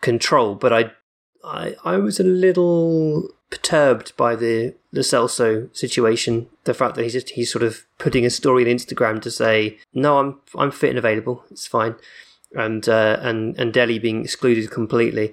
control, 0.00 0.54
but 0.54 0.72
I 0.72 0.90
I, 1.44 1.76
I 1.84 1.96
was 1.98 2.18
a 2.18 2.24
little 2.24 3.28
perturbed 3.50 4.16
by 4.16 4.34
the 4.34 4.74
the 4.92 5.02
Celso 5.02 5.74
situation. 5.76 6.48
The 6.64 6.74
fact 6.74 6.96
that 6.96 7.02
he's 7.02 7.12
just 7.12 7.30
he's 7.30 7.52
sort 7.52 7.62
of 7.62 7.84
putting 7.98 8.24
a 8.26 8.30
story 8.30 8.64
on 8.64 8.76
Instagram 8.76 9.22
to 9.22 9.30
say, 9.30 9.78
"No, 9.92 10.18
I'm 10.18 10.40
I'm 10.56 10.70
fit 10.70 10.90
and 10.90 10.98
available. 10.98 11.44
It's 11.50 11.66
fine," 11.66 11.94
and 12.56 12.88
uh, 12.88 13.18
and 13.20 13.56
and 13.58 13.72
Dele 13.72 13.98
being 14.00 14.24
excluded 14.24 14.70
completely. 14.70 15.32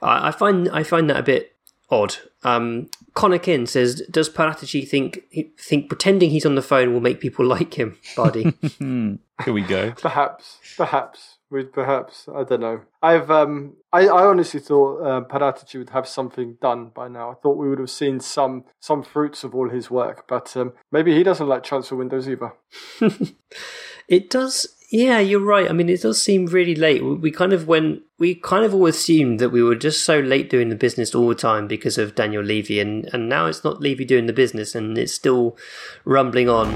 I, 0.00 0.28
I 0.28 0.30
find 0.30 0.70
I 0.70 0.82
find 0.82 1.10
that 1.10 1.18
a 1.18 1.22
bit 1.22 1.54
odd. 1.90 2.16
Um, 2.44 2.88
Connor 3.18 3.40
Kin 3.40 3.66
says, 3.66 4.00
"Does 4.08 4.30
Paratici 4.30 4.88
think 4.88 5.24
think 5.60 5.88
pretending 5.88 6.30
he's 6.30 6.46
on 6.46 6.54
the 6.54 6.62
phone 6.62 6.92
will 6.92 7.00
make 7.00 7.20
people 7.20 7.44
like 7.56 7.74
him?" 7.74 7.98
Bardi. 8.16 8.54
Here 9.44 9.52
we 9.52 9.62
go. 9.62 9.92
Perhaps, 10.00 10.58
perhaps, 10.76 11.38
with 11.48 11.72
perhaps, 11.72 12.28
I 12.34 12.42
don't 12.42 12.60
know. 12.60 12.80
I've, 13.00 13.30
um, 13.30 13.76
I, 13.92 14.08
I 14.08 14.26
honestly 14.26 14.58
thought 14.58 15.00
um, 15.06 15.26
Paratici 15.26 15.78
would 15.78 15.90
have 15.90 16.08
something 16.08 16.56
done 16.60 16.90
by 16.92 17.06
now. 17.06 17.30
I 17.30 17.34
thought 17.34 17.56
we 17.56 17.68
would 17.68 17.78
have 17.78 17.88
seen 17.88 18.18
some, 18.18 18.64
some 18.80 19.04
fruits 19.04 19.44
of 19.44 19.54
all 19.54 19.68
his 19.68 19.92
work, 19.92 20.26
but 20.26 20.56
um, 20.56 20.72
maybe 20.90 21.14
he 21.14 21.22
doesn't 21.22 21.46
like 21.46 21.62
transfer 21.62 21.94
windows 21.94 22.28
either. 22.28 22.52
It 24.08 24.30
does. 24.30 24.66
Yeah, 24.90 25.18
you're 25.18 25.44
right. 25.44 25.68
I 25.68 25.74
mean, 25.74 25.90
it 25.90 26.00
does 26.00 26.22
seem 26.22 26.46
really 26.46 26.74
late. 26.74 27.04
We 27.04 27.30
kind 27.30 27.52
of 27.52 27.68
went, 27.68 28.04
we 28.18 28.34
kind 28.34 28.64
of 28.64 28.72
all 28.72 28.86
assumed 28.86 29.38
that 29.38 29.50
we 29.50 29.62
were 29.62 29.74
just 29.74 30.02
so 30.02 30.18
late 30.18 30.48
doing 30.48 30.70
the 30.70 30.76
business 30.76 31.14
all 31.14 31.28
the 31.28 31.34
time 31.34 31.68
because 31.68 31.98
of 31.98 32.14
Daniel 32.14 32.42
Levy, 32.42 32.80
and, 32.80 33.04
and 33.12 33.28
now 33.28 33.44
it's 33.44 33.62
not 33.62 33.82
Levy 33.82 34.06
doing 34.06 34.24
the 34.24 34.32
business 34.32 34.74
and 34.74 34.96
it's 34.96 35.12
still 35.12 35.58
rumbling 36.06 36.48
on. 36.48 36.72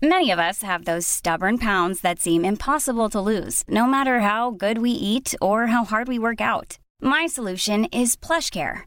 Many 0.00 0.30
of 0.30 0.38
us 0.38 0.62
have 0.62 0.86
those 0.86 1.06
stubborn 1.06 1.58
pounds 1.58 2.00
that 2.00 2.20
seem 2.20 2.42
impossible 2.42 3.10
to 3.10 3.20
lose, 3.20 3.64
no 3.68 3.86
matter 3.86 4.20
how 4.20 4.50
good 4.50 4.78
we 4.78 4.92
eat 4.92 5.34
or 5.42 5.66
how 5.66 5.84
hard 5.84 6.08
we 6.08 6.18
work 6.18 6.40
out. 6.40 6.78
My 7.02 7.26
solution 7.26 7.84
is 7.86 8.16
plush 8.16 8.48
care 8.48 8.86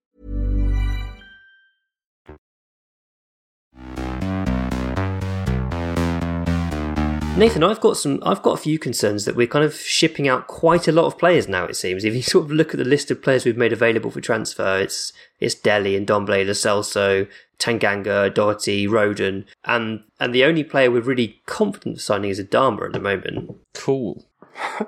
Nathan, 7.41 7.63
I've 7.63 7.81
got 7.81 7.97
some. 7.97 8.19
I've 8.23 8.43
got 8.43 8.51
a 8.51 8.61
few 8.61 8.77
concerns 8.77 9.25
that 9.25 9.35
we're 9.35 9.47
kind 9.47 9.65
of 9.65 9.73
shipping 9.73 10.27
out 10.27 10.45
quite 10.45 10.87
a 10.87 10.91
lot 10.91 11.05
of 11.05 11.17
players 11.17 11.47
now. 11.47 11.65
It 11.65 11.75
seems 11.75 12.05
if 12.05 12.13
you 12.13 12.21
sort 12.21 12.45
of 12.45 12.51
look 12.51 12.69
at 12.69 12.77
the 12.77 12.83
list 12.83 13.09
of 13.09 13.23
players 13.23 13.45
we've 13.45 13.57
made 13.57 13.73
available 13.73 14.11
for 14.11 14.21
transfer, 14.21 14.77
it's 14.77 15.11
it's 15.39 15.55
Dele 15.55 15.95
and 15.95 16.05
Ndombele, 16.05 16.45
Lo 16.45 16.51
Celso, 16.51 17.27
Tanganga, 17.57 18.31
Doherty, 18.31 18.87
Rodon, 18.87 19.45
and 19.65 20.03
and 20.19 20.35
the 20.35 20.45
only 20.45 20.63
player 20.63 20.91
we're 20.91 21.01
really 21.01 21.41
confident 21.47 21.95
of 21.95 22.01
signing 22.03 22.29
is 22.29 22.39
Adama 22.39 22.85
at 22.85 22.93
the 22.93 22.99
moment. 22.99 23.57
Cool. 23.73 24.23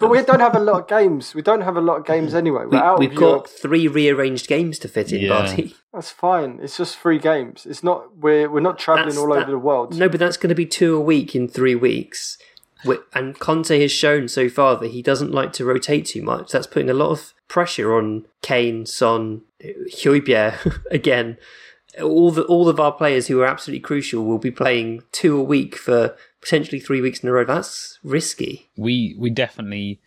but 0.00 0.08
we 0.10 0.22
don't 0.22 0.40
have 0.40 0.54
a 0.56 0.60
lot 0.60 0.80
of 0.82 0.88
games. 0.88 1.34
We 1.34 1.42
don't 1.42 1.60
have 1.62 1.76
a 1.76 1.80
lot 1.80 1.98
of 1.98 2.06
games 2.06 2.34
anyway. 2.34 2.62
We're 2.64 2.70
We, 2.70 2.76
out 2.78 2.98
we've 2.98 3.14
got 3.14 3.20
Europe. 3.20 3.48
three 3.48 3.88
rearranged 3.88 4.46
games 4.48 4.78
to 4.80 4.88
fit 4.88 5.12
in, 5.12 5.22
Yeah. 5.22 5.28
Bardi. 5.46 5.74
That's 5.92 6.10
fine. 6.10 6.58
It's 6.62 6.76
just 6.76 6.98
three 6.98 7.18
games. 7.18 7.66
It's 7.66 7.82
not. 7.82 8.16
We're 8.16 8.48
we're 8.50 8.60
not 8.60 8.78
traveling 8.78 9.08
That's- 9.08 9.18
all 9.22 9.32
that- 9.34 9.42
over 9.42 9.50
the 9.50 9.58
world. 9.58 9.96
No, 9.96 10.08
but 10.08 10.20
that's 10.20 10.36
going 10.36 10.50
to 10.50 10.54
be 10.54 10.66
two 10.66 10.96
a 10.96 11.00
week 11.00 11.34
in 11.34 11.48
three 11.48 11.74
weeks. 11.74 12.38
Wi- 12.84 13.02
And 13.14 13.36
Conte 13.38 13.80
has 13.80 13.90
shown 13.90 14.28
so 14.28 14.48
far 14.48 14.76
that 14.76 14.90
he 14.92 15.02
doesn't 15.02 15.32
like 15.32 15.52
to 15.54 15.64
rotate 15.64 16.06
too 16.06 16.22
much. 16.22 16.52
That's 16.52 16.66
putting 16.68 16.88
a 16.90 16.94
lot 16.94 17.10
of 17.10 17.34
pressure 17.48 17.92
on 17.96 18.26
Kane, 18.42 18.86
Son, 18.86 19.42
Højbjerg 19.62 20.80
again. 20.90 21.36
All 22.00 22.30
the 22.30 22.42
all 22.44 22.68
of 22.68 22.78
our 22.78 22.92
players 22.92 23.26
who 23.26 23.40
are 23.40 23.46
absolutely 23.46 23.80
crucial 23.80 24.24
will 24.24 24.38
be 24.38 24.52
playing 24.52 25.02
two 25.10 25.36
a 25.36 25.42
week 25.42 25.74
for 25.76 26.14
potentially 26.40 26.80
three 26.80 27.00
weeks 27.00 27.20
in 27.20 27.28
a 27.28 27.32
row. 27.32 27.44
That's 27.44 27.98
risky. 28.02 28.70
we 28.76 29.14
we 29.18 29.30
definitely 29.30 30.00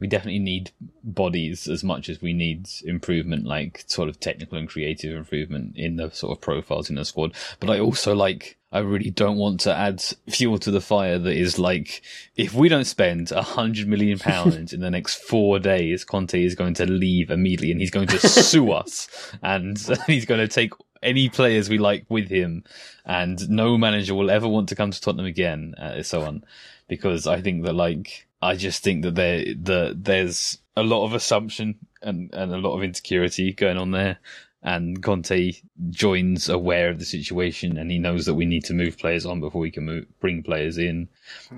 we 0.00 0.06
definitely 0.06 0.38
need 0.38 0.70
bodies 1.02 1.66
as 1.68 1.82
much 1.82 2.08
as 2.08 2.20
we 2.20 2.32
need 2.32 2.68
improvement 2.84 3.46
like 3.46 3.84
sort 3.86 4.08
of 4.08 4.20
technical 4.20 4.58
and 4.58 4.68
creative 4.68 5.16
improvement 5.16 5.76
in 5.76 5.96
the 5.96 6.10
sort 6.10 6.36
of 6.36 6.40
profiles 6.42 6.90
in 6.90 6.96
the 6.96 7.04
squad 7.04 7.34
but 7.60 7.70
i 7.70 7.80
also 7.80 8.14
like 8.14 8.58
i 8.70 8.78
really 8.78 9.08
don't 9.10 9.38
want 9.38 9.58
to 9.60 9.74
add 9.74 10.02
fuel 10.28 10.58
to 10.58 10.70
the 10.70 10.80
fire 10.82 11.18
that 11.18 11.34
is 11.34 11.58
like 11.58 12.02
if 12.36 12.52
we 12.52 12.68
don't 12.68 12.84
spend 12.84 13.32
a 13.32 13.40
hundred 13.42 13.88
million 13.88 14.18
pounds 14.30 14.74
in 14.74 14.80
the 14.80 14.90
next 14.90 15.14
four 15.14 15.58
days 15.58 16.04
conte 16.04 16.44
is 16.44 16.54
going 16.54 16.74
to 16.74 16.84
leave 16.84 17.30
immediately 17.30 17.70
and 17.70 17.80
he's 17.80 17.90
going 17.90 18.06
to 18.08 18.18
sue 18.18 18.70
us 18.82 19.08
and 19.42 19.78
he's 20.06 20.26
going 20.26 20.40
to 20.40 20.48
take 20.48 20.72
any 21.02 21.28
players 21.28 21.68
we 21.68 21.78
like 21.78 22.04
with 22.08 22.28
him 22.28 22.64
and 23.04 23.48
no 23.48 23.76
manager 23.78 24.14
will 24.14 24.30
ever 24.30 24.48
want 24.48 24.68
to 24.68 24.74
come 24.76 24.90
to 24.90 25.00
tottenham 25.00 25.26
again 25.26 25.74
uh, 25.78 26.02
so 26.02 26.22
on 26.22 26.44
because 26.88 27.26
I 27.26 27.40
think 27.40 27.64
that 27.64 27.74
like 27.74 28.26
I 28.42 28.56
just 28.56 28.82
think 28.82 29.02
that 29.02 29.14
there 29.14 29.40
the 29.44 29.94
there's 29.96 30.58
a 30.76 30.82
lot 30.82 31.04
of 31.04 31.12
assumption 31.14 31.76
and 32.02 32.32
and 32.32 32.52
a 32.52 32.58
lot 32.58 32.76
of 32.76 32.82
insecurity 32.82 33.52
going 33.52 33.78
on 33.78 33.90
there. 33.92 34.18
And 34.60 35.00
Conte 35.00 35.52
joins 35.90 36.48
aware 36.48 36.88
of 36.90 36.98
the 36.98 37.04
situation, 37.04 37.78
and 37.78 37.92
he 37.92 37.98
knows 38.00 38.26
that 38.26 38.34
we 38.34 38.44
need 38.44 38.64
to 38.64 38.74
move 38.74 38.98
players 38.98 39.24
on 39.24 39.38
before 39.38 39.60
we 39.60 39.70
can 39.70 39.84
move, 39.84 40.06
bring 40.18 40.42
players 40.42 40.78
in. 40.78 41.08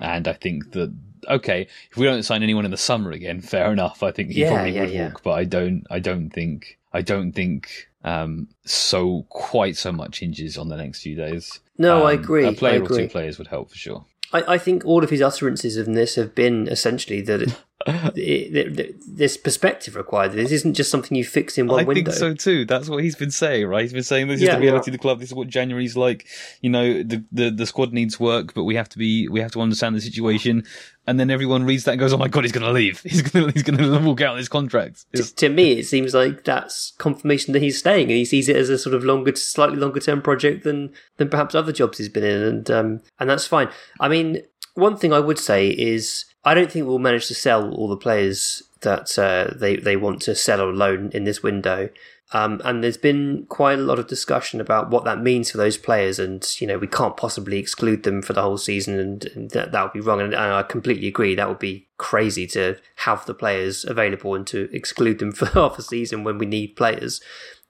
And 0.02 0.28
I 0.28 0.34
think 0.34 0.72
that 0.72 0.94
okay, 1.26 1.66
if 1.90 1.96
we 1.96 2.04
don't 2.04 2.24
sign 2.24 2.42
anyone 2.42 2.66
in 2.66 2.70
the 2.70 2.76
summer 2.76 3.10
again, 3.10 3.40
fair 3.54 3.72
enough. 3.72 4.02
I 4.02 4.10
think 4.12 4.32
he 4.32 4.42
Yeah, 4.42 4.50
probably 4.50 4.72
yeah, 4.72 4.80
would 4.82 4.90
yeah. 4.90 5.04
walk, 5.06 5.22
but 5.22 5.32
I 5.32 5.44
don't. 5.44 5.86
I 5.90 5.98
don't 5.98 6.28
think. 6.28 6.78
I 6.92 7.02
don't 7.02 7.32
think 7.32 7.88
um, 8.04 8.48
so. 8.64 9.26
Quite 9.28 9.76
so 9.76 9.92
much 9.92 10.20
hinges 10.20 10.58
on 10.58 10.68
the 10.68 10.76
next 10.76 11.02
few 11.02 11.14
days. 11.14 11.60
No, 11.78 12.04
I 12.04 12.14
Um, 12.14 12.20
agree. 12.20 12.46
A 12.46 12.52
player 12.52 12.82
I 12.82 12.84
or 12.84 12.88
two 12.88 13.08
players 13.08 13.38
would 13.38 13.48
help 13.48 13.70
for 13.70 13.76
sure. 13.76 14.04
I, 14.32 14.54
I 14.54 14.58
think 14.58 14.84
all 14.84 15.02
of 15.04 15.10
his 15.10 15.20
utterances 15.22 15.76
of 15.76 15.86
this 15.86 16.14
have 16.16 16.34
been 16.34 16.68
essentially 16.68 17.20
that 17.22 17.42
it, 17.42 17.56
this 17.86 19.36
perspective 19.36 19.96
required. 19.96 20.32
This 20.32 20.52
isn't 20.52 20.74
just 20.74 20.90
something 20.90 21.16
you 21.16 21.24
fix 21.24 21.56
in 21.58 21.66
one 21.66 21.80
I 21.80 21.84
window. 21.84 22.10
I 22.10 22.14
think 22.14 22.16
so 22.16 22.34
too. 22.34 22.64
That's 22.64 22.88
what 22.88 23.02
he's 23.02 23.16
been 23.16 23.30
saying, 23.30 23.66
right? 23.66 23.82
He's 23.82 23.92
been 23.92 24.02
saying 24.02 24.28
this 24.28 24.40
is 24.40 24.48
Yeah. 24.48 24.56
the 24.56 24.60
reality 24.60 24.90
of 24.90 24.92
the 24.92 24.98
club. 24.98 25.20
This 25.20 25.30
is 25.30 25.34
what 25.34 25.48
January's 25.48 25.96
like. 25.96 26.26
You 26.60 26.70
know, 26.70 27.02
the, 27.02 27.24
the 27.32 27.50
the 27.50 27.66
squad 27.66 27.92
needs 27.92 28.20
work, 28.20 28.54
but 28.54 28.64
we 28.64 28.74
have 28.76 28.88
to 28.90 28.98
be 28.98 29.28
we 29.28 29.40
have 29.40 29.52
to 29.52 29.60
understand 29.60 29.96
the 29.96 30.00
situation. 30.00 30.64
And 31.06 31.18
then 31.18 31.30
everyone 31.30 31.64
reads 31.64 31.84
that 31.84 31.92
and 31.92 32.00
goes, 32.00 32.12
"Oh 32.12 32.18
my 32.18 32.28
god, 32.28 32.44
he's 32.44 32.52
going 32.52 32.66
to 32.66 32.72
leave. 32.72 33.00
He's 33.04 33.22
going 33.22 33.46
to 33.46 33.52
he's 33.52 33.62
going 33.62 33.78
to 33.78 33.98
walk 34.06 34.20
out 34.20 34.32
on 34.32 34.38
his 34.38 34.48
contract." 34.48 35.06
To 35.36 35.48
me, 35.48 35.72
it 35.78 35.86
seems 35.86 36.14
like 36.14 36.44
that's 36.44 36.92
confirmation 36.98 37.52
that 37.54 37.62
he's 37.62 37.78
staying, 37.78 38.04
and 38.08 38.16
he 38.16 38.24
sees 38.24 38.48
it 38.48 38.56
as 38.56 38.68
a 38.68 38.78
sort 38.78 38.94
of 38.94 39.02
longer, 39.04 39.34
slightly 39.34 39.76
longer 39.76 40.00
term 40.00 40.20
project 40.22 40.62
than 40.64 40.92
than 41.16 41.28
perhaps 41.30 41.54
other 41.54 41.72
jobs 41.72 41.98
he's 41.98 42.08
been 42.10 42.24
in, 42.24 42.42
and 42.42 42.70
um, 42.70 43.00
and 43.18 43.30
that's 43.30 43.46
fine. 43.46 43.70
I 43.98 44.08
mean, 44.08 44.42
one 44.74 44.96
thing 44.96 45.12
I 45.12 45.18
would 45.20 45.38
say 45.38 45.68
is 45.68 46.26
I 46.44 46.54
don't 46.54 46.70
think 46.70 46.86
we'll 46.86 46.98
manage 46.98 47.26
to 47.28 47.34
sell 47.34 47.72
all 47.74 47.88
the 47.88 47.96
players 47.96 48.62
that 48.80 49.18
uh, 49.18 49.52
they 49.56 49.76
they 49.76 49.96
want 49.96 50.22
to 50.22 50.34
sell 50.34 50.60
or 50.60 50.72
loan 50.72 51.10
in 51.12 51.24
this 51.24 51.42
window. 51.42 51.90
Um, 52.32 52.62
and 52.64 52.82
there's 52.82 52.96
been 52.96 53.46
quite 53.48 53.78
a 53.78 53.82
lot 53.82 53.98
of 53.98 54.06
discussion 54.06 54.60
about 54.60 54.88
what 54.90 55.04
that 55.04 55.20
means 55.20 55.50
for 55.50 55.58
those 55.58 55.76
players, 55.76 56.18
and 56.18 56.46
you 56.60 56.66
know 56.66 56.78
we 56.78 56.86
can't 56.86 57.16
possibly 57.16 57.58
exclude 57.58 58.04
them 58.04 58.22
for 58.22 58.32
the 58.32 58.42
whole 58.42 58.58
season, 58.58 58.98
and, 58.98 59.24
and 59.34 59.50
that 59.50 59.72
that 59.72 59.82
would 59.82 59.92
be 59.92 60.00
wrong. 60.00 60.20
And, 60.20 60.32
and 60.32 60.54
I 60.54 60.62
completely 60.62 61.08
agree 61.08 61.34
that 61.34 61.48
would 61.48 61.58
be 61.58 61.88
crazy 61.98 62.46
to 62.48 62.78
have 62.96 63.26
the 63.26 63.34
players 63.34 63.84
available 63.84 64.34
and 64.34 64.46
to 64.48 64.68
exclude 64.72 65.18
them 65.18 65.32
for 65.32 65.46
half 65.46 65.78
a 65.78 65.82
season 65.82 66.24
when 66.24 66.38
we 66.38 66.46
need 66.46 66.76
players. 66.76 67.20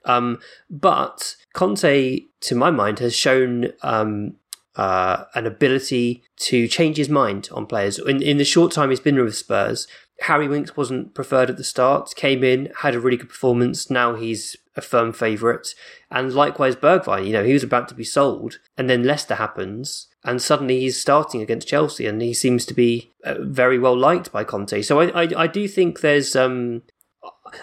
Um, 0.05 0.39
but 0.69 1.37
Conte, 1.53 2.21
to 2.41 2.55
my 2.55 2.71
mind, 2.71 3.01
has 3.01 3.15
shown 3.15 3.73
um, 3.83 4.37
uh, 4.81 5.27
an 5.35 5.47
ability 5.47 6.23
to 6.37 6.67
change 6.67 6.97
his 6.97 7.11
mind 7.11 7.51
on 7.53 7.67
players. 7.67 7.99
In, 7.99 8.23
in 8.23 8.39
the 8.39 8.47
short 8.47 8.73
time 8.73 8.89
he's 8.89 8.99
been 8.99 9.23
with 9.23 9.37
Spurs, 9.37 9.87
Harry 10.23 10.49
Winks 10.49 10.75
wasn't 10.75 11.13
preferred 11.15 11.51
at 11.51 11.59
the 11.59 11.65
start, 11.65 12.15
came 12.17 12.43
in, 12.43 12.73
had 12.79 12.95
a 12.95 13.01
really 13.01 13.19
good 13.19 13.29
performance. 13.29 13.91
Now 13.91 14.15
he's 14.15 14.57
a 14.77 14.81
firm 14.81 15.13
favourite. 15.13 15.75
And 16.11 16.33
likewise, 16.33 16.77
Bergwijn, 16.77 17.27
you 17.27 17.33
know, 17.35 17.45
he 17.45 17.53
was 17.53 17.63
about 17.63 17.89
to 17.89 17.95
be 17.95 18.05
sold, 18.05 18.59
and 18.79 18.89
then 18.89 19.05
Leicester 19.05 19.35
happens, 19.35 20.09
and 20.25 20.41
suddenly 20.41 20.81
he's 20.81 20.99
starting 20.99 21.43
against 21.43 21.69
Chelsea, 21.69 22.07
and 22.07 22.23
he 22.23 22.33
seems 22.33 22.65
to 22.65 22.73
be 22.73 23.13
uh, 23.23 23.35
very 23.41 23.79
well 23.79 23.99
liked 23.99 24.33
by 24.33 24.45
Conte. 24.45 24.81
So 24.81 24.99
I, 25.01 25.25
I, 25.25 25.29
I 25.37 25.47
do 25.47 25.69
think 25.69 26.01
there's. 26.01 26.35
Um, 26.35 26.83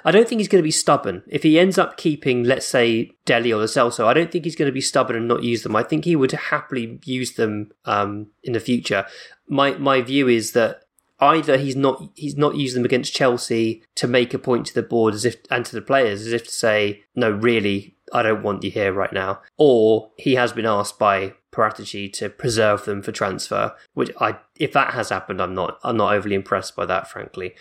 I 0.04 0.12
don't 0.12 0.28
think 0.28 0.40
he's 0.40 0.48
going 0.48 0.62
to 0.62 0.68
be 0.68 0.72
stubborn. 0.72 1.24
If 1.28 1.44
he 1.44 1.58
ends 1.58 1.78
up 1.78 1.98
keeping, 1.98 2.44
let's 2.44 2.68
say, 2.68 3.12
Dele 3.26 3.54
or 3.54 3.64
Celso, 3.64 4.06
I 4.06 4.14
don't 4.14 4.32
think 4.32 4.44
he's 4.44 4.56
going 4.56 4.68
to 4.68 4.74
be 4.74 4.82
stubborn 4.82 5.16
and 5.16 5.28
not 5.28 5.44
use 5.44 5.64
them. 5.64 5.76
I 5.76 5.84
think 5.84 6.06
he 6.06 6.16
would 6.16 6.32
happily 6.32 7.00
use 7.06 7.34
them 7.34 7.72
um, 7.86 8.28
in 8.44 8.54
the 8.54 8.60
future. 8.60 9.06
My 9.48 9.72
my 9.72 10.02
view 10.02 10.28
is 10.28 10.52
that 10.52 10.82
either 11.20 11.58
he's 11.58 11.76
not 11.76 12.10
he's 12.16 12.38
not 12.38 12.56
used 12.56 12.76
them 12.76 12.86
against 12.86 13.14
Chelsea 13.14 13.84
to 13.96 14.08
make 14.08 14.34
a 14.34 14.40
point 14.40 14.68
to 14.68 14.74
the 14.74 14.84
board 14.84 15.14
as 15.14 15.26
if 15.26 15.38
and 15.50 15.66
to 15.66 15.76
the 15.76 15.82
players 15.82 16.22
as 16.22 16.34
if 16.34 16.46
to 16.46 16.52
say, 16.52 17.04
no, 17.16 17.32
really, 17.32 17.96
I 18.14 18.24
don't 18.24 18.44
want 18.44 18.64
you 18.64 18.72
here 18.72 18.94
right 18.94 19.14
now, 19.14 19.42
or 19.58 20.12
he 20.18 20.36
has 20.36 20.54
been 20.54 20.66
asked 20.66 21.00
by 21.00 21.34
Paratici 21.52 22.12
to 22.14 22.30
preserve 22.30 22.86
them 22.86 23.02
for 23.02 23.12
transfer. 23.12 23.74
Which 23.94 24.12
I, 24.20 24.38
if 24.58 24.74
that 24.74 24.94
has 24.94 25.10
happened, 25.10 25.42
I'm 25.42 25.56
not 25.56 25.80
I'm 25.84 25.98
not 25.98 26.14
overly 26.14 26.36
impressed 26.36 26.76
by 26.76 26.86
that, 26.86 27.10
frankly. 27.10 27.56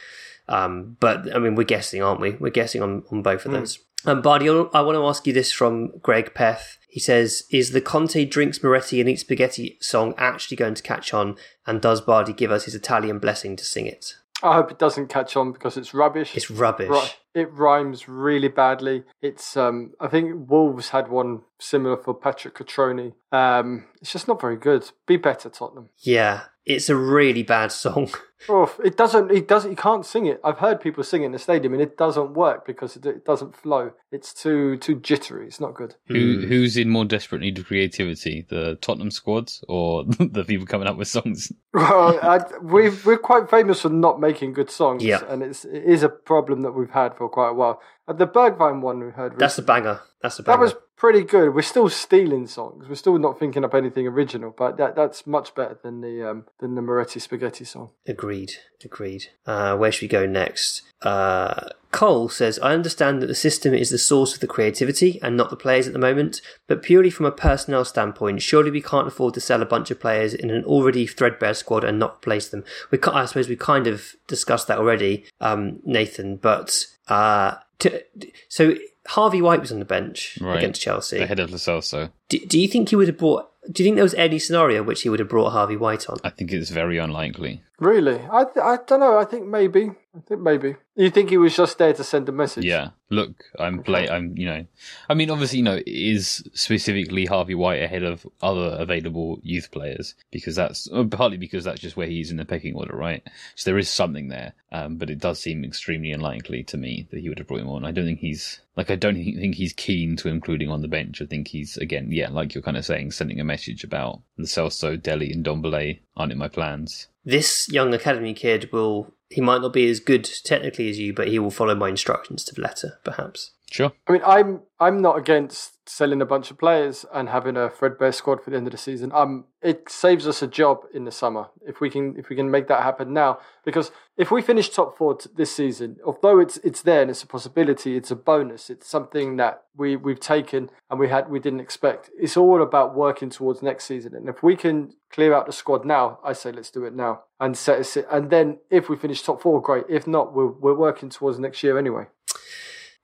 Um, 0.48 0.96
but 1.00 1.35
I 1.35 1.38
mean, 1.38 1.54
we're 1.54 1.64
guessing, 1.64 2.02
aren't 2.02 2.20
we? 2.20 2.32
We're 2.32 2.50
guessing 2.50 2.82
on, 2.82 3.02
on 3.11 3.22
both 3.22 3.46
of 3.46 3.52
those. 3.52 3.78
Um, 4.04 4.22
Bardi, 4.22 4.48
I 4.48 4.80
want 4.80 4.96
to 4.96 5.06
ask 5.06 5.26
you 5.26 5.32
this 5.32 5.50
from 5.50 5.98
Greg 5.98 6.32
Peth. 6.35 6.76
He 6.88 7.00
says, 7.00 7.44
"Is 7.50 7.72
the 7.72 7.80
Conte 7.80 8.24
drinks 8.24 8.62
Moretti 8.62 9.00
and 9.00 9.09
eats 9.09 9.22
spaghetti 9.22 9.78
song 9.80 10.14
actually 10.16 10.56
going 10.56 10.74
to 10.74 10.82
catch 10.82 11.12
on? 11.12 11.37
And 11.66 11.80
does 11.80 12.00
Bardi 12.00 12.32
give 12.32 12.52
us 12.52 12.64
his 12.64 12.74
Italian 12.74 13.18
blessing 13.18 13.56
to 13.56 13.64
sing 13.64 13.87
it? 13.87 14.14
I 14.42 14.54
hope 14.54 14.70
it 14.70 14.78
doesn't 14.78 15.09
catch 15.09 15.37
on 15.37 15.50
because 15.52 15.76
it's 15.76 15.92
rubbish. 15.94 16.37
It's 16.37 16.50
rubbish. 16.50 16.90
Ri- 16.90 17.11
It 17.37 17.53
rhymes 17.53 18.09
really 18.09 18.49
badly. 18.49 19.05
It's 19.20 19.57
um 19.57 19.92
I 20.01 20.09
think 20.09 20.49
Wolves 20.51 20.88
had 20.88 21.09
one 21.09 21.42
similar 21.61 21.96
for 21.96 22.14
Patrick 22.14 22.55
Cutrone. 22.57 23.12
Um 23.31 23.85
it's 24.01 24.12
just 24.12 24.27
not 24.29 24.40
very 24.40 24.57
good. 24.57 24.90
Be 25.07 25.16
better, 25.16 25.49
Tottenham. 25.51 25.90
Yeah, 25.99 26.44
it's 26.64 26.88
a 26.88 26.96
really 26.96 27.42
bad 27.42 27.72
song. 27.72 28.11
Oh, 28.51 28.70
it 28.85 28.99
doesn't. 28.99 29.31
It 29.33 29.49
doesn't. 29.49 29.70
You 29.70 29.77
can't 29.79 30.05
sing 30.05 30.27
it. 30.27 30.40
I've 30.44 30.59
heard 30.59 30.79
people 30.79 31.03
sing 31.03 31.22
it 31.22 31.27
in 31.27 31.33
the 31.33 31.38
stadium, 31.38 31.72
and 31.72 31.81
it 31.83 31.96
doesn't 31.96 32.35
work 32.35 32.66
because 32.66 32.94
it, 32.94 33.07
it 33.07 33.25
doesn't 33.25 33.57
flow. 33.57 33.92
It's 34.12 34.35
too 34.35 34.77
too 34.77 34.96
jittery. 35.01 35.46
It's 35.46 35.59
not 35.59 35.72
good. 35.75 35.94
Who 36.09 36.44
who's 36.46 36.77
in 36.77 36.90
more 36.90 37.07
desperate 37.07 37.40
need 37.40 37.59
of 37.59 37.64
creativity, 37.64 38.46
the 38.51 38.77
Tottenham 38.83 39.11
squads 39.11 39.64
or 39.68 40.05
the 40.18 40.44
people 40.46 40.66
coming 40.66 40.87
up 40.87 40.99
with 40.99 41.09
songs? 41.09 41.51
Well, 41.72 42.20
I, 42.22 42.40
we've, 42.61 43.05
we're 43.07 43.16
quite 43.16 43.49
famous 43.49 43.81
for 43.81 43.88
not 43.88 44.20
making 44.20 44.53
good 44.53 44.70
songs, 44.70 45.03
Yeah. 45.03 45.22
and 45.31 45.42
it's 45.42 45.64
it 45.64 45.85
is 45.85 46.03
a 46.03 46.11
problem 46.11 46.61
that 46.61 46.72
we've 46.72 46.90
had 46.90 47.16
for 47.16 47.25
for 47.26 47.32
quite 47.32 47.50
a 47.50 47.54
while. 47.54 47.80
Uh, 48.08 48.12
the 48.12 48.26
Bergwijn 48.26 48.80
one 48.80 49.04
we 49.04 49.10
heard. 49.10 49.38
That's 49.38 49.58
a 49.58 49.62
recently, 49.62 49.82
banger. 49.82 50.00
That's 50.22 50.38
a 50.38 50.42
That 50.42 50.60
was 50.60 50.74
pretty 50.96 51.22
good. 51.22 51.54
We're 51.54 51.62
still 51.62 51.88
stealing 51.88 52.46
songs. 52.46 52.88
We're 52.88 52.94
still 52.94 53.18
not 53.18 53.38
thinking 53.38 53.64
up 53.64 53.74
anything 53.74 54.06
original, 54.06 54.54
but 54.56 54.76
that 54.76 54.94
that's 54.94 55.26
much 55.26 55.54
better 55.54 55.78
than 55.82 56.00
the 56.00 56.30
um, 56.30 56.44
than 56.60 56.74
the 56.74 56.82
Moretti 56.82 57.20
Spaghetti 57.20 57.64
song. 57.64 57.90
Agreed. 58.06 58.52
Agreed. 58.84 59.26
Uh, 59.44 59.76
where 59.76 59.90
should 59.90 60.02
we 60.02 60.08
go 60.08 60.26
next? 60.26 60.82
Uh, 61.02 61.68
Cole 61.90 62.28
says, 62.28 62.58
I 62.58 62.74
understand 62.74 63.22
that 63.22 63.26
the 63.26 63.34
system 63.34 63.72
is 63.72 63.90
the 63.90 63.98
source 63.98 64.34
of 64.34 64.40
the 64.40 64.46
creativity 64.46 65.18
and 65.22 65.36
not 65.36 65.50
the 65.50 65.56
players 65.56 65.86
at 65.86 65.94
the 65.94 65.98
moment, 65.98 66.42
but 66.66 66.82
purely 66.82 67.10
from 67.10 67.24
a 67.24 67.32
personnel 67.32 67.86
standpoint, 67.86 68.42
surely 68.42 68.70
we 68.70 68.82
can't 68.82 69.08
afford 69.08 69.32
to 69.34 69.40
sell 69.40 69.62
a 69.62 69.66
bunch 69.66 69.90
of 69.90 70.00
players 70.00 70.34
in 70.34 70.50
an 70.50 70.64
already 70.64 71.06
threadbare 71.06 71.54
squad 71.54 71.84
and 71.84 71.98
not 71.98 72.16
replace 72.16 72.48
them. 72.48 72.64
We, 72.90 72.98
I 73.02 73.24
suppose 73.24 73.48
we 73.48 73.56
kind 73.56 73.86
of 73.86 74.14
discussed 74.26 74.68
that 74.68 74.78
already, 74.78 75.24
um, 75.40 75.80
Nathan, 75.84 76.36
but 76.36 76.86
uh, 77.09 77.55
to, 77.81 78.03
so 78.49 78.75
Harvey 79.07 79.42
White 79.42 79.61
was 79.61 79.71
on 79.73 79.79
the 79.79 79.85
bench 79.85 80.38
Right. 80.40 80.59
against 80.59 80.81
Chelsea. 80.81 81.19
Ahead 81.19 81.38
of 81.40 81.51
Lo 81.51 81.57
Celso. 81.57 82.11
Do, 82.29 82.38
do 82.38 82.59
you 82.59 82.69
think 82.69 82.88
he 82.90 82.97
would 82.97 83.09
have 83.09 83.19
brought? 83.19 83.51
Do 83.71 83.83
you 83.83 83.87
think 83.88 83.97
there 83.97 84.05
was 84.05 84.14
any 84.14 84.38
scenario 84.38 84.83
which 84.83 85.03
he 85.03 85.09
would 85.09 85.19
have 85.19 85.29
brought 85.29 85.51
Harvey 85.51 85.77
White 85.77 86.09
on? 86.09 86.19
I 86.23 86.31
think 86.31 86.53
it's 86.53 86.71
very 86.71 86.99
unlikely. 86.99 87.62
Really, 87.78 88.20
I 88.32 88.44
th- 88.44 88.56
I 88.56 88.78
don't 88.86 89.00
know. 89.00 89.18
I 89.18 89.24
think 89.24 89.46
maybe. 89.46 89.90
I 90.16 90.20
think 90.26 90.40
maybe. 90.40 90.76
You 90.94 91.10
think 91.10 91.28
he 91.28 91.36
was 91.36 91.54
just 91.54 91.76
there 91.76 91.92
to 91.92 92.02
send 92.02 92.26
a 92.26 92.32
message? 92.32 92.64
Yeah. 92.64 92.90
Look, 93.10 93.44
I'm 93.58 93.82
play. 93.82 94.08
I'm. 94.08 94.34
You 94.34 94.46
know. 94.46 94.66
I 95.10 95.14
mean, 95.14 95.28
obviously, 95.28 95.58
you 95.58 95.64
know, 95.64 95.80
is 95.86 96.42
specifically 96.54 97.26
Harvey 97.26 97.54
White 97.54 97.82
ahead 97.82 98.02
of 98.02 98.26
other 98.40 98.76
available 98.78 99.40
youth 99.42 99.70
players 99.72 100.14
because 100.30 100.56
that's 100.56 100.88
uh, 100.90 101.04
partly 101.04 101.36
because 101.36 101.64
that's 101.64 101.80
just 101.80 101.98
where 101.98 102.06
he's 102.06 102.30
in 102.30 102.38
the 102.38 102.46
pecking 102.46 102.74
order, 102.74 102.96
right? 102.96 103.22
So 103.56 103.70
there 103.70 103.78
is 103.78 103.90
something 103.90 104.28
there, 104.28 104.54
um, 104.72 104.96
but 104.96 105.10
it 105.10 105.18
does 105.18 105.38
seem 105.38 105.62
extremely 105.62 106.12
unlikely 106.12 106.62
to 106.64 106.78
me 106.78 107.06
that 107.10 107.20
he 107.20 107.28
would 107.28 107.38
have 107.38 107.46
brought 107.46 107.60
him 107.60 107.68
on. 107.68 107.84
I 107.84 107.90
don't 107.90 108.06
think 108.06 108.20
he's 108.20 108.58
like. 108.76 108.90
I 108.90 108.96
don't 108.96 109.16
think 109.16 109.36
think 109.36 109.54
he's 109.54 109.74
keen 109.74 110.16
to 110.16 110.28
including 110.28 110.70
on 110.70 110.80
the 110.80 110.88
bench. 110.88 111.20
I 111.20 111.26
think 111.26 111.48
he's 111.48 111.76
again, 111.76 112.08
yeah, 112.10 112.30
like 112.30 112.54
you're 112.54 112.62
kind 112.62 112.78
of 112.78 112.86
saying, 112.86 113.10
sending 113.10 113.38
a 113.38 113.44
message 113.44 113.84
about 113.84 114.22
the 114.38 114.44
Celso, 114.44 115.00
Dele, 115.00 115.30
and 115.30 115.44
Ndombele 115.44 115.98
aren't 116.16 116.32
in 116.32 116.38
my 116.38 116.48
plans. 116.48 117.08
This 117.26 117.68
young 117.70 117.92
academy 117.92 118.32
kid 118.32 118.72
will 118.72 119.12
he 119.28 119.40
might 119.40 119.60
not 119.60 119.72
be 119.72 119.90
as 119.90 120.00
good 120.00 120.24
technically 120.44 120.88
as 120.88 120.98
you, 120.98 121.12
but 121.12 121.28
he 121.28 121.38
will 121.38 121.50
follow 121.50 121.74
my 121.74 121.88
instructions 121.88 122.44
to 122.44 122.54
the 122.54 122.62
letter, 122.62 123.00
perhaps. 123.04 123.50
Sure. 123.70 123.92
I 124.06 124.12
mean, 124.12 124.22
I'm 124.24 124.60
I'm 124.78 125.02
not 125.02 125.18
against 125.18 125.75
selling 125.88 126.20
a 126.20 126.27
bunch 126.27 126.51
of 126.51 126.59
players 126.59 127.07
and 127.14 127.29
having 127.29 127.57
a 127.57 127.70
threadbare 127.70 128.12
squad 128.12 128.42
for 128.42 128.51
the 128.51 128.57
end 128.57 128.66
of 128.66 128.72
the 128.72 128.79
season. 128.79 129.11
Um, 129.14 129.44
it 129.62 129.88
saves 129.88 130.27
us 130.27 130.42
a 130.42 130.46
job 130.46 130.85
in 130.92 131.05
the 131.05 131.11
summer 131.12 131.49
if 131.66 131.81
we 131.81 131.90
can 131.90 132.16
if 132.18 132.29
we 132.29 132.37
can 132.37 132.51
make 132.51 132.68
that 132.68 132.83
happen 132.83 133.12
now. 133.12 133.38
Because 133.64 133.90
if 134.16 134.31
we 134.31 134.42
finish 134.42 134.68
top 134.68 134.96
four 134.99 135.16
this 135.35 135.55
season, 135.55 135.96
although 136.05 136.38
it's 136.40 136.57
it's 136.59 136.83
there 136.83 137.03
and 137.03 137.11
it's 137.11 137.22
a 137.22 137.27
possibility, 137.27 137.96
it's 137.96 138.11
a 138.11 138.16
bonus. 138.16 138.68
It's 138.68 138.88
something 138.88 139.37
that 139.37 139.62
we 139.77 139.96
we've 139.96 140.20
taken 140.20 140.70
and 140.90 140.99
we 140.99 141.09
had 141.09 141.31
we 141.31 141.38
didn't 141.38 141.61
expect. 141.61 142.11
It's 142.18 142.37
all 142.37 142.62
about 142.62 142.94
working 142.94 143.31
towards 143.31 143.62
next 143.62 143.85
season. 143.85 144.14
And 144.14 144.29
if 144.29 144.42
we 144.42 144.57
can 144.57 144.92
clear 145.11 145.33
out 145.35 145.46
the 145.46 145.53
squad 145.53 145.85
now, 145.85 146.18
I 146.25 146.33
say 146.33 146.53
let's 146.53 146.70
do 146.70 146.85
it 146.85 146.94
now 146.94 147.22
and 147.38 147.57
set 147.57 147.79
us. 147.79 147.96
And 148.11 148.31
then 148.31 148.59
if 148.70 148.88
we 148.88 148.96
finish 148.96 149.22
top 149.22 149.40
four, 149.40 149.62
great. 149.62 149.85
If 149.88 150.07
not, 150.07 150.35
we're 150.35 150.46
we're 150.46 150.75
working 150.75 151.11
towards 151.11 151.38
next 151.38 151.62
year 151.62 151.79
anyway. 151.79 152.07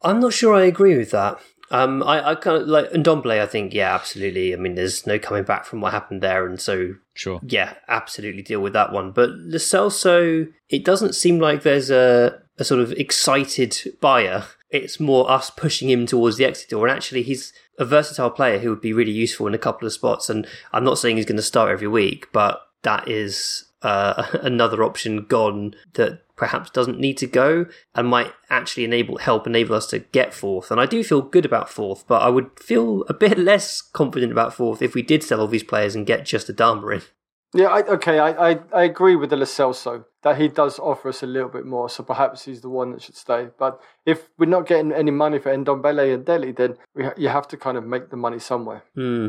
I'm 0.05 0.18
not 0.18 0.33
sure 0.33 0.53
I 0.53 0.64
agree 0.64 0.99
with 0.99 1.12
that. 1.12 1.40
Um, 1.72 2.02
I, 2.02 2.30
I 2.30 2.35
kind 2.35 2.62
of 2.62 2.68
like 2.68 2.90
Ndombele. 2.90 3.40
I 3.40 3.46
think, 3.46 3.72
yeah, 3.72 3.94
absolutely. 3.94 4.52
I 4.52 4.56
mean, 4.58 4.74
there's 4.74 5.06
no 5.06 5.18
coming 5.18 5.42
back 5.42 5.64
from 5.64 5.80
what 5.80 5.92
happened 5.92 6.20
there, 6.20 6.46
and 6.46 6.61
so 6.61 6.94
Sure. 7.14 7.40
yeah, 7.42 7.74
absolutely 7.88 8.42
deal 8.42 8.61
with 8.61 8.74
that 8.74 8.92
one. 8.92 9.11
But 9.11 9.30
Lo 9.30 9.56
Celso, 9.58 10.52
it 10.68 10.85
doesn't 10.85 11.14
seem 11.14 11.38
like 11.38 11.62
there's 11.62 11.90
a, 11.90 12.40
a 12.58 12.64
sort 12.64 12.80
of 12.80 12.92
excited 12.92 13.96
buyer. 14.00 14.44
It's 14.70 15.00
more 15.00 15.30
us 15.30 15.50
pushing 15.50 15.88
him 15.90 16.06
towards 16.06 16.37
the 16.37 16.44
exit 16.44 16.68
door. 16.70 16.87
And 16.87 16.94
actually, 16.94 17.22
he's 17.22 17.52
a 17.78 17.85
versatile 17.87 18.30
player 18.30 18.58
who 18.58 18.68
would 18.70 18.80
be 18.82 18.92
really 18.92 19.11
useful 19.12 19.46
in 19.46 19.54
a 19.54 19.58
couple 19.58 19.87
of 19.87 19.92
spots. 19.94 20.28
And 20.28 20.46
I'm 20.72 20.85
not 20.85 20.98
saying 20.98 21.16
he's 21.16 21.26
going 21.26 21.37
to 21.37 21.42
start 21.42 21.70
every 21.70 21.88
week, 21.88 22.28
but 22.32 22.61
that 22.82 23.08
is 23.08 23.64
uh, 23.83 24.27
another 24.42 24.83
option 24.83 25.25
gone 25.25 25.75
that 25.95 26.23
perhaps 26.37 26.71
doesn't 26.71 26.99
need 26.99 27.16
to 27.18 27.27
go 27.27 27.66
and 27.95 28.09
might 28.09 28.33
actually 28.51 28.85
enable 28.85 29.18
help 29.18 29.47
enable 29.47 29.75
us 29.75 29.87
to 29.87 30.01
get 30.01 30.35
fourth. 30.35 30.71
And 30.71 30.81
I 30.81 30.87
do 30.87 31.05
feel 31.05 31.23
good 31.23 31.45
about 31.45 31.71
fourth, 31.71 32.05
but 32.07 32.23
I 32.23 32.29
would 32.29 32.51
feel 32.59 33.03
a 33.09 33.14
bit 33.14 33.38
less 33.53 33.81
confident 33.81 34.33
about 34.33 34.55
fourth 34.55 34.83
if 34.83 34.95
we 34.95 35.03
did 35.03 35.23
sell 35.23 35.40
all 35.40 35.47
these 35.47 35.62
players 35.62 35.95
and 35.95 36.07
get 36.07 36.25
just 36.25 36.49
Adama 36.49 36.97
in. 36.97 37.03
Yeah, 37.55 37.67
I, 37.67 37.83
okay, 37.83 38.19
I, 38.19 38.53
I, 38.53 38.59
I 38.75 38.85
agree 38.85 39.15
with 39.15 39.31
the 39.31 39.37
Lo 39.37 40.05
that 40.23 40.41
he 40.41 40.49
does 40.49 40.79
offer 40.79 41.09
us 41.09 41.23
a 41.23 41.27
little 41.27 41.49
bit 41.49 41.67
more, 41.67 41.88
so 41.91 42.03
perhaps 42.03 42.45
he's 42.45 42.61
the 42.61 42.69
one 42.69 42.93
that 42.93 43.03
should 43.03 43.17
stay. 43.17 43.49
But 43.59 43.81
if 44.07 44.29
we're 44.38 44.47
not 44.47 44.67
getting 44.67 44.93
any 44.93 45.11
money 45.11 45.38
for 45.38 45.55
Ndombele 45.55 46.15
and 46.15 46.25
Dele, 46.25 46.53
then 46.53 46.77
we 46.95 47.05
ha- 47.05 47.15
you 47.17 47.29
have 47.29 47.49
to 47.49 47.57
kind 47.57 47.77
of 47.77 47.85
make 47.85 48.11
the 48.11 48.17
money 48.17 48.38
somewhere. 48.38 48.85
Hmm. 48.95 49.29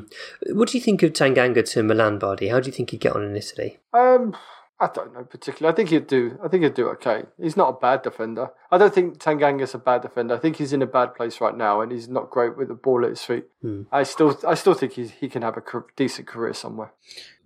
What 0.52 0.70
do 0.70 0.78
you 0.78 0.84
think 0.84 1.04
of 1.04 1.14
Tanganga 1.14 1.68
to 1.72 1.84
Milan, 1.84 2.20
Bardi? 2.20 2.48
How 2.48 2.60
do 2.60 2.68
you 2.68 2.74
think 2.74 2.92
he'd 2.92 3.02
get 3.02 3.16
on 3.16 3.24
in 3.24 3.36
Italy? 3.36 3.80
Um, 3.94 4.36
I 4.80 4.90
don't 4.94 5.14
know 5.14 5.24
particularly. 5.24 5.74
I 5.74 5.76
think 5.76 5.90
he'd 5.90 6.08
do. 6.08 6.38
I 6.44 6.48
think 6.48 6.64
he'd 6.64 6.74
do 6.74 6.90
okay. 6.90 7.24
He's 7.42 7.56
not 7.56 7.70
a 7.70 7.80
bad 7.80 8.02
defender. 8.02 8.50
I 8.72 8.78
don't 8.78 8.94
think 8.94 9.18
Tanganga's 9.18 9.74
a 9.74 9.78
bad 9.78 10.02
defender. 10.02 10.36
I 10.36 10.40
think 10.40 10.58
he's 10.58 10.74
in 10.74 10.82
a 10.82 10.88
bad 10.88 11.16
place 11.16 11.40
right 11.40 11.56
now, 11.56 11.82
and 11.82 11.92
he's 11.92 12.10
not 12.10 12.30
great 12.30 12.58
with 12.58 12.68
the 12.68 12.74
ball 12.74 13.04
at 13.06 13.12
his 13.12 13.24
feet. 13.24 13.46
I 13.92 14.04
still, 14.04 14.38
I 14.46 14.56
still 14.56 14.74
think 14.74 14.94
he's, 14.94 15.12
he 15.12 15.30
can 15.30 15.42
have 15.42 15.56
a 15.58 15.64
decent 15.96 16.28
career 16.28 16.54
somewhere. 16.54 16.92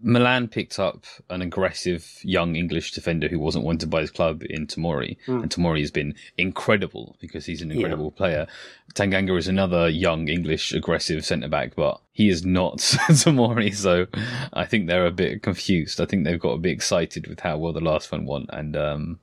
Milan 0.01 0.47
picked 0.47 0.77
up 0.79 1.05
an 1.29 1.41
aggressive 1.41 2.19
young 2.23 2.55
English 2.55 2.91
defender 2.91 3.27
who 3.27 3.39
wasn't 3.39 3.65
wanted 3.65 3.89
by 3.89 4.01
his 4.01 4.12
club 4.12 4.43
in 4.47 4.67
Tamori, 4.67 5.17
and 5.41 5.49
Tamori 5.49 5.79
has 5.79 5.91
been 5.91 6.13
incredible 6.38 7.15
because 7.19 7.45
he's 7.45 7.62
an 7.62 7.71
incredible 7.71 8.12
player. 8.12 8.47
Tanganga 8.93 9.38
is 9.38 9.47
another 9.47 9.89
young 9.89 10.27
English 10.27 10.71
aggressive 10.73 11.25
centre 11.25 11.47
back, 11.47 11.75
but 11.75 11.99
he 12.12 12.29
is 12.29 12.45
not 12.45 12.77
Tamori, 12.77 13.75
so 13.75 14.05
I 14.53 14.65
think 14.65 14.88
they're 14.88 15.05
a 15.07 15.12
bit 15.12 15.41
confused. 15.41 15.99
I 15.99 16.05
think 16.05 16.25
they've 16.25 16.39
got 16.39 16.53
a 16.53 16.60
bit 16.60 16.73
excited 16.73 17.27
with 17.27 17.39
how 17.39 17.57
well 17.57 17.73
the 17.73 17.81
last 17.81 18.12
one 18.12 18.25
went, 18.25 18.49
and 18.53 18.77
um, 18.77 19.19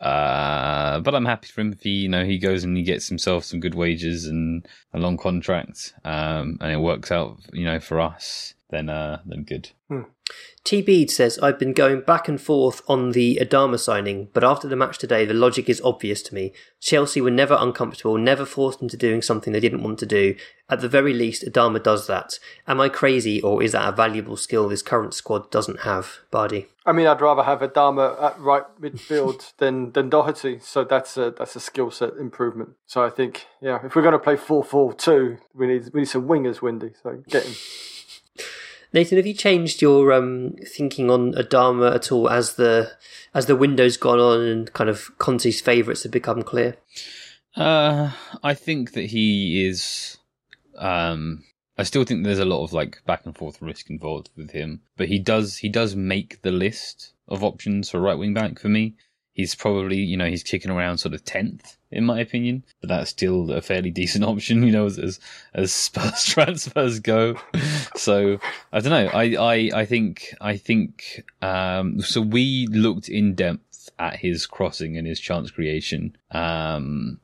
uh, 0.00 1.00
but 1.00 1.14
I'm 1.14 1.24
happy 1.24 1.48
for 1.48 1.60
him 1.60 1.72
if 1.72 1.82
he, 1.82 1.90
you 1.90 2.08
know, 2.08 2.24
he 2.24 2.38
goes 2.38 2.64
and 2.64 2.76
he 2.76 2.82
gets 2.82 3.08
himself 3.08 3.44
some 3.44 3.60
good 3.60 3.74
wages 3.74 4.26
and 4.26 4.66
a 4.92 4.98
long 4.98 5.16
contract, 5.16 5.94
um, 6.04 6.58
and 6.60 6.70
it 6.70 6.80
works 6.80 7.10
out, 7.10 7.38
you 7.52 7.64
know, 7.64 7.80
for 7.80 8.00
us. 8.00 8.54
Then, 8.70 8.88
uh, 8.88 9.20
then 9.24 9.44
good. 9.44 9.70
T 10.64 10.82
Bead 10.82 11.10
says, 11.10 11.38
I've 11.38 11.58
been 11.58 11.72
going 11.72 12.02
back 12.02 12.28
and 12.28 12.38
forth 12.38 12.82
on 12.86 13.12
the 13.12 13.38
Adama 13.40 13.78
signing, 13.78 14.28
but 14.34 14.44
after 14.44 14.68
the 14.68 14.76
match 14.76 14.98
today, 14.98 15.24
the 15.24 15.32
logic 15.32 15.70
is 15.70 15.80
obvious 15.82 16.20
to 16.24 16.34
me. 16.34 16.52
Chelsea 16.78 17.22
were 17.22 17.30
never 17.30 17.56
uncomfortable, 17.58 18.18
never 18.18 18.44
forced 18.44 18.82
into 18.82 18.98
doing 18.98 19.22
something 19.22 19.54
they 19.54 19.60
didn't 19.60 19.82
want 19.82 19.98
to 20.00 20.06
do. 20.06 20.34
At 20.68 20.80
the 20.82 20.88
very 20.88 21.14
least, 21.14 21.46
Adama 21.46 21.82
does 21.82 22.06
that. 22.08 22.38
Am 22.66 22.78
I 22.82 22.90
crazy, 22.90 23.40
or 23.40 23.62
is 23.62 23.72
that 23.72 23.88
a 23.88 23.96
valuable 23.96 24.36
skill 24.36 24.68
this 24.68 24.82
current 24.82 25.14
squad 25.14 25.50
doesn't 25.50 25.80
have? 25.80 26.18
Bardi. 26.30 26.66
I 26.84 26.92
mean, 26.92 27.06
I'd 27.06 27.22
rather 27.22 27.44
have 27.44 27.60
Adama 27.60 28.22
at 28.22 28.38
right 28.38 28.64
midfield 28.78 29.54
than 29.56 29.92
than 29.92 30.10
Doherty. 30.10 30.58
So 30.58 30.84
that's 30.84 31.16
a 31.16 31.30
that's 31.30 31.56
a 31.56 31.60
skill 31.60 31.90
set 31.90 32.14
improvement. 32.20 32.70
So 32.84 33.02
I 33.02 33.08
think, 33.08 33.46
yeah, 33.62 33.78
if 33.82 33.96
we're 33.96 34.02
going 34.02 34.12
to 34.12 34.18
play 34.18 34.36
4-4-2, 34.36 35.38
we 35.54 35.66
need 35.66 35.90
we 35.94 36.00
need 36.00 36.08
some 36.08 36.28
wingers, 36.28 36.60
Windy. 36.60 36.92
So 37.02 37.22
get 37.26 37.44
him. 37.44 37.54
Nathan, 38.92 39.18
have 39.18 39.26
you 39.26 39.34
changed 39.34 39.82
your 39.82 40.12
um, 40.12 40.56
thinking 40.66 41.10
on 41.10 41.34
Adama 41.34 41.94
at 41.94 42.10
all 42.10 42.28
as 42.28 42.54
the 42.54 42.92
as 43.34 43.46
the 43.46 43.56
window's 43.56 43.96
gone 43.96 44.18
on 44.18 44.40
and 44.40 44.72
kind 44.72 44.88
of 44.88 45.10
Conte's 45.18 45.60
favourites 45.60 46.04
have 46.04 46.12
become 46.12 46.42
clear? 46.42 46.76
Uh, 47.54 48.12
I 48.42 48.54
think 48.54 48.92
that 48.92 49.06
he 49.06 49.66
is. 49.66 50.16
Um, 50.76 51.44
I 51.76 51.82
still 51.82 52.04
think 52.04 52.24
there's 52.24 52.38
a 52.38 52.44
lot 52.44 52.64
of 52.64 52.72
like 52.72 53.02
back 53.04 53.26
and 53.26 53.36
forth 53.36 53.60
risk 53.60 53.90
involved 53.90 54.30
with 54.36 54.50
him, 54.50 54.80
but 54.96 55.08
he 55.08 55.18
does 55.18 55.58
he 55.58 55.68
does 55.68 55.94
make 55.94 56.42
the 56.42 56.50
list 56.50 57.12
of 57.28 57.44
options 57.44 57.90
for 57.90 58.00
right 58.00 58.18
wing 58.18 58.34
back 58.34 58.58
for 58.58 58.68
me. 58.68 58.94
He's 59.38 59.54
probably 59.54 59.98
you 59.98 60.16
know 60.16 60.26
he's 60.26 60.42
kicking 60.42 60.70
around 60.70 60.98
sort 60.98 61.14
of 61.14 61.24
tenth 61.24 61.78
in 61.90 62.04
my 62.04 62.20
opinion, 62.20 62.64
but 62.80 62.88
that's 62.88 63.10
still 63.10 63.50
a 63.52 63.62
fairly 63.62 63.90
decent 63.90 64.24
option, 64.32 64.64
you 64.64 64.72
know, 64.72 64.86
as 64.86 64.98
as, 64.98 65.20
as 65.54 65.72
Spurs 65.72 66.24
transfers 66.26 66.98
go. 66.98 67.36
so 67.94 68.38
I 68.72 68.80
don't 68.80 68.90
know. 68.90 69.10
I 69.14 69.36
I 69.36 69.70
I 69.80 69.84
think 69.84 70.34
I 70.40 70.56
think 70.56 71.24
um. 71.40 72.00
So 72.00 72.20
we 72.20 72.66
looked 72.66 73.08
in 73.08 73.34
depth 73.34 73.90
at 73.98 74.16
his 74.16 74.44
crossing 74.44 74.96
and 74.96 75.06
his 75.06 75.20
chance 75.20 75.52
creation. 75.52 76.16
Um, 76.32 77.20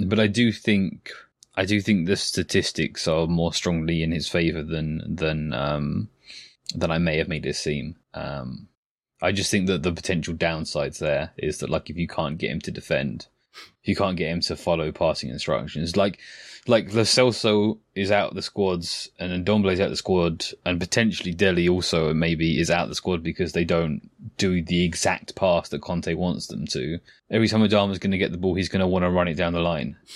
but 0.00 0.18
I 0.18 0.26
do 0.26 0.50
think 0.50 1.12
I 1.54 1.64
do 1.64 1.80
think 1.80 2.06
the 2.06 2.16
statistics 2.16 3.06
are 3.06 3.28
more 3.28 3.54
strongly 3.54 4.02
in 4.02 4.10
his 4.10 4.28
favour 4.28 4.64
than 4.64 5.02
than 5.06 5.52
um, 5.52 6.08
than 6.74 6.90
I 6.90 6.98
may 6.98 7.18
have 7.18 7.28
made 7.28 7.46
it 7.46 7.56
seem. 7.56 7.96
Um, 8.14 8.68
I 9.22 9.30
just 9.30 9.50
think 9.52 9.68
that 9.68 9.84
the 9.84 9.92
potential 9.92 10.34
downsides 10.34 10.98
there 10.98 11.30
is 11.38 11.58
that 11.58 11.70
like 11.70 11.88
if 11.88 11.96
you 11.96 12.08
can't 12.08 12.38
get 12.38 12.50
him 12.50 12.60
to 12.62 12.72
defend, 12.72 13.28
you 13.84 13.96
can't 13.96 14.16
get 14.16 14.30
him 14.30 14.40
to 14.42 14.56
follow 14.56 14.92
passing 14.92 15.30
instructions. 15.30 15.96
Like 15.96 16.18
like 16.68 16.94
Lo 16.94 17.02
Celso 17.02 17.78
is 17.94 18.10
out 18.12 18.30
of 18.30 18.34
the 18.36 18.42
squads 18.42 19.10
and 19.18 19.44
Ndombele 19.44 19.72
is 19.72 19.80
out 19.80 19.90
the 19.90 19.96
squad 19.96 20.46
and 20.64 20.78
potentially 20.80 21.34
Dele 21.34 21.68
also 21.68 22.14
maybe 22.14 22.60
is 22.60 22.70
out 22.70 22.88
the 22.88 22.94
squad 22.94 23.22
because 23.22 23.52
they 23.52 23.64
don't 23.64 24.08
do 24.36 24.62
the 24.62 24.84
exact 24.84 25.34
pass 25.34 25.68
that 25.70 25.82
Conte 25.82 26.14
wants 26.14 26.46
them 26.46 26.66
to. 26.68 27.00
Every 27.30 27.48
time 27.48 27.62
Adama's 27.62 27.98
going 27.98 28.12
to 28.12 28.18
get 28.18 28.30
the 28.30 28.38
ball, 28.38 28.54
he's 28.54 28.68
going 28.68 28.80
to 28.80 28.86
want 28.86 29.04
to 29.04 29.10
run 29.10 29.26
it 29.26 29.34
down 29.34 29.52
the 29.52 29.60
line. 29.60 29.96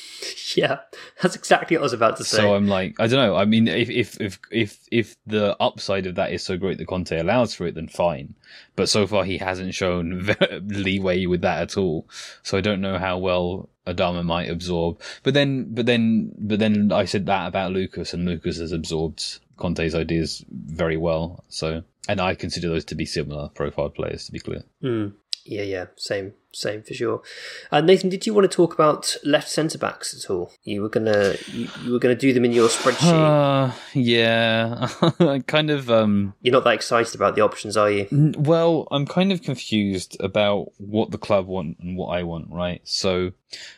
Yeah, 0.55 0.79
that's 1.21 1.35
exactly 1.35 1.77
what 1.77 1.83
I 1.83 1.83
was 1.83 1.93
about 1.93 2.17
to 2.17 2.25
say. 2.25 2.39
So 2.39 2.55
I'm 2.55 2.67
like, 2.67 2.95
I 2.99 3.09
don't 3.09 3.19
know. 3.19 3.37
I 3.37 3.45
mean, 3.45 3.69
if 3.69 3.91
if 3.91 4.19
if 4.21 4.39
if 4.51 4.79
if 4.91 5.17
the 5.27 5.57
upside 5.61 6.07
of 6.07 6.15
that 6.15 6.33
is 6.33 6.43
so 6.43 6.57
great 6.57 6.79
that 6.79 6.87
Conte 6.87 7.19
allows 7.19 7.55
for 7.55 7.67
it, 7.67 7.75
then 7.75 7.89
fine. 7.89 8.35
But 8.75 8.89
so 8.89 9.07
far, 9.07 9.25
he 9.25 9.39
hasn't 9.39 9.75
shown 9.75 10.35
leeway 10.63 11.27
with 11.27 11.43
that 11.43 11.63
at 11.63 11.77
all. 11.77 12.09
So 12.43 12.57
I 12.57 12.61
don't 12.61 12.81
know 12.81 12.97
how 12.97 13.19
well 13.19 13.56
Adama 13.87 14.25
might 14.25 14.51
absorb. 14.51 15.01
But 15.23 15.35
then, 15.35 15.75
but 15.75 15.87
then, 15.87 16.33
but 16.39 16.59
then 16.59 16.93
I 16.93 17.05
said 17.05 17.27
that 17.27 17.49
about 17.49 17.73
Lucas, 17.73 18.13
and 18.13 18.27
Lucas 18.27 18.59
has 18.59 18.73
absorbed 18.73 19.41
Conte's 19.57 19.95
ideas 19.95 20.45
very 20.51 20.97
well. 20.97 21.45
So, 21.49 21.83
and 22.09 22.21
I 22.21 22.35
consider 22.35 22.69
those 22.69 22.85
to 22.87 22.95
be 22.95 23.07
similar 23.07 23.49
profile 23.51 23.91
players, 23.91 24.27
to 24.27 24.33
be 24.33 24.41
clear. 24.41 24.63
Mm. 24.83 25.13
Yeah, 25.45 25.63
yeah, 25.63 25.87
same, 25.97 26.35
same 26.57 26.83
for 26.83 26.95
sure. 26.95 27.23
Uh, 27.71 27.81
Nathan, 27.81 28.09
did 28.09 28.27
you 28.27 28.35
want 28.35 28.51
to 28.51 28.55
talk 28.55 28.75
about 28.75 29.17
left 29.25 29.49
centre 29.49 29.79
backs 29.79 30.15
at 30.15 30.31
all? 30.31 30.53
You 30.63 30.83
were 30.83 30.89
gonna, 30.89 31.37
you, 31.49 31.69
you 31.85 31.93
were 31.93 31.99
gonna 31.99 32.15
do 32.15 32.33
them 32.33 32.45
in 32.45 32.53
your 32.53 32.69
spreadsheet. 32.69 33.13
Uh, 33.13 33.73
yeah, 33.93 35.41
kind 35.47 35.71
of. 35.71 35.91
Um, 35.91 36.35
You're 36.41 36.53
not 36.53 36.65
that 36.65 36.75
excited 36.75 37.15
about 37.15 37.35
the 37.35 37.43
options, 37.43 37.77
are 37.77 37.91
you? 37.91 38.33
Well, 38.39 38.89
I'm 38.91 39.07
kind 39.07 39.33
of 39.33 39.43
confused 39.43 40.17
about 40.21 40.73
what 40.79 41.11
the 41.11 41.19
club 41.19 41.47
want 41.47 41.79
and 41.81 41.97
what 41.97 42.09
I 42.09 42.23
want. 42.23 42.49
Right, 42.51 42.81
so 42.85 43.33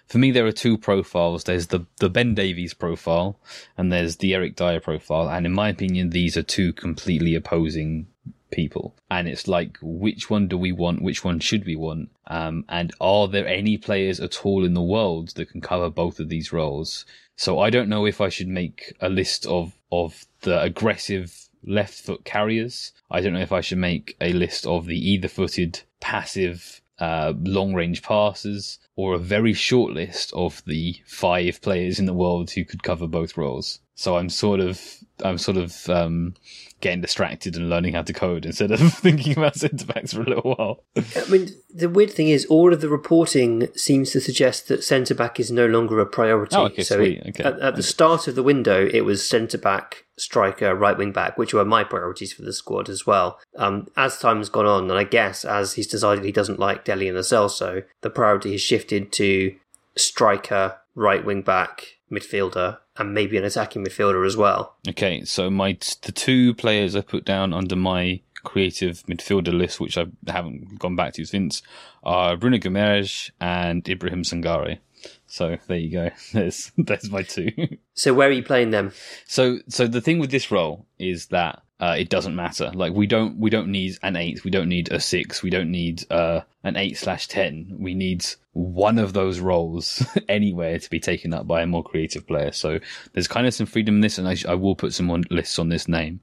for 0.06 0.18
me, 0.18 0.30
there 0.30 0.46
are 0.46 0.52
two 0.52 0.78
profiles. 0.78 1.44
There's 1.44 1.68
the 1.68 1.86
the 1.98 2.08
Ben 2.08 2.34
Davies 2.34 2.74
profile, 2.74 3.38
and 3.76 3.92
there's 3.92 4.16
the 4.16 4.34
Eric 4.34 4.56
Dier 4.56 4.80
profile. 4.80 5.28
And 5.28 5.46
in 5.46 5.52
my 5.52 5.68
opinion, 5.68 6.10
these 6.10 6.36
are 6.36 6.42
two 6.42 6.72
completely 6.72 7.34
opposing 7.34 8.06
people. 8.50 8.94
And 9.10 9.28
it's 9.28 9.48
like, 9.48 9.78
which 9.82 10.30
one 10.30 10.48
do 10.48 10.58
we 10.58 10.72
want? 10.72 11.02
Which 11.02 11.24
one 11.24 11.40
should 11.40 11.64
we 11.64 11.76
want? 11.76 12.10
Um, 12.26 12.64
and 12.68 12.92
are 13.00 13.28
there 13.28 13.46
any 13.46 13.76
players 13.76 14.20
at 14.20 14.44
all 14.44 14.64
in 14.64 14.74
the 14.74 14.82
world 14.82 15.30
that 15.36 15.50
can 15.50 15.60
cover 15.60 15.90
both 15.90 16.20
of 16.20 16.28
these 16.28 16.52
roles? 16.52 17.04
So 17.36 17.60
I 17.60 17.70
don't 17.70 17.88
know 17.88 18.04
if 18.04 18.20
I 18.20 18.28
should 18.28 18.48
make 18.48 18.92
a 19.00 19.08
list 19.08 19.46
of, 19.46 19.72
of 19.92 20.26
the 20.40 20.60
aggressive 20.60 21.48
left 21.64 21.94
foot 21.94 22.24
carriers. 22.24 22.92
I 23.10 23.20
don't 23.20 23.32
know 23.32 23.40
if 23.40 23.52
I 23.52 23.60
should 23.60 23.78
make 23.78 24.16
a 24.20 24.32
list 24.32 24.66
of 24.66 24.86
the 24.86 24.98
either 24.98 25.28
footed 25.28 25.80
passive 26.00 26.80
uh, 26.98 27.32
long 27.38 27.74
range 27.74 28.02
passes 28.02 28.78
or 28.96 29.14
a 29.14 29.18
very 29.18 29.52
short 29.52 29.92
list 29.92 30.32
of 30.32 30.62
the 30.66 31.00
five 31.06 31.62
players 31.62 31.98
in 32.00 32.06
the 32.06 32.14
world 32.14 32.50
who 32.50 32.64
could 32.64 32.82
cover 32.82 33.06
both 33.06 33.36
roles. 33.36 33.80
So 33.98 34.16
I'm 34.16 34.28
sort 34.28 34.60
of, 34.60 34.80
I'm 35.24 35.38
sort 35.38 35.56
of, 35.56 35.88
um, 35.88 36.34
getting 36.80 37.00
distracted 37.00 37.56
and 37.56 37.68
learning 37.68 37.94
how 37.94 38.02
to 38.02 38.12
code 38.12 38.46
instead 38.46 38.70
of 38.70 38.78
thinking 38.94 39.36
about 39.36 39.56
centre 39.56 39.86
backs 39.86 40.12
for 40.12 40.22
a 40.22 40.28
little 40.28 40.54
while. 40.54 40.84
I 40.96 41.28
mean, 41.28 41.48
the 41.68 41.88
weird 41.88 42.12
thing 42.12 42.28
is, 42.28 42.46
all 42.46 42.72
of 42.72 42.80
the 42.80 42.88
reporting 42.88 43.66
seems 43.74 44.12
to 44.12 44.20
suggest 44.20 44.68
that 44.68 44.84
centre 44.84 45.16
back 45.16 45.40
is 45.40 45.50
no 45.50 45.66
longer 45.66 45.98
a 45.98 46.06
priority. 46.06 46.54
Oh, 46.54 46.66
okay, 46.66 46.84
so 46.84 46.94
sweet. 46.94 47.24
Okay. 47.26 47.42
at, 47.42 47.58
at 47.58 47.74
the 47.74 47.82
start 47.82 48.28
of 48.28 48.36
the 48.36 48.42
window, 48.44 48.86
it 48.86 49.00
was 49.00 49.28
centre 49.28 49.58
back, 49.58 50.04
striker, 50.16 50.76
right 50.76 50.96
wing 50.96 51.10
back, 51.10 51.36
which 51.36 51.52
were 51.52 51.64
my 51.64 51.82
priorities 51.82 52.32
for 52.32 52.42
the 52.42 52.52
squad 52.52 52.88
as 52.88 53.04
well. 53.04 53.40
Um, 53.56 53.88
as 53.96 54.20
time 54.20 54.36
has 54.36 54.48
gone 54.48 54.66
on, 54.66 54.84
and 54.84 54.98
I 54.98 55.02
guess 55.02 55.44
as 55.44 55.72
he's 55.72 55.88
decided 55.88 56.24
he 56.24 56.30
doesn't 56.30 56.60
like 56.60 56.84
Dele 56.84 57.08
and 57.08 57.18
Celso, 57.18 57.82
the 58.02 58.10
priority 58.10 58.52
has 58.52 58.60
shifted 58.60 59.10
to 59.14 59.56
striker, 59.96 60.76
right 60.94 61.24
wing 61.24 61.42
back, 61.42 61.97
midfielder, 62.10 62.78
and 62.96 63.14
maybe 63.14 63.36
an 63.36 63.44
attacking 63.44 63.84
midfielder 63.84 64.26
as 64.26 64.36
well. 64.36 64.76
Okay, 64.88 65.24
so 65.24 65.50
my 65.50 65.78
the 66.02 66.12
two 66.12 66.54
players 66.54 66.96
I 66.96 67.00
put 67.00 67.24
down 67.24 67.52
under 67.52 67.76
my 67.76 68.20
creative 68.44 69.02
midfielder 69.04 69.56
list, 69.56 69.80
which 69.80 69.98
I 69.98 70.06
haven't 70.26 70.78
gone 70.78 70.96
back 70.96 71.14
to 71.14 71.24
since, 71.24 71.62
are 72.02 72.36
Bruno 72.36 72.58
Guimaraes 72.58 73.30
and 73.40 73.86
Ibrahim 73.88 74.22
Sangare. 74.22 74.78
So 75.26 75.58
there 75.66 75.78
you 75.78 75.90
go. 75.90 76.10
There's 76.32 76.72
there's 76.76 77.10
my 77.10 77.22
two. 77.22 77.50
So 77.94 78.14
where 78.14 78.28
are 78.28 78.32
you 78.32 78.42
playing 78.42 78.70
them? 78.70 78.92
So 79.26 79.58
so 79.68 79.86
the 79.86 80.00
thing 80.00 80.18
with 80.18 80.30
this 80.30 80.50
role 80.50 80.86
is 80.98 81.26
that 81.26 81.62
uh, 81.80 81.94
it 81.96 82.08
doesn't 82.08 82.34
matter. 82.34 82.72
Like 82.74 82.92
we 82.92 83.06
don't 83.06 83.36
we 83.38 83.50
don't 83.50 83.68
need 83.68 83.98
an 84.02 84.16
eight, 84.16 84.44
we 84.44 84.50
don't 84.50 84.68
need 84.68 84.90
a 84.90 85.00
six, 85.00 85.42
we 85.42 85.50
don't 85.50 85.70
need 85.70 86.04
uh, 86.10 86.40
an 86.64 86.76
eight 86.76 86.96
slash 86.98 87.28
ten. 87.28 87.76
We 87.78 87.94
need 87.94 88.26
one 88.52 88.98
of 88.98 89.12
those 89.12 89.38
roles 89.38 90.04
anywhere 90.28 90.78
to 90.78 90.90
be 90.90 90.98
taken 90.98 91.32
up 91.32 91.46
by 91.46 91.62
a 91.62 91.66
more 91.66 91.84
creative 91.84 92.26
player. 92.26 92.50
So 92.50 92.80
there's 93.12 93.28
kind 93.28 93.46
of 93.46 93.54
some 93.54 93.66
freedom 93.66 93.96
in 93.96 94.00
this, 94.00 94.18
and 94.18 94.28
I, 94.28 94.36
I 94.48 94.54
will 94.54 94.74
put 94.74 94.92
some 94.92 95.08
lists 95.30 95.58
on 95.58 95.68
this 95.68 95.86
name. 95.86 96.20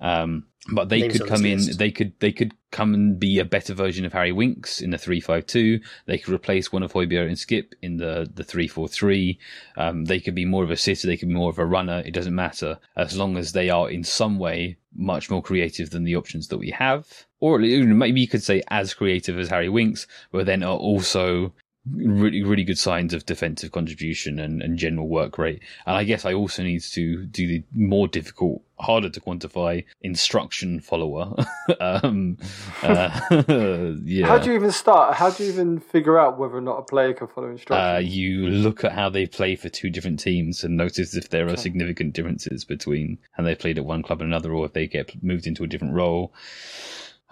Um, 0.00 0.46
but 0.72 0.88
they 0.88 1.02
Names 1.02 1.18
could 1.18 1.28
come 1.28 1.46
in. 1.46 1.58
list. 1.58 1.78
They 1.78 1.90
could 1.90 2.12
they 2.18 2.32
could 2.32 2.52
come 2.72 2.92
and 2.92 3.18
be 3.20 3.38
a 3.38 3.44
better 3.44 3.72
version 3.72 4.04
of 4.04 4.12
Harry 4.12 4.32
Winks 4.32 4.80
in 4.80 4.90
the 4.90 4.98
three 4.98 5.20
five 5.20 5.46
two. 5.46 5.80
They 6.06 6.18
could 6.18 6.34
replace 6.34 6.72
one 6.72 6.82
of 6.82 6.92
Højbjerg 6.92 7.28
and 7.28 7.36
Skipp 7.36 7.72
in 7.82 7.98
the 7.98 8.28
the 8.34 8.44
three 8.44 8.66
four 8.68 8.88
three. 8.88 9.38
Um, 9.76 10.06
they 10.06 10.20
could 10.20 10.34
be 10.34 10.44
more 10.44 10.64
of 10.64 10.70
a 10.70 10.76
sitter. 10.76 11.06
They 11.06 11.16
could 11.16 11.28
be 11.28 11.34
more 11.34 11.50
of 11.50 11.58
a 11.58 11.64
runner. 11.64 12.02
It 12.04 12.14
doesn't 12.14 12.34
matter 12.34 12.78
as 12.96 13.16
long 13.16 13.36
as 13.36 13.52
they 13.52 13.70
are 13.70 13.88
in 13.88 14.02
some 14.02 14.38
way 14.38 14.76
much 14.94 15.30
more 15.30 15.42
creative 15.42 15.90
than 15.90 16.04
the 16.04 16.16
options 16.16 16.48
that 16.48 16.58
we 16.58 16.70
have, 16.70 17.26
or 17.38 17.58
maybe 17.58 18.20
you 18.20 18.28
could 18.28 18.42
say 18.42 18.62
as 18.68 18.94
creative 18.94 19.38
as 19.38 19.48
Harry 19.48 19.68
Winks, 19.68 20.06
but 20.32 20.46
then 20.46 20.62
are 20.62 20.76
also 20.76 21.52
really 21.92 22.42
really 22.42 22.64
good 22.64 22.78
signs 22.78 23.14
of 23.14 23.24
defensive 23.26 23.70
contribution 23.70 24.40
and, 24.40 24.60
and 24.60 24.76
general 24.76 25.06
work 25.06 25.38
rate. 25.38 25.62
And 25.86 25.96
I 25.96 26.02
guess 26.02 26.24
I 26.24 26.34
also 26.34 26.64
need 26.64 26.82
to 26.82 27.24
do 27.26 27.46
the 27.46 27.62
more 27.72 28.08
difficult, 28.08 28.62
harder 28.78 29.08
to 29.10 29.20
quantify 29.20 29.84
instruction 30.02 30.80
follower. 30.80 31.34
um, 31.80 32.36
uh, 32.82 33.20
yeah. 34.04 34.26
How 34.26 34.38
do 34.38 34.50
you 34.50 34.56
even 34.56 34.72
start? 34.72 35.14
How 35.14 35.30
do 35.30 35.44
you 35.44 35.52
even 35.52 35.80
figure 35.80 36.18
out 36.18 36.38
whether 36.38 36.56
or 36.56 36.60
not 36.60 36.78
a 36.78 36.82
player 36.82 37.12
can 37.14 37.26
follow 37.26 37.48
uh, 37.48 37.52
instructions? 37.52 38.14
you 38.14 38.48
look 38.48 38.84
at 38.84 38.92
how 38.92 39.08
they 39.08 39.26
play 39.26 39.56
for 39.56 39.68
two 39.68 39.90
different 39.90 40.20
teams 40.20 40.62
and 40.64 40.76
notice 40.76 41.14
if 41.16 41.30
there 41.30 41.48
are 41.48 41.56
significant 41.56 42.12
differences 42.12 42.64
between 42.64 43.18
how 43.32 43.42
they 43.42 43.54
played 43.54 43.78
at 43.78 43.84
one 43.84 44.02
club 44.02 44.20
and 44.20 44.30
another, 44.30 44.52
or 44.52 44.66
if 44.66 44.72
they 44.72 44.86
get 44.86 45.22
moved 45.22 45.46
into 45.46 45.64
a 45.64 45.66
different 45.66 45.94
role. 45.94 46.32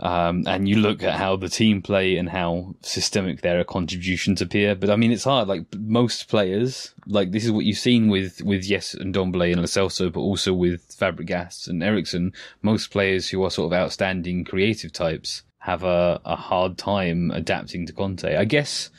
Um, 0.00 0.44
and 0.48 0.68
you 0.68 0.76
look 0.76 1.04
at 1.04 1.14
how 1.14 1.36
the 1.36 1.48
team 1.48 1.80
play 1.80 2.16
and 2.16 2.28
how 2.28 2.74
systemic 2.82 3.42
their 3.42 3.62
contributions 3.62 4.42
appear. 4.42 4.74
But 4.74 4.90
I 4.90 4.96
mean, 4.96 5.12
it's 5.12 5.24
hard. 5.24 5.46
Like 5.46 5.66
most 5.76 6.28
players, 6.28 6.92
like 7.06 7.30
this 7.30 7.44
is 7.44 7.52
what 7.52 7.64
you've 7.64 7.78
seen 7.78 8.08
with 8.08 8.42
with 8.42 8.64
Yes 8.64 8.96
Ndombele 8.96 9.52
and 9.52 9.60
Lo 9.60 9.66
Celso, 9.66 10.12
but 10.12 10.20
also 10.20 10.52
with 10.52 10.96
Fabregas 10.98 11.68
and 11.68 11.82
Eriksen. 11.82 12.32
Most 12.62 12.90
players 12.90 13.28
who 13.28 13.44
are 13.44 13.50
sort 13.50 13.72
of 13.72 13.78
outstanding 13.78 14.44
creative 14.44 14.92
types 14.92 15.42
have 15.58 15.84
a, 15.84 16.20
a 16.24 16.36
hard 16.36 16.76
time 16.76 17.30
adapting 17.30 17.86
to 17.86 17.92
Conte. 17.92 18.36
I 18.36 18.44
guess. 18.44 18.90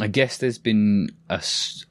I 0.00 0.06
guess 0.06 0.38
there's 0.38 0.58
been 0.58 1.10
a, 1.28 1.42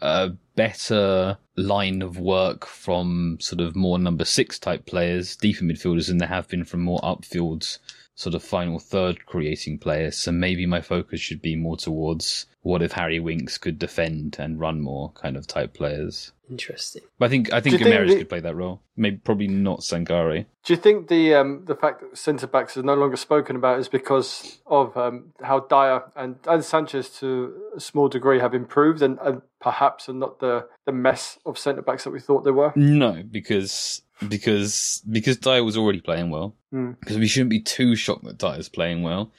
a 0.01 0.31
better 0.55 1.37
line 1.55 2.01
of 2.01 2.17
work 2.17 2.65
from 2.65 3.37
sort 3.39 3.61
of 3.61 3.75
more 3.75 3.99
number 3.99 4.25
six 4.25 4.57
type 4.57 4.87
players, 4.87 5.35
deeper 5.35 5.63
midfielders, 5.63 6.07
than 6.07 6.17
there 6.17 6.27
have 6.27 6.47
been 6.47 6.65
from 6.65 6.81
more 6.81 6.99
upfields, 7.01 7.77
sort 8.15 8.35
of 8.35 8.43
final 8.43 8.79
third 8.79 9.25
creating 9.25 9.79
players. 9.79 10.17
So 10.17 10.31
maybe 10.31 10.65
my 10.65 10.81
focus 10.81 11.19
should 11.19 11.41
be 11.41 11.55
more 11.55 11.77
towards 11.77 12.45
what 12.61 12.83
if 12.83 12.91
Harry 12.91 13.19
Winks 13.19 13.57
could 13.57 13.79
defend 13.79 14.35
and 14.37 14.59
run 14.59 14.81
more 14.81 15.11
kind 15.13 15.35
of 15.35 15.47
type 15.47 15.73
players. 15.73 16.31
Interesting. 16.49 17.01
But 17.17 17.25
I 17.25 17.29
think 17.29 17.53
I 17.53 17.61
think 17.61 17.77
Do 17.77 17.79
you 17.79 17.85
think 17.85 17.95
Guimaraes 17.95 18.09
the- 18.09 18.17
could 18.17 18.29
play 18.29 18.39
that 18.41 18.55
role. 18.55 18.81
Maybe 18.97 19.17
probably 19.17 19.47
not 19.47 19.79
Sangare. 19.79 20.45
Do 20.63 20.73
you 20.73 20.77
think 20.77 21.07
the 21.07 21.33
um, 21.33 21.63
the 21.65 21.75
fact 21.75 22.01
that 22.01 22.17
centre 22.17 22.45
backs 22.45 22.75
are 22.77 22.83
no 22.83 22.93
longer 22.93 23.15
spoken 23.17 23.55
about 23.55 23.79
is 23.79 23.87
because 23.87 24.59
of 24.67 24.95
um, 24.97 25.31
how 25.41 25.61
Dier 25.61 26.03
and, 26.15 26.35
and 26.45 26.63
Sanchez 26.63 27.09
to 27.19 27.53
a 27.75 27.79
small 27.79 28.09
degree 28.09 28.39
have 28.39 28.53
improved 28.53 29.01
and, 29.01 29.17
and 29.23 29.41
perhaps 29.59 30.09
are 30.09 30.13
not 30.13 30.39
the, 30.39 30.67
the 30.85 30.91
mess 30.91 31.39
of 31.45 31.57
centre 31.57 31.81
backs 31.81 32.03
that 32.03 32.11
we 32.11 32.19
thought 32.19 32.43
they 32.43 32.51
were? 32.51 32.73
No, 32.75 33.23
because 33.31 34.01
because 34.27 35.01
because 35.09 35.37
Dier 35.37 35.63
was 35.63 35.77
already 35.77 36.01
playing 36.01 36.29
well. 36.29 36.55
Mm. 36.73 36.99
Because 36.99 37.17
we 37.17 37.27
shouldn't 37.27 37.49
be 37.49 37.61
too 37.61 37.95
shocked 37.95 38.23
that 38.25 38.37
Dier's 38.37 38.69
playing 38.69 39.03
well. 39.03 39.31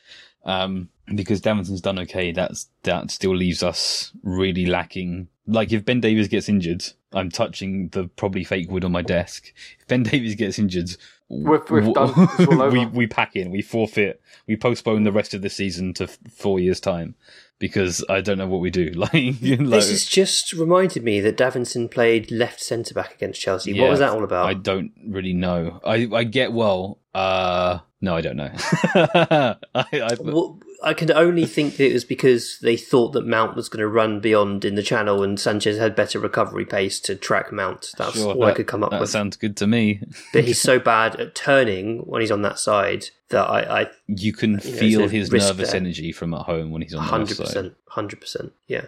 Um, 0.44 0.88
because 1.14 1.40
Davinson's 1.40 1.80
done 1.80 1.98
okay, 2.00 2.32
that's 2.32 2.68
that 2.82 3.10
still 3.10 3.36
leaves 3.36 3.62
us 3.62 4.12
really 4.22 4.66
lacking. 4.66 5.28
Like 5.46 5.72
if 5.72 5.84
Ben 5.84 6.00
Davies 6.00 6.28
gets 6.28 6.48
injured, 6.48 6.84
I'm 7.12 7.30
touching 7.30 7.88
the 7.88 8.08
probably 8.08 8.44
fake 8.44 8.70
wood 8.70 8.84
on 8.84 8.92
my 8.92 9.02
desk. 9.02 9.52
If 9.80 9.86
Ben 9.86 10.02
Davies 10.02 10.34
gets 10.34 10.58
injured, 10.58 10.96
We've- 11.32 11.62
we've 11.70 11.94
done- 11.94 12.12
it's 12.38 12.46
all 12.52 12.60
over. 12.62 12.70
we 12.78 12.86
we 12.86 13.06
pack 13.06 13.34
in, 13.36 13.50
we 13.50 13.62
forfeit, 13.62 14.20
we 14.46 14.56
postpone 14.56 15.04
the 15.04 15.12
rest 15.12 15.32
of 15.34 15.40
the 15.42 15.48
season 15.50 15.94
to 15.94 16.04
f- 16.04 16.18
four 16.30 16.60
years 16.60 16.78
time 16.78 17.14
because 17.58 18.04
I 18.08 18.20
don't 18.20 18.38
know 18.38 18.46
what 18.48 18.60
we 18.60 18.70
do. 18.70 18.90
Like, 18.96 19.12
like 19.14 19.40
This 19.40 19.90
has 19.90 20.04
just 20.04 20.52
reminded 20.52 21.02
me 21.04 21.20
that 21.20 21.36
Davinson 21.38 21.90
played 21.90 22.30
left 22.30 22.60
centre 22.60 22.92
back 22.94 23.14
against 23.14 23.40
Chelsea. 23.40 23.72
what 23.80 23.90
was 23.90 23.98
that 24.00 24.10
all 24.10 24.24
about? 24.24 24.46
I 24.46 24.54
don't 24.54 24.92
really 25.06 25.32
know. 25.32 25.80
I 25.84 26.08
I 26.12 26.24
get 26.24 26.52
well. 26.52 26.98
Uh, 27.14 27.78
No, 28.00 28.16
I 28.16 28.20
don't 28.20 28.36
know. 28.36 28.50
I, 28.94 29.56
I, 29.74 30.16
Well, 30.20 30.58
I 30.82 30.94
can 30.94 31.12
only 31.12 31.44
think 31.46 31.76
that 31.76 31.88
it 31.88 31.92
was 31.92 32.04
because 32.04 32.58
they 32.62 32.76
thought 32.76 33.12
that 33.12 33.26
Mount 33.26 33.54
was 33.54 33.68
going 33.68 33.80
to 33.80 33.86
run 33.88 34.18
beyond 34.20 34.64
in 34.64 34.74
the 34.74 34.82
channel, 34.82 35.22
and 35.22 35.38
Sanchez 35.38 35.78
had 35.78 35.94
better 35.94 36.18
recovery 36.18 36.64
pace 36.64 36.98
to 37.00 37.14
track 37.14 37.52
Mount. 37.52 37.90
That's 37.98 38.16
sure, 38.16 38.34
all 38.34 38.44
I 38.44 38.52
could 38.52 38.66
come 38.66 38.82
up 38.82 38.90
that 38.90 39.00
with. 39.00 39.10
sounds 39.10 39.36
good 39.36 39.56
to 39.58 39.66
me. 39.66 40.00
but 40.32 40.44
he's 40.44 40.60
so 40.60 40.78
bad 40.80 41.16
at 41.16 41.34
turning 41.34 41.98
when 42.00 42.20
he's 42.20 42.32
on 42.32 42.42
that 42.42 42.58
side 42.58 43.06
that 43.28 43.44
I, 43.48 43.82
I 43.82 43.90
You 44.08 44.32
can 44.32 44.54
know, 44.54 44.58
feel 44.58 45.08
his 45.08 45.30
nervous 45.30 45.70
there. 45.70 45.76
energy 45.80 46.10
from 46.12 46.34
at 46.34 46.42
home 46.42 46.70
when 46.72 46.82
he's 46.82 46.94
on 46.94 47.04
hundred 47.04 47.38
percent, 47.38 47.74
hundred 47.88 48.20
percent, 48.20 48.52
yeah. 48.66 48.86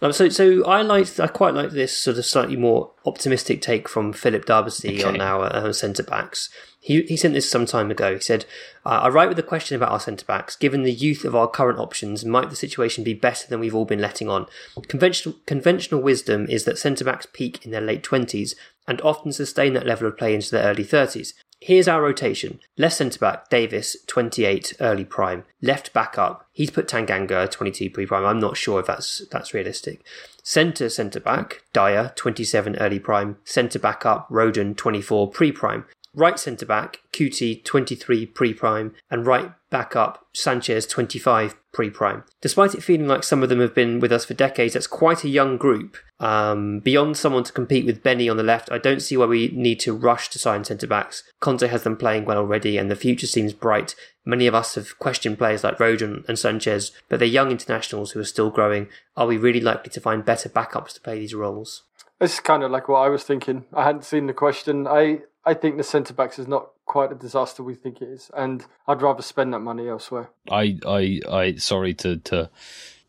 Um, 0.00 0.12
so, 0.12 0.28
so 0.28 0.64
I 0.64 0.82
liked, 0.82 1.18
I 1.18 1.26
quite 1.26 1.54
like 1.54 1.70
this 1.70 1.96
sort 1.96 2.16
of 2.18 2.24
slightly 2.24 2.56
more 2.56 2.92
optimistic 3.04 3.60
take 3.60 3.88
from 3.88 4.12
Philip 4.12 4.44
Darby 4.46 4.70
Okay. 4.84 5.02
on 5.02 5.20
our 5.20 5.46
uh, 5.54 5.72
centre 5.72 6.02
backs. 6.04 6.48
He 6.82 7.02
he 7.02 7.16
sent 7.16 7.32
this 7.32 7.48
some 7.48 7.64
time 7.64 7.92
ago. 7.92 8.14
He 8.14 8.20
said, 8.20 8.44
uh, 8.84 9.02
"I 9.04 9.08
write 9.08 9.28
with 9.28 9.38
a 9.38 9.42
question 9.44 9.76
about 9.76 9.92
our 9.92 10.00
centre 10.00 10.26
backs. 10.26 10.56
Given 10.56 10.82
the 10.82 10.92
youth 10.92 11.24
of 11.24 11.36
our 11.36 11.48
current 11.48 11.78
options, 11.78 12.24
might 12.24 12.50
the 12.50 12.56
situation 12.56 13.04
be 13.04 13.14
better 13.14 13.46
than 13.46 13.60
we've 13.60 13.74
all 13.74 13.84
been 13.84 14.00
letting 14.00 14.28
on? 14.28 14.46
Conventional 14.88 15.36
conventional 15.46 16.02
wisdom 16.02 16.46
is 16.50 16.64
that 16.64 16.78
centre 16.78 17.04
backs 17.04 17.26
peak 17.32 17.64
in 17.64 17.70
their 17.70 17.80
late 17.80 18.02
twenties 18.02 18.56
and 18.88 19.00
often 19.02 19.30
sustain 19.30 19.74
that 19.74 19.86
level 19.86 20.08
of 20.08 20.18
play 20.18 20.34
into 20.34 20.50
their 20.50 20.64
early 20.64 20.82
thirties." 20.82 21.34
Here's 21.60 21.86
our 21.86 22.02
rotation. 22.02 22.58
Left 22.76 22.96
centre 22.96 23.20
back, 23.20 23.48
Davies, 23.48 23.96
28, 24.08 24.72
early 24.80 25.04
prime. 25.04 25.44
Left 25.60 25.92
back 25.92 26.18
up, 26.18 26.44
he's 26.50 26.72
put 26.72 26.88
Tanganga, 26.88 27.48
22 27.48 27.90
pre 27.90 28.04
prime. 28.04 28.24
I'm 28.24 28.40
not 28.40 28.56
sure 28.56 28.80
if 28.80 28.86
that's 28.86 29.22
that's 29.30 29.54
realistic. 29.54 30.04
Centre 30.42 30.88
centre 30.88 31.20
back, 31.20 31.62
Dier, 31.72 32.12
27, 32.16 32.74
early 32.78 32.98
prime. 32.98 33.36
Centre 33.44 33.78
back 33.78 34.04
up, 34.04 34.28
Rodon, 34.28 34.76
24, 34.76 35.30
pre 35.30 35.52
prime. 35.52 35.84
Right 36.14 36.38
centre 36.38 36.66
back, 36.66 37.00
Cuti, 37.12 37.62
23, 37.64 38.26
pre 38.26 38.52
prime. 38.52 38.94
And 39.10 39.26
right 39.26 39.52
back 39.70 39.96
up, 39.96 40.26
Sanchez, 40.34 40.86
25, 40.86 41.56
pre 41.72 41.88
prime. 41.88 42.24
Despite 42.42 42.74
it 42.74 42.82
feeling 42.82 43.08
like 43.08 43.24
some 43.24 43.42
of 43.42 43.48
them 43.48 43.60
have 43.60 43.74
been 43.74 43.98
with 43.98 44.12
us 44.12 44.26
for 44.26 44.34
decades, 44.34 44.74
that's 44.74 44.86
quite 44.86 45.24
a 45.24 45.28
young 45.28 45.56
group. 45.56 45.96
Um, 46.20 46.80
beyond 46.80 47.16
someone 47.16 47.44
to 47.44 47.52
compete 47.52 47.86
with 47.86 48.02
Benny 48.02 48.28
on 48.28 48.36
the 48.36 48.42
left, 48.42 48.70
I 48.70 48.78
don't 48.78 49.00
see 49.00 49.16
why 49.16 49.26
we 49.26 49.48
need 49.48 49.80
to 49.80 49.94
rush 49.94 50.28
to 50.30 50.38
sign 50.38 50.64
centre 50.64 50.86
backs. 50.86 51.24
Conte 51.40 51.66
has 51.66 51.82
them 51.82 51.96
playing 51.96 52.26
well 52.26 52.38
already, 52.38 52.76
and 52.76 52.90
the 52.90 52.96
future 52.96 53.26
seems 53.26 53.54
bright. 53.54 53.94
Many 54.24 54.46
of 54.46 54.54
us 54.54 54.74
have 54.76 54.98
questioned 54.98 55.38
players 55.38 55.64
like 55.64 55.78
Rodon 55.78 56.28
and 56.28 56.38
Sanchez, 56.38 56.92
but 57.08 57.18
they're 57.18 57.26
young 57.26 57.50
internationals 57.50 58.12
who 58.12 58.20
are 58.20 58.24
still 58.24 58.50
growing. 58.50 58.88
Are 59.16 59.26
we 59.26 59.36
really 59.38 59.60
likely 59.60 59.90
to 59.90 60.00
find 60.00 60.24
better 60.24 60.48
backups 60.48 60.92
to 60.94 61.00
play 61.00 61.18
these 61.18 61.34
roles? 61.34 61.84
Is 62.20 62.38
kind 62.38 62.62
of 62.62 62.70
like 62.70 62.86
what 62.88 63.00
I 63.00 63.08
was 63.08 63.24
thinking. 63.24 63.64
I 63.74 63.82
hadn't 63.82 64.04
seen 64.04 64.26
the 64.26 64.32
question. 64.32 64.86
I, 64.86 65.22
I 65.44 65.54
think 65.54 65.76
the 65.76 65.82
centre 65.84 66.14
backs 66.14 66.38
is 66.38 66.46
not 66.46 66.68
quite 66.84 67.10
a 67.12 67.16
disaster 67.16 67.62
we 67.62 67.74
think 67.74 68.00
it 68.00 68.08
is, 68.08 68.30
and 68.36 68.64
I'd 68.86 69.02
rather 69.02 69.22
spend 69.22 69.52
that 69.54 69.60
money 69.60 69.88
elsewhere. 69.88 70.30
I, 70.50 70.78
I, 70.86 71.20
I. 71.30 71.54
Sorry 71.56 71.94
to 71.94 72.18
to 72.18 72.50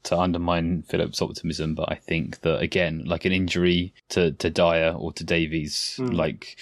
to 0.04 0.20
undermine 0.20 0.82
Philip's 0.84 1.22
optimism, 1.22 1.76
but 1.76 1.90
I 1.92 1.96
think 1.96 2.42
that 2.42 2.60
again, 2.60 3.04
like 3.06 3.26
an 3.26 3.32
injury 3.32 3.94
to 4.10 4.32
to 4.34 4.50
Dier 4.50 4.94
or 4.98 5.14
to 5.14 5.24
Davies, 5.24 6.00
like 6.00 6.58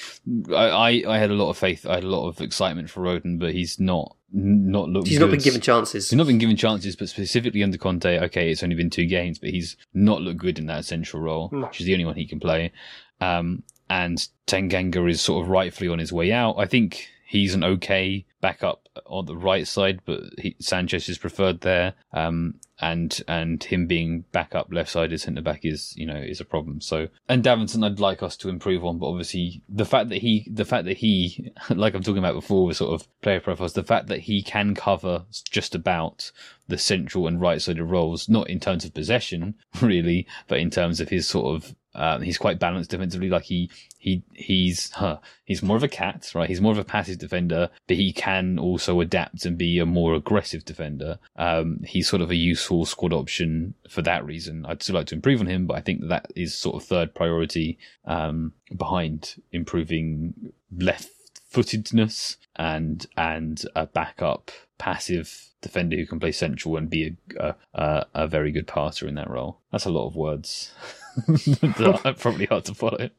I, 0.49 0.67
I 0.67 1.03
I 1.07 1.17
had 1.17 1.31
a 1.31 1.35
lot 1.35 1.49
of 1.49 1.57
faith, 1.57 1.85
I 1.85 1.95
had 1.95 2.03
a 2.03 2.09
lot 2.09 2.27
of 2.27 2.41
excitement 2.41 2.89
for 2.89 3.01
Rodon, 3.01 3.39
but 3.39 3.53
he's 3.53 3.79
not 3.79 4.15
not 4.33 4.89
looked. 4.89 5.07
He's 5.07 5.19
not 5.19 5.31
been 5.31 5.39
given 5.39 5.61
chances. 5.61 6.09
He's 6.09 6.17
not 6.17 6.27
been 6.27 6.37
given 6.37 6.55
chances, 6.55 6.95
but 6.95 7.09
specifically 7.09 7.63
under 7.63 7.77
Conte, 7.77 8.19
okay, 8.25 8.51
it's 8.51 8.63
only 8.63 8.75
been 8.75 8.89
two 8.89 9.05
games, 9.05 9.39
but 9.39 9.49
he's 9.49 9.75
not 9.93 10.21
looked 10.21 10.39
good 10.39 10.59
in 10.59 10.67
that 10.67 10.85
central 10.85 11.21
role, 11.21 11.49
No. 11.51 11.67
which 11.67 11.79
is 11.81 11.85
the 11.85 11.93
only 11.93 12.05
one 12.05 12.15
he 12.15 12.27
can 12.27 12.39
play. 12.39 12.71
Um, 13.19 13.63
and 13.91 14.25
Tanganga 14.47 15.09
is 15.09 15.19
sort 15.19 15.43
of 15.43 15.49
rightfully 15.49 15.89
on 15.89 15.99
his 15.99 16.13
way 16.13 16.31
out. 16.31 16.55
I 16.57 16.65
think 16.65 17.09
he's 17.25 17.53
an 17.53 17.63
okay 17.63 18.25
backup 18.39 18.87
on 19.05 19.25
the 19.25 19.35
right 19.35 19.67
side, 19.67 19.99
but 20.05 20.21
he, 20.37 20.55
Sanchez 20.59 21.09
is 21.09 21.17
preferred 21.17 21.59
there. 21.59 21.93
Um, 22.13 22.55
and 22.79 23.21
and 23.27 23.61
him 23.61 23.87
being 23.87 24.23
backup 24.31 24.69
left 24.71 24.91
sided 24.91 25.19
centre 25.19 25.41
back 25.41 25.65
is 25.65 25.93
you 25.97 26.05
know 26.05 26.15
is 26.15 26.39
a 26.39 26.45
problem. 26.45 26.79
So 26.79 27.09
and 27.27 27.43
Davinson, 27.43 27.85
I'd 27.85 27.99
like 27.99 28.23
us 28.23 28.37
to 28.37 28.49
improve 28.49 28.85
on, 28.85 28.97
but 28.97 29.07
obviously 29.07 29.61
the 29.67 29.85
fact 29.85 30.07
that 30.07 30.19
he 30.19 30.47
the 30.49 30.65
fact 30.65 30.85
that 30.85 30.97
he 30.97 31.51
like 31.69 31.93
I'm 31.93 32.01
talking 32.01 32.17
about 32.17 32.33
before 32.33 32.65
with 32.65 32.77
sort 32.77 32.93
of 32.93 33.07
player 33.21 33.41
profiles, 33.41 33.73
the 33.73 33.83
fact 33.83 34.07
that 34.07 34.21
he 34.21 34.41
can 34.41 34.73
cover 34.73 35.25
just 35.49 35.75
about 35.75 36.31
the 36.69 36.77
central 36.77 37.27
and 37.27 37.41
right 37.41 37.61
sided 37.61 37.83
roles, 37.83 38.29
not 38.29 38.49
in 38.49 38.59
terms 38.59 38.85
of 38.85 38.93
possession 38.93 39.55
really, 39.81 40.25
but 40.47 40.59
in 40.59 40.69
terms 40.69 41.01
of 41.01 41.09
his 41.09 41.27
sort 41.27 41.55
of 41.55 41.75
uh, 41.93 42.19
he's 42.19 42.37
quite 42.37 42.59
balanced 42.59 42.89
defensively. 42.89 43.29
Like 43.29 43.43
he 43.43 43.69
he 43.97 44.23
he's 44.33 44.91
huh, 44.91 45.17
he's 45.45 45.61
more 45.61 45.77
of 45.77 45.83
a 45.83 45.87
cat, 45.87 46.31
right? 46.33 46.47
He's 46.47 46.61
more 46.61 46.71
of 46.71 46.77
a 46.77 46.83
passive 46.83 47.19
defender, 47.19 47.69
but 47.87 47.97
he 47.97 48.13
can 48.13 48.57
also 48.57 49.01
adapt 49.01 49.45
and 49.45 49.57
be 49.57 49.79
a 49.79 49.85
more 49.85 50.15
aggressive 50.15 50.63
defender. 50.65 51.19
Um, 51.35 51.81
he's 51.85 52.07
sort 52.09 52.21
of 52.21 52.31
a 52.31 52.35
useful 52.35 52.85
squad 52.85 53.13
option 53.13 53.73
for 53.89 54.01
that 54.03 54.25
reason. 54.25 54.65
I'd 54.65 54.81
still 54.81 54.95
like 54.95 55.07
to 55.07 55.15
improve 55.15 55.41
on 55.41 55.47
him, 55.47 55.67
but 55.67 55.77
I 55.77 55.81
think 55.81 56.07
that, 56.07 56.31
is 56.35 56.57
sort 56.57 56.81
of 56.81 56.87
third 56.87 57.13
priority 57.13 57.77
um, 58.05 58.53
behind 58.75 59.35
improving 59.51 60.53
left 60.75 61.09
footedness 61.49 62.37
and 62.55 63.05
and 63.17 63.65
a 63.75 63.85
backup 63.85 64.51
passive 64.77 65.49
defender 65.61 65.95
who 65.95 66.07
can 66.07 66.19
play 66.19 66.31
central 66.31 66.75
and 66.75 66.89
be 66.89 67.15
a, 67.39 67.55
a, 67.73 68.05
a 68.15 68.27
very 68.27 68.51
good 68.51 68.67
passer 68.67 69.07
in 69.07 69.15
that 69.15 69.29
role. 69.29 69.59
That's 69.71 69.85
a 69.85 69.91
lot 69.91 70.07
of 70.07 70.15
words. 70.15 70.73
probably 72.17 72.45
hard 72.45 72.65
to 72.65 72.73
follow. 72.73 73.09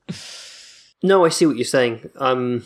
No, 1.03 1.25
I 1.25 1.29
see 1.31 1.47
what 1.47 1.57
you're 1.57 1.65
saying. 1.65 2.09
Um, 2.17 2.65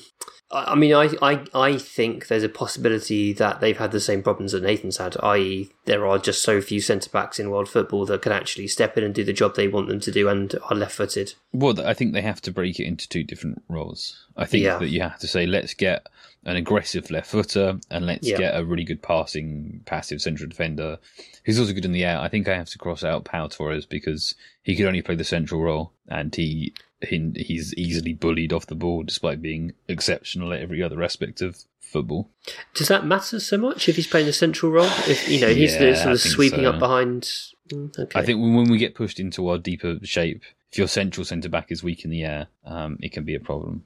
I 0.50 0.72
I 0.72 0.74
mean, 0.76 0.94
I, 0.94 1.10
I, 1.22 1.44
I 1.54 1.78
think 1.78 2.28
there's 2.28 2.42
a 2.44 2.48
possibility 2.48 3.32
that 3.32 3.60
they've 3.60 3.76
had 3.76 3.90
the 3.92 4.00
same 4.00 4.22
problems 4.22 4.52
that 4.52 4.62
Nathan's 4.62 4.98
had, 4.98 5.16
i.e., 5.22 5.70
there 5.86 6.06
are 6.06 6.18
just 6.18 6.42
so 6.42 6.60
few 6.60 6.80
centre 6.80 7.10
backs 7.10 7.38
in 7.38 7.50
world 7.50 7.68
football 7.68 8.04
that 8.06 8.22
can 8.22 8.32
actually 8.32 8.68
step 8.68 8.96
in 8.98 9.04
and 9.04 9.14
do 9.14 9.24
the 9.24 9.32
job 9.32 9.54
they 9.56 9.68
want 9.68 9.88
them 9.88 10.00
to 10.00 10.10
do 10.12 10.28
and 10.28 10.54
are 10.70 10.76
left 10.76 10.94
footed. 10.94 11.34
Well, 11.52 11.80
I 11.84 11.94
think 11.94 12.12
they 12.12 12.22
have 12.22 12.40
to 12.42 12.52
break 12.52 12.78
it 12.78 12.84
into 12.86 13.08
two 13.08 13.24
different 13.24 13.62
roles. 13.68 14.26
I 14.36 14.44
think 14.44 14.64
Yeah. 14.64 14.78
that 14.78 14.88
you 14.88 15.00
have 15.00 15.18
to 15.20 15.26
say, 15.28 15.46
let's 15.46 15.74
get 15.74 16.06
an 16.44 16.54
aggressive 16.56 17.10
left 17.10 17.28
footer 17.30 17.78
and 17.90 18.06
let's 18.06 18.28
Yeah. 18.28 18.38
get 18.38 18.56
a 18.56 18.64
really 18.64 18.84
good 18.84 19.02
passing, 19.02 19.80
passive 19.84 20.20
central 20.22 20.48
defender 20.48 20.98
who's 21.44 21.58
also 21.58 21.72
good 21.72 21.84
in 21.84 21.92
the 21.92 22.04
air. 22.04 22.20
I 22.20 22.28
think 22.28 22.46
I 22.48 22.54
have 22.56 22.68
to 22.70 22.78
cross 22.78 23.02
out 23.02 23.24
Pau 23.24 23.48
Torres 23.48 23.86
because 23.86 24.34
he 24.62 24.76
could 24.76 24.86
only 24.86 25.02
play 25.02 25.16
the 25.16 25.24
central 25.24 25.60
role 25.60 25.92
and 26.08 26.32
he, 26.34 26.72
he 27.02 27.32
he's 27.36 27.74
easily 27.74 28.14
bullied 28.14 28.52
off 28.52 28.66
the 28.66 28.74
ball 28.74 29.02
despite 29.02 29.42
being 29.42 29.72
exceptional 29.88 30.52
at 30.52 30.60
every 30.60 30.82
other 30.82 31.02
aspect 31.02 31.42
of 31.42 31.58
football. 31.80 32.30
Does 32.74 32.88
that 32.88 33.06
matter 33.06 33.38
so 33.40 33.56
much 33.58 33.88
if 33.88 33.96
he's 33.96 34.06
playing 34.06 34.28
a 34.28 34.32
central 34.32 34.72
role? 34.72 34.90
If 35.06 35.28
you 35.28 35.40
know 35.40 35.48
he's 35.52 35.74
Yeah, 35.74 35.90
the 35.90 35.96
sort 35.96 36.12
of 36.12 36.20
sweeping 36.20 36.64
so. 36.64 36.70
up 36.70 36.78
behind. 36.78 37.22
Mm, 37.70 37.98
Okay. 37.98 38.18
I 38.18 38.24
think 38.24 38.40
when, 38.40 38.54
when 38.54 38.70
we 38.70 38.78
get 38.78 38.94
pushed 38.94 39.18
into 39.20 39.48
our 39.48 39.58
deeper 39.58 39.98
shape, 40.02 40.42
if 40.72 40.78
your 40.78 40.88
central 40.88 41.24
centre 41.24 41.48
back 41.48 41.70
is 41.70 41.82
weak 41.82 42.04
in 42.04 42.10
the 42.10 42.24
air, 42.24 42.48
um, 42.64 42.98
it 43.02 43.12
can 43.12 43.24
be 43.24 43.34
a 43.34 43.40
problem. 43.40 43.84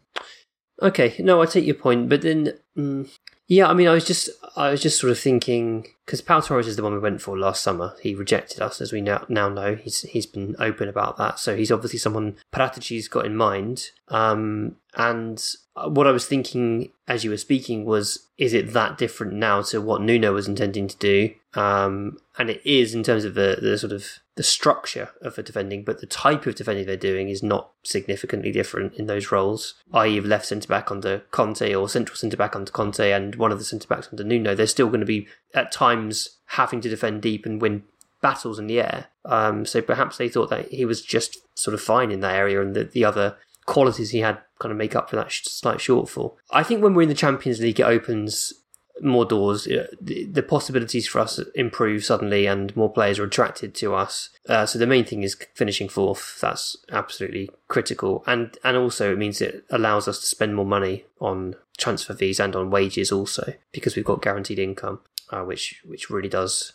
Okay, 0.83 1.15
no, 1.19 1.43
I 1.43 1.47
take 1.47 1.67
your 1.67 1.75
point, 1.75 2.09
but 2.09 2.23
then, 2.23 2.55
mm, 2.77 3.11
yeah, 3.51 3.69
I 3.69 3.75
mean, 3.75 3.89
I 3.89 3.95
was 3.95 4.05
just, 4.05 4.31
I 4.55 4.71
was 4.71 4.81
just 4.81 5.01
sort 5.01 5.11
of 5.11 5.19
thinking 5.19 5.89
because 6.07 6.21
Pau 6.21 6.39
Torres 6.39 6.69
is 6.69 6.77
the 6.77 6.85
one 6.85 6.93
we 6.93 7.01
went 7.01 7.21
for 7.21 7.37
last 7.37 7.65
summer. 7.65 7.97
He 8.01 8.15
rejected 8.15 8.61
us, 8.61 8.81
as 8.81 8.93
we 8.93 9.01
now 9.01 9.27
now 9.29 9.49
know. 9.49 9.75
He's 9.75 10.03
he's 10.03 10.25
been 10.25 10.55
open 10.61 10.89
about 10.89 11.17
that, 11.17 11.41
so 11.41 11.57
he's 11.57 11.73
obviously 11.73 11.99
someone 11.99 12.37
Paratici's 12.53 13.09
got 13.09 13.27
in 13.27 13.35
mind. 13.35 13.91
Um, 14.07 14.77
and 14.95 15.45
what 15.75 16.07
I 16.07 16.13
was 16.13 16.27
thinking 16.27 16.93
as 17.09 17.25
you 17.25 17.31
were 17.31 17.37
speaking 17.37 17.85
was, 17.85 18.29
is 18.39 18.55
it 18.55 18.73
that 18.73 18.97
different 18.97 19.33
now 19.33 19.63
to 19.63 19.81
what 19.81 20.01
Nuno 20.01 20.33
was 20.33 20.47
intending 20.47 20.87
to 20.87 20.97
do? 20.99 21.35
Um, 21.55 22.19
and 22.39 22.51
it 22.51 22.63
is 22.65 22.95
in 22.95 23.03
terms 23.03 23.25
of 23.25 23.35
the, 23.35 23.59
the 23.61 23.77
sort 23.77 23.93
of 23.93 24.07
the 24.41 24.45
structure 24.45 25.11
of 25.21 25.35
the 25.35 25.43
defending, 25.43 25.85
but 25.85 26.01
the 26.01 26.07
type 26.07 26.47
of 26.47 26.55
defending 26.55 26.87
they're 26.87 26.97
doing 26.97 27.29
is 27.29 27.43
not 27.43 27.73
significantly 27.83 28.51
different 28.51 28.95
in 28.95 29.05
those 29.05 29.31
roles. 29.31 29.75
I.e., 29.93 30.19
left 30.19 30.47
centre 30.47 30.67
back 30.67 30.91
under 30.91 31.19
Conte 31.31 31.75
or 31.75 31.91
central 31.91 32.17
centre 32.17 32.39
back 32.39 32.57
under 32.57 32.73
Conte, 32.73 33.13
and 33.13 33.35
one 33.35 33.53
of 33.53 33.59
the 33.59 33.67
centre 33.67 33.87
backs 33.87 34.09
under 34.11 34.25
Nuno. 34.25 34.55
They're 34.55 34.67
still 34.67 34.89
going 34.89 35.01
to 35.01 35.05
be 35.07 35.29
at 35.53 35.71
times 35.71 36.39
having 36.47 36.81
to 36.81 36.89
defend 36.89 37.21
deep 37.21 37.45
and 37.45 37.61
win 37.61 37.83
battles 38.23 38.59
in 38.59 38.67
the 38.67 38.81
air. 38.81 39.09
Um, 39.27 39.67
so 39.67 39.83
perhaps 39.83 40.17
they 40.17 40.31
thought 40.31 40.49
that 40.49 40.71
he 40.71 40.87
was 40.87 41.03
just 41.03 41.37
sort 41.55 41.75
of 41.75 41.83
fine 41.83 42.11
in 42.11 42.21
that 42.21 42.35
area, 42.35 42.63
and 42.63 42.75
that 42.75 42.93
the 42.93 43.05
other 43.05 43.37
qualities 43.67 44.09
he 44.09 44.21
had 44.21 44.39
kind 44.59 44.73
of 44.73 44.79
make 44.79 44.97
up 44.97 45.11
for 45.11 45.17
that 45.17 45.31
slight 45.31 45.81
shortfall. 45.81 46.37
I 46.51 46.63
think 46.63 46.83
when 46.83 46.95
we're 46.95 47.03
in 47.03 47.11
the 47.11 47.15
Champions 47.15 47.61
League, 47.61 47.79
it 47.79 47.83
opens 47.83 48.55
more 49.03 49.25
doors. 49.25 49.67
Uh, 49.67 49.87
The, 50.01 50.43
possibilities 50.43 51.07
for 51.07 51.21
us 51.21 51.39
improve 51.55 52.05
suddenly, 52.05 52.47
and 52.47 52.75
more 52.77 52.93
players 52.93 53.19
are 53.19 53.25
attracted 53.25 53.75
to 53.77 53.95
us. 53.95 54.31
Uh, 54.49 54.67
so 54.67 54.79
the 54.79 54.87
main 54.87 55.05
thing 55.05 55.23
is 55.23 55.37
finishing 55.55 55.89
fourth. 55.89 56.39
That's 56.41 56.77
absolutely 56.91 57.51
critical, 57.69 58.25
and 58.27 58.57
and 58.65 58.77
also 58.77 59.13
it 59.13 59.19
means 59.19 59.41
it 59.41 59.65
allows 59.71 60.09
us 60.09 60.21
to 60.21 60.27
spend 60.27 60.55
more 60.55 60.67
money 60.67 61.05
on 61.21 61.55
transfer 61.79 62.15
fees 62.15 62.41
and 62.41 62.55
on 62.57 62.71
wages 62.71 63.11
also 63.13 63.55
because 63.73 63.97
we've 63.97 64.05
got 64.05 64.23
guaranteed 64.23 64.59
income, 64.59 65.01
uh, 65.31 65.43
which 65.43 65.83
which 65.85 66.11
really 66.11 66.29
does 66.29 66.73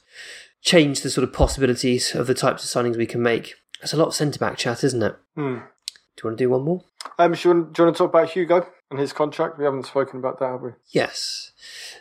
change 0.61 1.01
the 1.01 1.09
sort 1.09 1.23
of 1.23 1.33
possibilities 1.33 2.15
of 2.15 2.27
the 2.27 2.33
types 2.33 2.63
of 2.63 2.69
signings 2.69 2.97
we 2.97 3.05
can 3.05 3.21
make. 3.21 3.55
It's 3.81 3.93
a 3.93 3.97
lot 3.97 4.07
of 4.07 4.15
centre 4.15 4.39
back 4.39 4.57
chat, 4.57 4.83
isn't 4.83 5.03
it? 5.03 5.15
Hmm. 6.21 6.27
you 6.27 6.29
want 6.29 6.37
to 6.37 6.43
do 6.43 6.49
one 6.49 6.63
more? 6.63 6.81
Um, 7.19 7.33
do, 7.33 7.39
you 7.49 7.55
want, 7.55 7.73
do 7.73 7.81
you 7.81 7.85
want 7.85 7.95
to 7.95 8.03
talk 8.03 8.09
about 8.09 8.29
Hugo 8.31 8.67
and 8.91 8.99
his 8.99 9.13
contract? 9.13 9.57
We 9.57 9.65
haven't 9.65 9.85
spoken 9.85 10.19
about 10.19 10.39
that, 10.39 10.49
have 10.51 10.61
we? 10.61 10.71
Yes. 10.89 11.51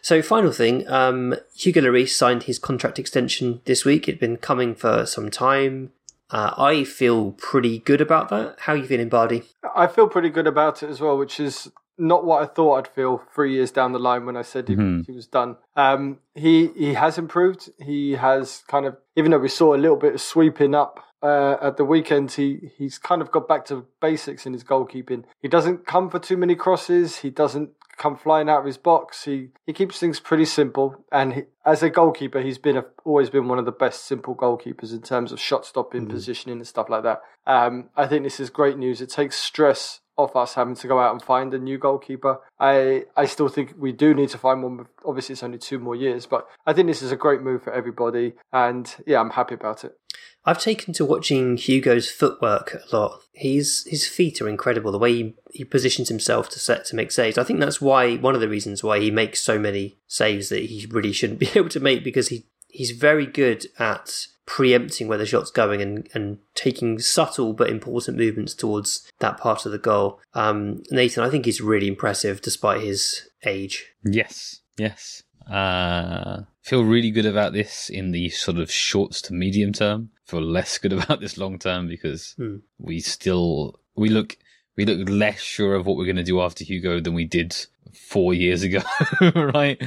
So, 0.02 0.22
final 0.22 0.52
thing 0.52 0.88
um, 0.88 1.34
Hugo 1.54 1.80
Lloris 1.82 2.10
signed 2.10 2.44
his 2.44 2.58
contract 2.58 2.98
extension 2.98 3.60
this 3.64 3.84
week. 3.84 4.08
It'd 4.08 4.20
been 4.20 4.36
coming 4.36 4.74
for 4.74 5.06
some 5.06 5.30
time. 5.30 5.92
Uh, 6.30 6.52
I 6.56 6.84
feel 6.84 7.32
pretty 7.32 7.78
good 7.78 8.00
about 8.00 8.28
that. 8.30 8.56
How 8.60 8.72
are 8.72 8.76
you 8.76 8.86
feeling, 8.86 9.08
Bardi? 9.08 9.44
I 9.76 9.86
feel 9.86 10.08
pretty 10.08 10.30
good 10.30 10.46
about 10.46 10.82
it 10.82 10.90
as 10.90 11.00
well, 11.00 11.16
which 11.18 11.38
is 11.38 11.70
not 11.96 12.24
what 12.24 12.42
I 12.42 12.46
thought 12.46 12.74
I'd 12.78 12.88
feel 12.88 13.22
three 13.34 13.52
years 13.52 13.70
down 13.70 13.92
the 13.92 14.00
line 14.00 14.26
when 14.26 14.36
I 14.36 14.42
said 14.42 14.68
he, 14.68 14.74
Mhm. 14.74 15.06
he 15.06 15.12
was 15.12 15.26
done. 15.28 15.56
Um, 15.76 16.18
he 16.34 16.68
he 16.68 16.94
has 16.94 17.18
improved. 17.18 17.70
He 17.78 18.12
has 18.12 18.64
kind 18.66 18.84
of, 18.86 18.96
even 19.14 19.30
though 19.30 19.38
we 19.38 19.48
saw 19.48 19.74
a 19.74 19.76
little 19.76 19.96
bit 19.96 20.14
of 20.14 20.20
sweeping 20.20 20.74
up 20.74 20.98
uh, 21.24 21.56
at 21.62 21.78
the 21.78 21.84
weekend, 21.86 22.32
he 22.32 22.70
he's 22.76 22.98
kind 22.98 23.22
of 23.22 23.30
got 23.30 23.48
back 23.48 23.64
to 23.66 23.86
basics 24.00 24.44
in 24.44 24.52
his 24.52 24.62
goalkeeping. 24.62 25.24
He 25.40 25.48
doesn't 25.48 25.86
come 25.86 26.10
for 26.10 26.18
too 26.18 26.36
many 26.36 26.54
crosses. 26.54 27.18
He 27.18 27.30
doesn't 27.30 27.70
come 27.96 28.16
flying 28.16 28.50
out 28.50 28.60
of 28.60 28.66
his 28.66 28.76
box. 28.76 29.24
He 29.24 29.48
he 29.66 29.72
keeps 29.72 29.98
things 29.98 30.20
pretty 30.20 30.44
simple. 30.44 31.02
And 31.10 31.32
he, 31.32 31.42
as 31.64 31.82
a 31.82 31.88
goalkeeper, 31.88 32.42
he's 32.42 32.58
been 32.58 32.76
a, 32.76 32.84
always 33.04 33.30
been 33.30 33.48
one 33.48 33.58
of 33.58 33.64
the 33.64 33.72
best 33.72 34.04
simple 34.04 34.36
goalkeepers 34.36 34.92
in 34.92 35.00
terms 35.00 35.32
of 35.32 35.40
shot 35.40 35.64
stopping, 35.64 36.06
positioning, 36.06 36.58
and 36.58 36.66
stuff 36.66 36.90
like 36.90 37.04
that. 37.04 37.22
Um, 37.46 37.88
I 37.96 38.06
think 38.06 38.24
this 38.24 38.38
is 38.38 38.50
great 38.50 38.76
news. 38.76 39.00
It 39.00 39.08
takes 39.08 39.36
stress 39.36 40.00
off 40.16 40.36
us 40.36 40.54
having 40.54 40.76
to 40.76 40.86
go 40.86 41.00
out 41.00 41.12
and 41.12 41.20
find 41.22 41.52
a 41.54 41.58
new 41.58 41.78
goalkeeper. 41.78 42.38
I 42.60 43.04
I 43.16 43.24
still 43.24 43.48
think 43.48 43.74
we 43.78 43.92
do 43.92 44.12
need 44.14 44.28
to 44.30 44.38
find 44.38 44.62
one. 44.62 44.86
Obviously, 45.04 45.32
it's 45.32 45.42
only 45.42 45.58
two 45.58 45.78
more 45.78 45.96
years, 45.96 46.26
but 46.26 46.46
I 46.66 46.74
think 46.74 46.88
this 46.88 47.02
is 47.02 47.12
a 47.12 47.16
great 47.16 47.40
move 47.40 47.62
for 47.62 47.72
everybody. 47.72 48.34
And 48.52 48.94
yeah, 49.06 49.20
I'm 49.20 49.30
happy 49.30 49.54
about 49.54 49.84
it. 49.84 49.98
I've 50.46 50.60
taken 50.60 50.92
to 50.94 51.04
watching 51.04 51.56
Hugo's 51.56 52.10
footwork 52.10 52.74
a 52.74 52.96
lot. 52.96 53.20
He's 53.32 53.84
his 53.86 54.06
feet 54.06 54.42
are 54.42 54.48
incredible. 54.48 54.92
The 54.92 54.98
way 54.98 55.12
he, 55.14 55.34
he 55.52 55.64
positions 55.64 56.08
himself 56.08 56.48
to 56.50 56.58
set 56.58 56.84
to 56.86 56.96
make 56.96 57.12
saves. 57.12 57.38
I 57.38 57.44
think 57.44 57.60
that's 57.60 57.80
why 57.80 58.16
one 58.16 58.34
of 58.34 58.40
the 58.40 58.48
reasons 58.48 58.84
why 58.84 59.00
he 59.00 59.10
makes 59.10 59.40
so 59.40 59.58
many 59.58 59.98
saves 60.06 60.50
that 60.50 60.64
he 60.64 60.86
really 60.90 61.12
shouldn't 61.12 61.38
be 61.40 61.50
able 61.54 61.70
to 61.70 61.80
make 61.80 62.04
because 62.04 62.28
he 62.28 62.46
he's 62.68 62.90
very 62.90 63.26
good 63.26 63.66
at 63.78 64.26
preempting 64.46 65.08
where 65.08 65.16
the 65.16 65.24
shot's 65.24 65.50
going 65.50 65.80
and, 65.80 66.08
and 66.12 66.38
taking 66.54 66.98
subtle 66.98 67.54
but 67.54 67.70
important 67.70 68.18
movements 68.18 68.52
towards 68.52 69.10
that 69.20 69.38
part 69.38 69.64
of 69.64 69.72
the 69.72 69.78
goal. 69.78 70.20
Um, 70.34 70.82
Nathan, 70.90 71.24
I 71.24 71.30
think 71.30 71.46
he's 71.46 71.62
really 71.62 71.88
impressive 71.88 72.42
despite 72.42 72.82
his 72.82 73.28
age. 73.46 73.86
Yes, 74.04 74.60
yes. 74.76 75.22
Uh, 75.50 76.42
feel 76.64 76.82
really 76.82 77.10
good 77.10 77.26
about 77.26 77.52
this 77.52 77.88
in 77.90 78.10
the 78.10 78.30
sort 78.30 78.58
of 78.58 78.70
shorts 78.70 79.20
to 79.22 79.34
medium 79.34 79.72
term. 79.72 80.10
Feel 80.26 80.42
less 80.42 80.78
good 80.78 80.92
about 80.98 81.20
this 81.20 81.36
long 81.38 81.58
term 81.58 81.86
because 81.86 82.34
Hmm. 82.36 82.56
we 82.78 82.98
still 83.00 83.78
we 83.94 84.08
look 84.08 84.36
we 84.76 84.84
look 84.84 85.08
less 85.08 85.40
sure 85.40 85.74
of 85.76 85.86
what 85.86 85.96
we're 85.96 86.04
going 86.06 86.16
to 86.16 86.24
do 86.24 86.40
after 86.40 86.64
Hugo 86.64 86.98
than 87.00 87.14
we 87.14 87.24
did 87.26 87.54
four 87.92 88.34
years 88.34 88.62
ago, 88.64 88.80
right? 89.34 89.80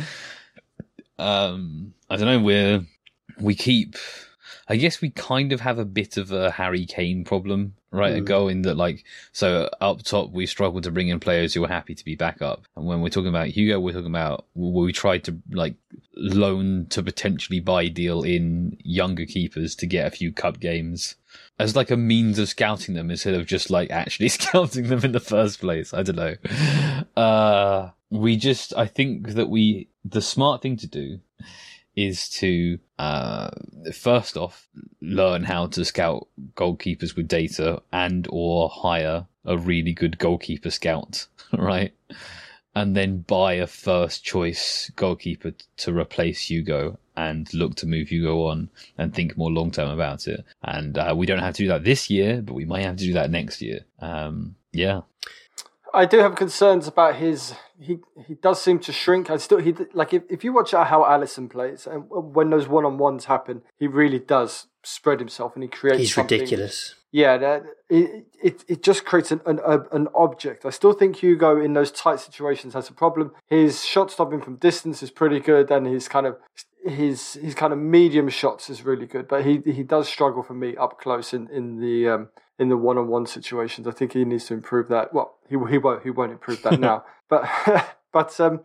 Um, 1.19 1.93
I 2.09 2.15
don't 2.15 2.25
know. 2.28 2.39
We're 2.39 2.86
we 3.39 3.55
keep. 3.55 3.95
I 4.70 4.76
guess 4.76 5.01
we 5.01 5.09
kind 5.09 5.53
of 5.53 5.61
have 5.61 5.80
a 5.80 5.86
bit 5.86 6.18
of 6.18 6.32
a 6.32 6.51
Harry 6.51 6.86
Kane 6.86 7.24
problem, 7.24 7.76
right? 7.91 8.13
Mm. 8.13 8.18
A 8.18 8.22
go 8.22 8.47
in 8.47 8.63
that, 8.63 8.76
like, 8.76 9.05
so 9.32 9.70
up 9.80 10.03
top 10.03 10.32
we 10.32 10.45
struggle 10.45 10.82
to 10.82 10.91
bring 10.91 11.07
in 11.07 11.20
players 11.20 11.53
who 11.53 11.63
are 11.63 11.70
happy 11.70 11.95
to 11.95 12.05
be 12.05 12.15
back 12.15 12.41
up, 12.41 12.65
and 12.76 12.86
when 12.86 13.01
we're 13.01 13.09
talking 13.09 13.30
about 13.30 13.47
Hugo, 13.47 13.80
we're 13.80 13.93
talking 13.93 14.07
about 14.07 14.45
we 14.55 14.91
tried 14.91 15.24
to 15.26 15.38
like 15.51 15.76
loan 16.15 16.88
to 16.89 17.03
potentially 17.03 17.59
buy 17.59 17.88
deal 17.88 18.24
in 18.24 18.78
younger 18.84 19.26
keepers 19.26 19.76
to 19.76 19.86
get 19.86 20.07
a 20.07 20.15
few 20.15 20.32
cup 20.32 20.59
games 20.59 21.15
as 21.59 21.76
like 21.76 21.91
a 21.91 21.97
means 21.97 22.39
of 22.39 22.49
scouting 22.49 22.95
them 22.95 23.09
instead 23.09 23.34
of 23.34 23.45
just 23.45 23.70
like 23.70 23.89
actually 23.91 24.30
scouting 24.30 24.88
them 24.88 25.03
in 25.03 25.11
the 25.11 25.20
first 25.20 25.59
place. 25.59 25.93
I 25.93 26.03
don't 26.03 26.15
know. 26.15 26.36
Uh, 27.15 27.91
we 28.09 28.38
just, 28.38 28.74
I 28.76 28.88
think 28.88 29.30
that 29.30 29.49
we, 29.49 29.89
the 30.05 30.22
smart 30.22 30.61
thing 30.61 30.78
to 30.78 30.88
do 30.88 31.20
is 31.98 32.30
to, 32.30 32.78
uh, 33.00 33.50
first 33.91 34.38
off, 34.38 34.70
learn 35.02 35.43
how 35.43 35.66
to 35.66 35.84
scout 35.84 36.28
goalkeepers 36.54 37.16
with 37.16 37.28
data 37.28 37.82
and 37.91 38.28
or 38.30 38.70
hire 38.70 39.26
a 39.43 39.58
really 39.58 39.93
good 39.93 40.20
goalkeeper 40.20 40.70
scout, 40.70 41.28
right? 41.58 41.91
And 42.76 42.95
then 42.95 43.22
buy 43.22 43.54
a 43.54 43.66
first 43.66 44.24
choice 44.24 44.91
goalkeeper 44.95 45.54
to 45.78 45.91
replace 45.91 46.50
Hugo 46.50 47.00
and 47.16 47.52
look 47.52 47.74
to 47.78 47.88
move 47.88 48.10
Hugo 48.10 48.45
on 48.45 48.70
and 49.00 49.12
think 49.12 49.36
more 49.36 49.52
long 49.52 49.72
term 49.72 49.89
about 49.89 50.28
it. 50.28 50.45
And 50.64 50.95
uh, 51.00 51.16
we 51.18 51.26
don't 51.26 51.39
have 51.39 51.56
to 51.56 51.64
do 51.64 51.70
that 51.70 51.84
this 51.84 52.12
year, 52.12 52.43
but 52.43 52.54
we 52.54 52.66
might 52.66 52.84
have 52.84 52.98
to 52.98 53.04
do 53.04 53.14
that 53.14 53.32
next 53.32 53.60
year. 53.60 53.80
Um, 54.00 54.56
yeah. 54.72 55.02
I 55.98 56.06
do 56.06 56.20
have 56.20 56.36
concerns 56.36 56.88
about 56.88 57.16
his. 57.16 57.56
He 57.80 57.98
he 58.28 58.36
does 58.36 58.62
seem 58.62 58.78
to 58.80 58.93
shrink. 58.93 59.32
I 59.32 59.38
still 59.38 59.58
he 59.58 59.74
like 59.93 60.14
if, 60.14 60.24
if 60.30 60.43
you 60.43 60.54
watch 60.54 60.72
how 60.72 61.04
Alisson 61.04 61.50
plays 61.50 61.88
and 61.88 62.06
when 62.10 62.52
those 62.52 62.68
one 62.68 62.86
on 62.86 63.00
ones 63.00 63.26
happen, 63.26 63.64
he 63.80 63.88
really 63.88 64.20
does 64.20 64.68
spread 64.84 65.20
himself 65.20 65.56
and 65.56 65.64
he 65.64 65.70
creates. 65.70 66.00
He's 66.00 66.14
something. 66.14 66.39
ridiculous. 66.39 66.93
Yeah, 67.12 67.38
that, 67.38 67.64
it, 67.89 68.28
it 68.43 68.64
it 68.68 68.84
just 68.84 69.06
creates 69.06 69.32
an, 69.32 69.41
an 69.48 69.60
an 69.91 70.08
object. 70.14 70.66
I 70.66 70.70
still 70.70 70.93
think 70.93 71.16
Hugo 71.18 71.60
in 71.60 71.74
those 71.74 71.91
tight 71.91 72.20
situations 72.20 72.76
has 72.76 72.89
a 72.89 72.93
problem. 72.93 73.32
His 73.48 73.84
shot 73.84 74.12
stopping 74.12 74.41
from 74.41 74.58
distance 74.58 75.02
is 75.02 75.10
pretty 75.10 75.39
good, 75.39 75.72
and 75.72 75.88
his 75.88 76.08
kind 76.08 76.28
of 76.28 76.38
his 76.86 77.34
his 77.34 77.56
kind 77.56 77.74
of 77.74 77.80
medium 77.80 78.30
shots 78.30 78.70
is 78.70 78.84
really 78.84 79.08
good. 79.08 79.28
But 79.28 79.45
he 79.45 79.62
he 79.66 79.82
does 79.82 80.08
struggle 80.08 80.43
for 80.43 80.54
me 80.54 80.76
up 80.76 81.00
close 81.00 81.34
in 81.34 81.50
in 81.50 81.80
the 81.80 82.08
um, 82.08 82.30
in 82.60 82.70
the 82.70 82.78
one 82.78 82.97
on 82.97 83.08
one 83.08 83.26
situations. 83.26 83.88
I 83.88 83.91
think 83.91 84.14
he 84.14 84.26
needs 84.26 84.45
to 84.45 84.53
improve 84.53 84.88
that. 84.89 85.14
Well, 85.14 85.38
he 85.47 85.58
he 85.70 85.78
won't 85.78 86.03
he 86.03 86.10
won't 86.10 86.32
improve 86.32 86.62
that 86.64 86.80
now, 86.80 87.05
but 87.30 87.47
but 88.14 88.39
um, 88.39 88.62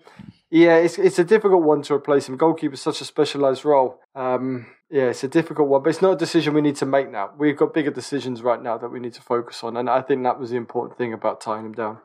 yeah, 0.51 0.76
it's 0.76 0.99
it's 0.99 1.18
a 1.18 1.24
difficult 1.24 1.62
one 1.62 1.82
to 1.82 1.95
replace 1.95 2.28
him. 2.28 2.36
Goalkeeper 2.36 2.74
is 2.74 2.82
such 2.82 3.01
a 3.01 3.05
specialised 3.05 3.64
role. 3.64 4.01
Um, 4.14 4.66
yeah, 4.90 5.05
it's 5.05 5.24
a 5.24 5.28
difficult 5.28 5.68
one, 5.68 5.82
but 5.82 5.88
it's 5.88 6.03
not 6.03 6.12
a 6.12 6.16
decision 6.16 6.53
we 6.53 6.61
need 6.61 6.76
to 6.76 6.84
make 6.84 7.11
now. 7.11 7.30
We've 7.38 7.57
got 7.57 7.72
bigger 7.72 7.90
decisions 7.90 8.43
right 8.43 8.62
now 8.62 8.76
that 8.76 8.90
we 8.90 9.01
need 9.01 9.14
to 9.14 9.22
focus 9.22 9.64
on, 9.64 9.78
and 9.78 9.88
I 9.88 10.03
think 10.03 10.22
that 10.24 10.38
was 10.38 10.51
the 10.51 10.57
important 10.57 10.99
thing 10.99 11.14
about 11.14 11.40
tying 11.40 11.64
him 11.64 11.72
down. 11.72 11.99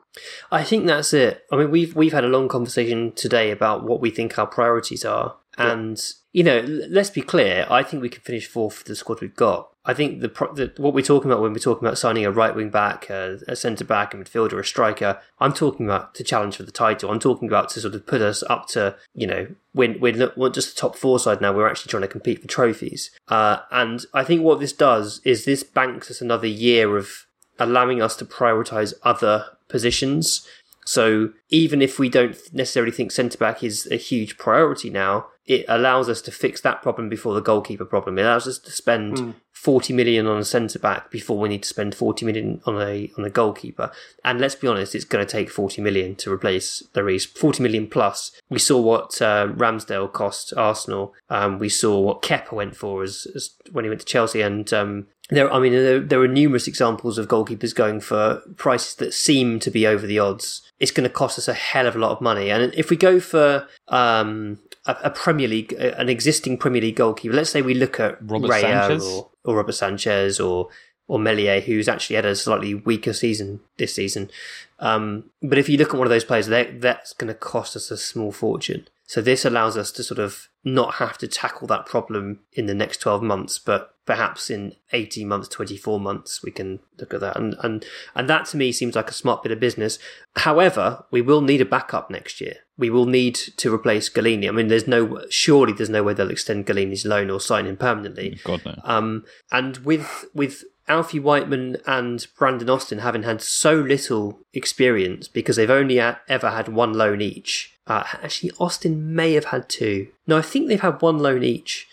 I 0.50 0.64
think 0.64 0.86
that's 0.86 1.12
it. 1.12 1.44
I 1.52 1.56
mean, 1.56 1.70
we've 1.70 1.94
we've 1.94 2.14
had 2.14 2.24
a 2.24 2.28
long 2.28 2.48
conversation 2.48 3.12
today 3.12 3.50
about 3.50 3.84
what 3.84 4.00
we 4.00 4.10
think 4.10 4.38
our 4.38 4.46
priorities 4.46 5.04
are, 5.04 5.36
and 5.58 6.00
you 6.32 6.44
know, 6.44 6.60
let's 6.60 7.10
be 7.10 7.22
clear. 7.22 7.66
I 7.70 7.82
think 7.82 8.02
we 8.02 8.08
can 8.08 8.22
finish 8.22 8.46
fourth 8.46 8.78
with 8.78 8.86
the 8.86 8.96
squad 8.96 9.20
we've 9.20 9.34
got. 9.34 9.70
I 9.84 9.94
think 9.94 10.20
the, 10.20 10.28
the 10.28 10.72
what 10.76 10.92
we're 10.92 11.02
talking 11.02 11.30
about 11.30 11.40
when 11.40 11.52
we're 11.52 11.58
talking 11.58 11.86
about 11.86 11.96
signing 11.96 12.26
a 12.26 12.30
right 12.30 12.54
wing 12.54 12.68
back, 12.68 13.08
a, 13.08 13.38
a 13.48 13.56
centre 13.56 13.84
back, 13.84 14.12
a 14.12 14.18
midfielder, 14.18 14.58
a 14.58 14.64
striker. 14.64 15.18
I'm 15.40 15.54
talking 15.54 15.86
about 15.86 16.14
to 16.16 16.24
challenge 16.24 16.56
for 16.56 16.62
the 16.62 16.70
title. 16.70 17.10
I'm 17.10 17.18
talking 17.18 17.48
about 17.48 17.70
to 17.70 17.80
sort 17.80 17.94
of 17.94 18.06
put 18.06 18.20
us 18.20 18.42
up 18.50 18.68
to 18.68 18.96
you 19.14 19.26
know 19.26 19.48
when 19.72 19.98
we're 19.98 20.12
not 20.12 20.36
we're 20.36 20.50
just 20.50 20.74
the 20.74 20.80
top 20.80 20.94
four 20.94 21.18
side 21.18 21.40
now. 21.40 21.52
We're 21.54 21.68
actually 21.68 21.90
trying 21.90 22.02
to 22.02 22.08
compete 22.08 22.42
for 22.42 22.48
trophies. 22.48 23.10
Uh, 23.28 23.60
and 23.70 24.04
I 24.12 24.24
think 24.24 24.42
what 24.42 24.60
this 24.60 24.74
does 24.74 25.22
is 25.24 25.46
this 25.46 25.62
banks 25.62 26.10
us 26.10 26.20
another 26.20 26.46
year 26.46 26.98
of 26.98 27.26
allowing 27.58 28.02
us 28.02 28.14
to 28.16 28.26
prioritize 28.26 28.92
other 29.02 29.46
positions. 29.68 30.46
So 30.84 31.30
even 31.50 31.82
if 31.82 31.98
we 31.98 32.08
don't 32.08 32.36
necessarily 32.52 32.92
think 32.92 33.10
centre 33.10 33.36
back 33.36 33.62
is 33.62 33.86
a 33.90 33.96
huge 33.96 34.38
priority 34.38 34.90
now, 34.90 35.26
it 35.48 35.64
allows 35.66 36.10
us 36.10 36.20
to 36.22 36.30
fix 36.30 36.60
that 36.60 36.82
problem 36.82 37.08
before 37.08 37.34
the 37.34 37.40
goalkeeper 37.40 37.86
problem. 37.86 38.18
It 38.18 38.22
allows 38.22 38.46
us 38.46 38.58
to 38.58 38.70
spend 38.70 39.18
hmm. 39.18 39.30
40 39.58 39.92
million 39.92 40.28
on 40.28 40.38
a 40.38 40.44
centre 40.44 40.78
back 40.78 41.10
before 41.10 41.36
we 41.36 41.48
need 41.48 41.64
to 41.64 41.68
spend 41.68 41.92
40 41.92 42.24
million 42.24 42.60
on 42.64 42.80
a 42.80 43.10
on 43.18 43.24
a 43.24 43.30
goalkeeper. 43.30 43.90
And 44.24 44.40
let's 44.40 44.54
be 44.54 44.68
honest, 44.68 44.94
it's 44.94 45.04
going 45.04 45.26
to 45.26 45.30
take 45.30 45.50
40 45.50 45.82
million 45.82 46.14
to 46.16 46.32
replace 46.32 46.84
Lloris. 46.94 47.26
40 47.26 47.64
million 47.64 47.88
plus. 47.88 48.30
We 48.48 48.60
saw 48.60 48.80
what 48.80 49.20
uh, 49.20 49.48
Ramsdale 49.48 50.12
cost 50.12 50.54
Arsenal. 50.56 51.12
Um, 51.28 51.58
we 51.58 51.68
saw 51.68 51.98
what 51.98 52.22
Kepa 52.22 52.52
went 52.52 52.76
for 52.76 53.02
as, 53.02 53.26
as 53.34 53.50
when 53.72 53.84
he 53.84 53.88
went 53.88 54.00
to 54.00 54.06
Chelsea, 54.06 54.42
and 54.42 54.72
um, 54.72 55.08
there, 55.28 55.52
I 55.52 55.58
mean, 55.58 55.72
there, 55.72 55.98
there 55.98 56.20
are 56.20 56.28
numerous 56.28 56.68
examples 56.68 57.18
of 57.18 57.26
goalkeepers 57.26 57.74
going 57.74 57.98
for 57.98 58.40
prices 58.56 58.94
that 58.96 59.12
seem 59.12 59.58
to 59.58 59.72
be 59.72 59.88
over 59.88 60.06
the 60.06 60.20
odds. 60.20 60.62
It's 60.78 60.92
going 60.92 61.08
to 61.08 61.12
cost 61.12 61.36
us 61.36 61.48
a 61.48 61.54
hell 61.54 61.88
of 61.88 61.96
a 61.96 61.98
lot 61.98 62.12
of 62.12 62.20
money, 62.20 62.48
and 62.48 62.72
if 62.74 62.90
we 62.90 62.96
go 62.96 63.18
for 63.18 63.66
um, 63.88 64.60
a, 64.86 64.96
a 65.04 65.10
Premier 65.10 65.48
League, 65.48 65.72
an 65.72 66.08
existing 66.08 66.58
Premier 66.58 66.80
League 66.80 66.96
goalkeeper, 66.96 67.34
let's 67.34 67.50
say 67.50 67.60
we 67.60 67.74
look 67.74 67.98
at 67.98 68.18
Robert 68.22 68.50
Raya 68.50 68.60
Sanchez? 68.60 69.04
or, 69.04 69.28
or 69.48 69.56
Robert 69.56 69.72
Sanchez 69.72 70.38
or 70.38 70.68
or 71.08 71.18
Meslier, 71.18 71.60
who's 71.60 71.88
actually 71.88 72.16
had 72.16 72.26
a 72.26 72.36
slightly 72.36 72.74
weaker 72.74 73.14
season 73.14 73.60
this 73.78 73.94
season. 73.94 74.30
Um, 74.78 75.30
but 75.42 75.56
if 75.56 75.66
you 75.68 75.78
look 75.78 75.88
at 75.88 75.98
one 75.98 76.06
of 76.06 76.10
those 76.10 76.24
players, 76.24 76.48
that 76.48 76.82
that's 76.82 77.14
going 77.14 77.28
to 77.28 77.34
cost 77.34 77.74
us 77.74 77.90
a 77.90 77.96
small 77.96 78.30
fortune. 78.30 78.86
So 79.06 79.22
this 79.22 79.46
allows 79.46 79.78
us 79.78 79.90
to 79.92 80.02
sort 80.04 80.18
of 80.18 80.48
not 80.64 80.96
have 80.96 81.16
to 81.18 81.26
tackle 81.26 81.66
that 81.68 81.86
problem 81.86 82.40
in 82.52 82.66
the 82.66 82.74
next 82.74 82.98
12 82.98 83.22
months, 83.22 83.58
but 83.58 83.94
perhaps 84.08 84.48
in 84.48 84.74
18 84.94 85.28
months, 85.28 85.48
24 85.48 86.00
months, 86.00 86.42
we 86.42 86.50
can 86.50 86.80
look 86.98 87.12
at 87.12 87.20
that. 87.20 87.36
And, 87.36 87.54
and, 87.62 87.84
and 88.14 88.26
that 88.30 88.46
to 88.46 88.56
me 88.56 88.72
seems 88.72 88.96
like 88.96 89.10
a 89.10 89.12
smart 89.12 89.42
bit 89.42 89.52
of 89.52 89.60
business. 89.60 89.98
However, 90.34 91.04
we 91.10 91.20
will 91.20 91.42
need 91.42 91.60
a 91.60 91.66
backup 91.66 92.10
next 92.10 92.40
year. 92.40 92.54
We 92.78 92.88
will 92.88 93.04
need 93.04 93.34
to 93.34 93.72
replace 93.72 94.08
Gollini. 94.08 94.48
I 94.48 94.52
mean, 94.52 94.68
there's 94.68 94.86
no, 94.86 95.20
surely 95.28 95.74
there's 95.74 95.90
no 95.90 96.02
way 96.02 96.14
they'll 96.14 96.30
extend 96.30 96.66
Gollini's 96.66 97.04
loan 97.04 97.28
or 97.28 97.38
sign 97.38 97.66
him 97.66 97.76
permanently. 97.76 98.40
God 98.44 98.62
no. 98.64 98.80
Um, 98.82 99.26
and 99.52 99.76
with 99.78 100.24
with 100.32 100.64
Alfie 100.88 101.20
Whiteman 101.20 101.76
and 101.86 102.26
Brandon 102.38 102.70
Austin 102.70 103.00
having 103.00 103.24
had 103.24 103.42
so 103.42 103.74
little 103.74 104.40
experience 104.54 105.28
because 105.28 105.56
they've 105.56 105.68
only 105.68 105.98
a- 105.98 106.18
ever 106.30 106.48
had 106.48 106.68
one 106.68 106.94
loan 106.94 107.20
each. 107.20 107.74
Uh, 107.86 108.04
actually, 108.22 108.52
Austin 108.58 109.14
may 109.14 109.34
have 109.34 109.46
had 109.46 109.68
two. 109.68 110.08
No, 110.26 110.38
I 110.38 110.42
think 110.42 110.68
they've 110.68 110.80
had 110.80 111.02
one 111.02 111.18
loan 111.18 111.42
each, 111.42 111.86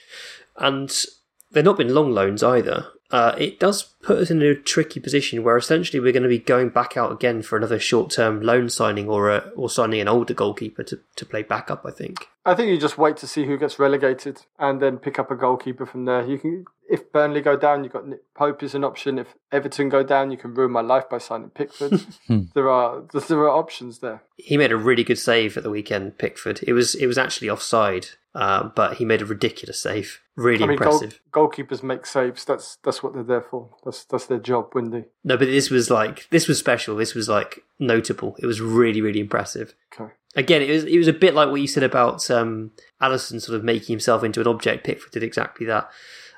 and 0.55 0.89
they've 1.55 1.63
not 1.63 1.77
been 1.77 1.93
long 1.93 2.11
loans 2.11 2.43
either. 2.43 2.87
Uh, 3.11 3.33
it 3.37 3.59
does 3.59 3.83
put 4.01 4.17
us 4.17 4.29
in 4.29 4.41
a 4.41 4.55
tricky 4.55 4.99
position 4.99 5.41
where 5.43 5.55
essentially 5.55 5.99
we're 5.99 6.11
going 6.11 6.23
to 6.23 6.29
be 6.29 6.39
going 6.39 6.69
back 6.69 6.97
out 6.97 7.11
again 7.11 7.41
for 7.41 7.55
another 7.55 7.79
short-term 7.79 8.41
loan 8.41 8.67
signing 8.67 9.07
or 9.07 9.29
a, 9.29 9.37
or 9.55 9.69
signing 9.69 10.01
an 10.01 10.07
older 10.07 10.33
goalkeeper 10.33 10.83
to, 10.83 10.99
to 11.15 11.25
play 11.25 11.41
backup. 11.41 11.85
I 11.85 11.91
think. 11.91 12.27
I 12.45 12.55
think 12.55 12.69
you 12.69 12.77
just 12.77 12.97
wait 12.97 13.15
to 13.17 13.27
see 13.27 13.45
who 13.45 13.57
gets 13.57 13.79
relegated 13.79 14.41
and 14.59 14.81
then 14.81 14.97
pick 14.97 15.17
up 15.17 15.31
a 15.31 15.35
goalkeeper 15.35 15.85
from 15.85 16.05
there. 16.05 16.25
You 16.25 16.37
can, 16.37 16.65
if 16.89 17.11
Burnley 17.11 17.41
go 17.41 17.55
down, 17.55 17.83
you've 17.83 17.93
got 17.93 18.07
Nick 18.07 18.21
Pope 18.33 18.61
is 18.61 18.75
an 18.75 18.83
option. 18.83 19.17
If 19.17 19.35
Everton 19.51 19.87
go 19.87 20.03
down, 20.03 20.31
you 20.31 20.37
can 20.37 20.53
ruin 20.53 20.71
my 20.71 20.81
life 20.81 21.09
by 21.09 21.19
signing 21.19 21.51
Pickford. 21.51 22.01
there 22.53 22.69
are 22.69 23.03
there 23.29 23.39
are 23.39 23.49
options 23.49 23.99
there. 23.99 24.23
He 24.35 24.57
made 24.57 24.71
a 24.71 24.77
really 24.77 25.03
good 25.03 25.19
save 25.19 25.55
at 25.55 25.63
the 25.63 25.69
weekend, 25.69 26.17
Pickford. 26.17 26.61
It 26.63 26.73
was 26.73 26.95
it 26.95 27.05
was 27.05 27.17
actually 27.17 27.49
offside, 27.49 28.07
uh, 28.35 28.69
but 28.75 28.97
he 28.97 29.05
made 29.05 29.21
a 29.21 29.25
ridiculous 29.25 29.79
save. 29.79 30.21
Really 30.35 30.65
I 30.65 30.67
mean, 30.67 30.77
goal, 30.77 30.93
impressive. 30.93 31.21
goalkeepers 31.31 31.81
make 31.81 32.05
saves. 32.05 32.43
That's 32.43 32.77
that's 32.83 33.01
what 33.01 33.13
they're 33.13 33.23
there 33.23 33.41
for. 33.41 33.69
That's 33.85 34.03
that's 34.03 34.25
their 34.25 34.39
job, 34.39 34.71
Windy. 34.75 35.05
No, 35.23 35.37
but 35.37 35.45
this 35.45 35.69
was 35.69 35.89
like 35.89 36.27
this 36.31 36.47
was 36.47 36.59
special. 36.59 36.97
This 36.97 37.15
was 37.15 37.29
like 37.29 37.63
notable. 37.79 38.35
It 38.39 38.45
was 38.45 38.59
really 38.59 38.99
really 38.99 39.21
impressive. 39.21 39.73
Okay. 39.93 40.11
Again, 40.35 40.61
it 40.61 40.69
was 40.69 40.83
it 40.83 40.97
was 40.97 41.07
a 41.07 41.13
bit 41.13 41.33
like 41.33 41.49
what 41.49 41.61
you 41.61 41.67
said 41.67 41.83
about 41.83 42.29
um, 42.29 42.71
Alisson 43.01 43.41
sort 43.41 43.55
of 43.55 43.63
making 43.63 43.93
himself 43.93 44.21
into 44.21 44.41
an 44.41 44.47
object. 44.47 44.83
Pickford 44.83 45.13
did 45.13 45.23
exactly 45.23 45.65
that. 45.67 45.89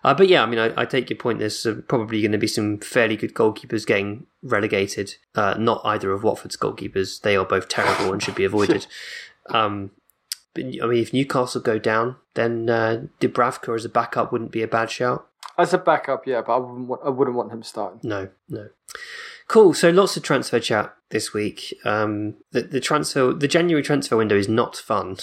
Uh, 0.04 0.14
but 0.14 0.28
yeah, 0.28 0.44
I 0.44 0.46
mean, 0.46 0.60
I, 0.60 0.72
I 0.82 0.86
take 0.86 1.10
your 1.10 1.18
point. 1.18 1.40
There's 1.40 1.66
uh, 1.66 1.82
probably 1.88 2.22
going 2.22 2.32
to 2.32 2.38
be 2.38 2.46
some 2.46 2.78
fairly 2.78 3.18
good 3.18 3.34
goalkeepers 3.34 3.88
getting 3.88 4.28
relegated. 4.44 5.16
Uh, 5.34 5.56
not 5.58 5.82
either 5.84 6.12
of 6.12 6.24
Watford's 6.24 6.56
goalkeepers; 6.56 7.22
they 7.22 7.36
are 7.36 7.44
both 7.44 7.68
terrible 7.68 8.14
and 8.14 8.22
should 8.22 8.36
be 8.36 8.44
avoided. 8.46 8.86
Um, 9.50 9.90
but 10.58 10.84
I 10.84 10.88
mean, 10.88 11.02
if 11.02 11.14
Newcastle 11.14 11.62
go 11.62 11.78
down, 11.78 12.16
then 12.34 12.70
uh, 12.70 13.04
Dubravka 13.20 13.76
as 13.76 13.86
a 13.86 13.90
backup 13.90 14.32
wouldn't 14.32 14.52
be 14.52 14.64
a 14.64 14.68
bad 14.68 14.90
shout. 14.90 15.28
As 15.58 15.74
a 15.74 15.78
backup, 15.78 16.28
yeah, 16.28 16.42
but 16.42 16.56
I 16.56 16.58
wouldn't 16.58 16.88
want, 16.88 17.02
I 17.06 17.10
wouldn't 17.10 17.38
want 17.38 17.52
him 17.52 17.64
starting. 17.64 18.00
No, 18.04 18.30
no. 18.50 18.70
Cool. 19.48 19.74
So 19.74 19.90
lots 19.90 20.18
of 20.18 20.24
transfer 20.24 20.60
chat 20.60 20.96
this 21.10 21.34
week. 21.34 21.74
Um, 21.86 22.36
the, 22.52 22.64
the 22.64 22.80
transfer, 22.80 23.34
the 23.34 23.48
January 23.48 23.84
transfer 23.84 24.18
window 24.18 24.36
is 24.36 24.50
not 24.50 24.76
fun. 24.76 25.18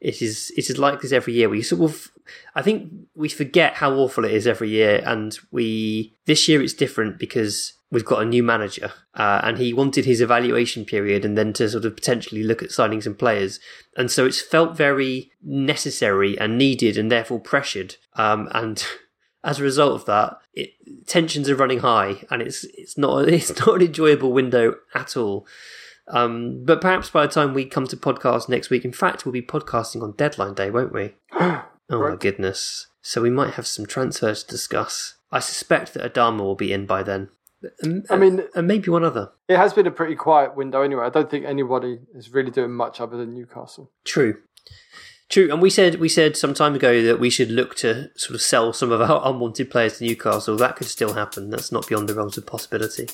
It 0.00 0.22
is. 0.22 0.50
It 0.56 0.70
is 0.70 0.78
like 0.78 1.00
this 1.00 1.12
every 1.12 1.34
year. 1.34 1.48
We 1.48 1.62
sort 1.62 1.82
of, 1.82 2.10
I 2.54 2.62
think, 2.62 2.90
we 3.14 3.28
forget 3.28 3.74
how 3.74 3.92
awful 3.94 4.24
it 4.24 4.32
is 4.32 4.46
every 4.46 4.70
year, 4.70 5.02
and 5.04 5.38
we 5.50 6.14
this 6.24 6.48
year 6.48 6.62
it's 6.62 6.72
different 6.72 7.18
because 7.18 7.74
we've 7.90 8.04
got 8.04 8.22
a 8.22 8.26
new 8.26 8.42
manager, 8.42 8.92
uh, 9.14 9.40
and 9.44 9.58
he 9.58 9.74
wanted 9.74 10.06
his 10.06 10.22
evaluation 10.22 10.86
period 10.86 11.24
and 11.24 11.36
then 11.36 11.52
to 11.52 11.68
sort 11.68 11.84
of 11.84 11.96
potentially 11.96 12.42
look 12.42 12.62
at 12.62 12.72
signing 12.72 13.02
some 13.02 13.14
players, 13.14 13.60
and 13.94 14.10
so 14.10 14.24
it's 14.24 14.40
felt 14.40 14.74
very 14.74 15.32
necessary 15.42 16.38
and 16.38 16.56
needed, 16.56 16.96
and 16.96 17.10
therefore 17.10 17.40
pressured. 17.40 17.96
Um, 18.14 18.48
and 18.52 18.82
as 19.44 19.60
a 19.60 19.64
result 19.64 19.94
of 19.94 20.06
that, 20.06 20.38
it, 20.54 20.70
tensions 21.06 21.50
are 21.50 21.56
running 21.56 21.80
high, 21.80 22.24
and 22.30 22.40
it's 22.40 22.64
it's 22.72 22.96
not 22.96 23.28
it's 23.28 23.58
not 23.58 23.76
an 23.76 23.82
enjoyable 23.82 24.32
window 24.32 24.76
at 24.94 25.14
all. 25.14 25.46
Um, 26.12 26.64
but 26.64 26.80
perhaps 26.80 27.10
by 27.10 27.26
the 27.26 27.32
time 27.32 27.54
we 27.54 27.64
come 27.64 27.86
to 27.86 27.96
podcast 27.96 28.48
next 28.48 28.70
week, 28.70 28.84
in 28.84 28.92
fact, 28.92 29.24
we'll 29.24 29.32
be 29.32 29.42
podcasting 29.42 30.02
on 30.02 30.12
deadline 30.12 30.54
day, 30.54 30.70
won't 30.70 30.92
we? 30.92 31.14
oh 31.32 31.64
my 31.90 32.16
goodness! 32.16 32.88
So 33.02 33.22
we 33.22 33.30
might 33.30 33.54
have 33.54 33.66
some 33.66 33.86
transfers 33.86 34.44
to 34.44 34.50
discuss. 34.50 35.14
I 35.32 35.38
suspect 35.38 35.94
that 35.94 36.14
Adama 36.14 36.40
will 36.40 36.56
be 36.56 36.72
in 36.72 36.86
by 36.86 37.02
then. 37.02 37.28
Um, 37.84 38.02
I 38.10 38.16
mean- 38.16 38.44
and 38.54 38.66
maybe 38.66 38.90
one 38.90 39.04
other. 39.04 39.32
It 39.48 39.56
has 39.56 39.72
been 39.72 39.86
a 39.86 39.90
pretty 39.90 40.16
quiet 40.16 40.56
window 40.56 40.82
anyway. 40.82 41.04
I 41.04 41.10
don't 41.10 41.30
think 41.30 41.44
anybody 41.44 42.00
is 42.14 42.32
really 42.32 42.50
doing 42.50 42.72
much 42.72 43.00
other 43.00 43.16
than 43.16 43.34
Newcastle. 43.34 43.90
True. 44.04 44.38
True, 45.28 45.48
and 45.52 45.62
we 45.62 45.70
said 45.70 46.00
we 46.00 46.08
said 46.08 46.36
some 46.36 46.54
time 46.54 46.74
ago 46.74 47.02
that 47.04 47.20
we 47.20 47.30
should 47.30 47.52
look 47.52 47.76
to 47.76 48.10
sort 48.16 48.34
of 48.34 48.42
sell 48.42 48.72
some 48.72 48.90
of 48.90 49.00
our 49.00 49.22
unwanted 49.24 49.70
players 49.70 49.98
to 49.98 50.04
Newcastle. 50.04 50.56
That 50.56 50.74
could 50.74 50.88
still 50.88 51.14
happen. 51.14 51.50
That's 51.50 51.70
not 51.70 51.86
beyond 51.86 52.08
the 52.08 52.14
realms 52.14 52.36
of 52.36 52.46
possibility. 52.46 53.08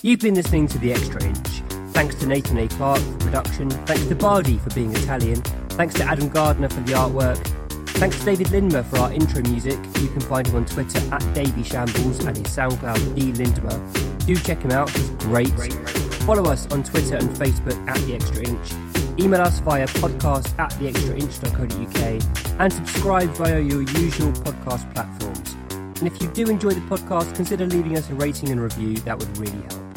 You've 0.00 0.20
been 0.20 0.34
listening 0.34 0.66
to 0.68 0.78
The 0.78 0.92
Extra 0.92 1.24
Inch. 1.24 1.77
Thanks 1.98 2.14
to 2.20 2.26
Nathan 2.26 2.58
A. 2.58 2.68
Clark 2.68 3.00
for 3.00 3.18
production. 3.18 3.68
Thanks 3.70 4.06
to 4.06 4.14
Bardi 4.14 4.56
for 4.58 4.70
being 4.70 4.94
Italian. 4.94 5.42
Thanks 5.70 5.96
to 5.96 6.04
Adam 6.04 6.28
Gardner 6.28 6.68
for 6.68 6.78
the 6.82 6.92
artwork. 6.92 7.44
Thanks 7.98 8.20
to 8.20 8.24
David 8.24 8.46
Lindmer 8.52 8.84
for 8.84 8.98
our 8.98 9.12
intro 9.12 9.42
music. 9.42 9.76
You 10.00 10.06
can 10.06 10.20
find 10.20 10.46
him 10.46 10.54
on 10.54 10.64
Twitter 10.64 11.00
at 11.12 11.34
Davy 11.34 11.64
Shambles 11.64 12.24
and 12.24 12.36
his 12.36 12.46
SoundCloud 12.56 13.16
D 13.16 13.32
Lindmer. 13.32 14.26
Do 14.26 14.36
check 14.36 14.62
him 14.62 14.70
out, 14.70 14.88
he's 14.90 15.10
great. 15.24 15.48
Follow 16.22 16.48
us 16.48 16.70
on 16.70 16.84
Twitter 16.84 17.16
and 17.16 17.30
Facebook 17.30 17.88
at 17.88 17.98
The 18.06 18.14
Extra 18.14 18.46
Inch. 18.46 19.20
Email 19.20 19.40
us 19.40 19.58
via 19.58 19.88
podcast 19.88 20.56
at 20.56 20.70
theextrainch.co.uk 20.74 22.60
and 22.60 22.72
subscribe 22.72 23.30
via 23.30 23.58
your 23.58 23.82
usual 23.82 24.30
podcast 24.44 24.94
platforms. 24.94 25.56
And 26.00 26.06
if 26.06 26.22
you 26.22 26.28
do 26.28 26.48
enjoy 26.48 26.74
the 26.74 26.80
podcast, 26.82 27.34
consider 27.34 27.66
leaving 27.66 27.98
us 27.98 28.08
a 28.08 28.14
rating 28.14 28.50
and 28.50 28.60
review, 28.60 28.94
that 28.98 29.18
would 29.18 29.36
really 29.36 29.60
help. 29.62 29.87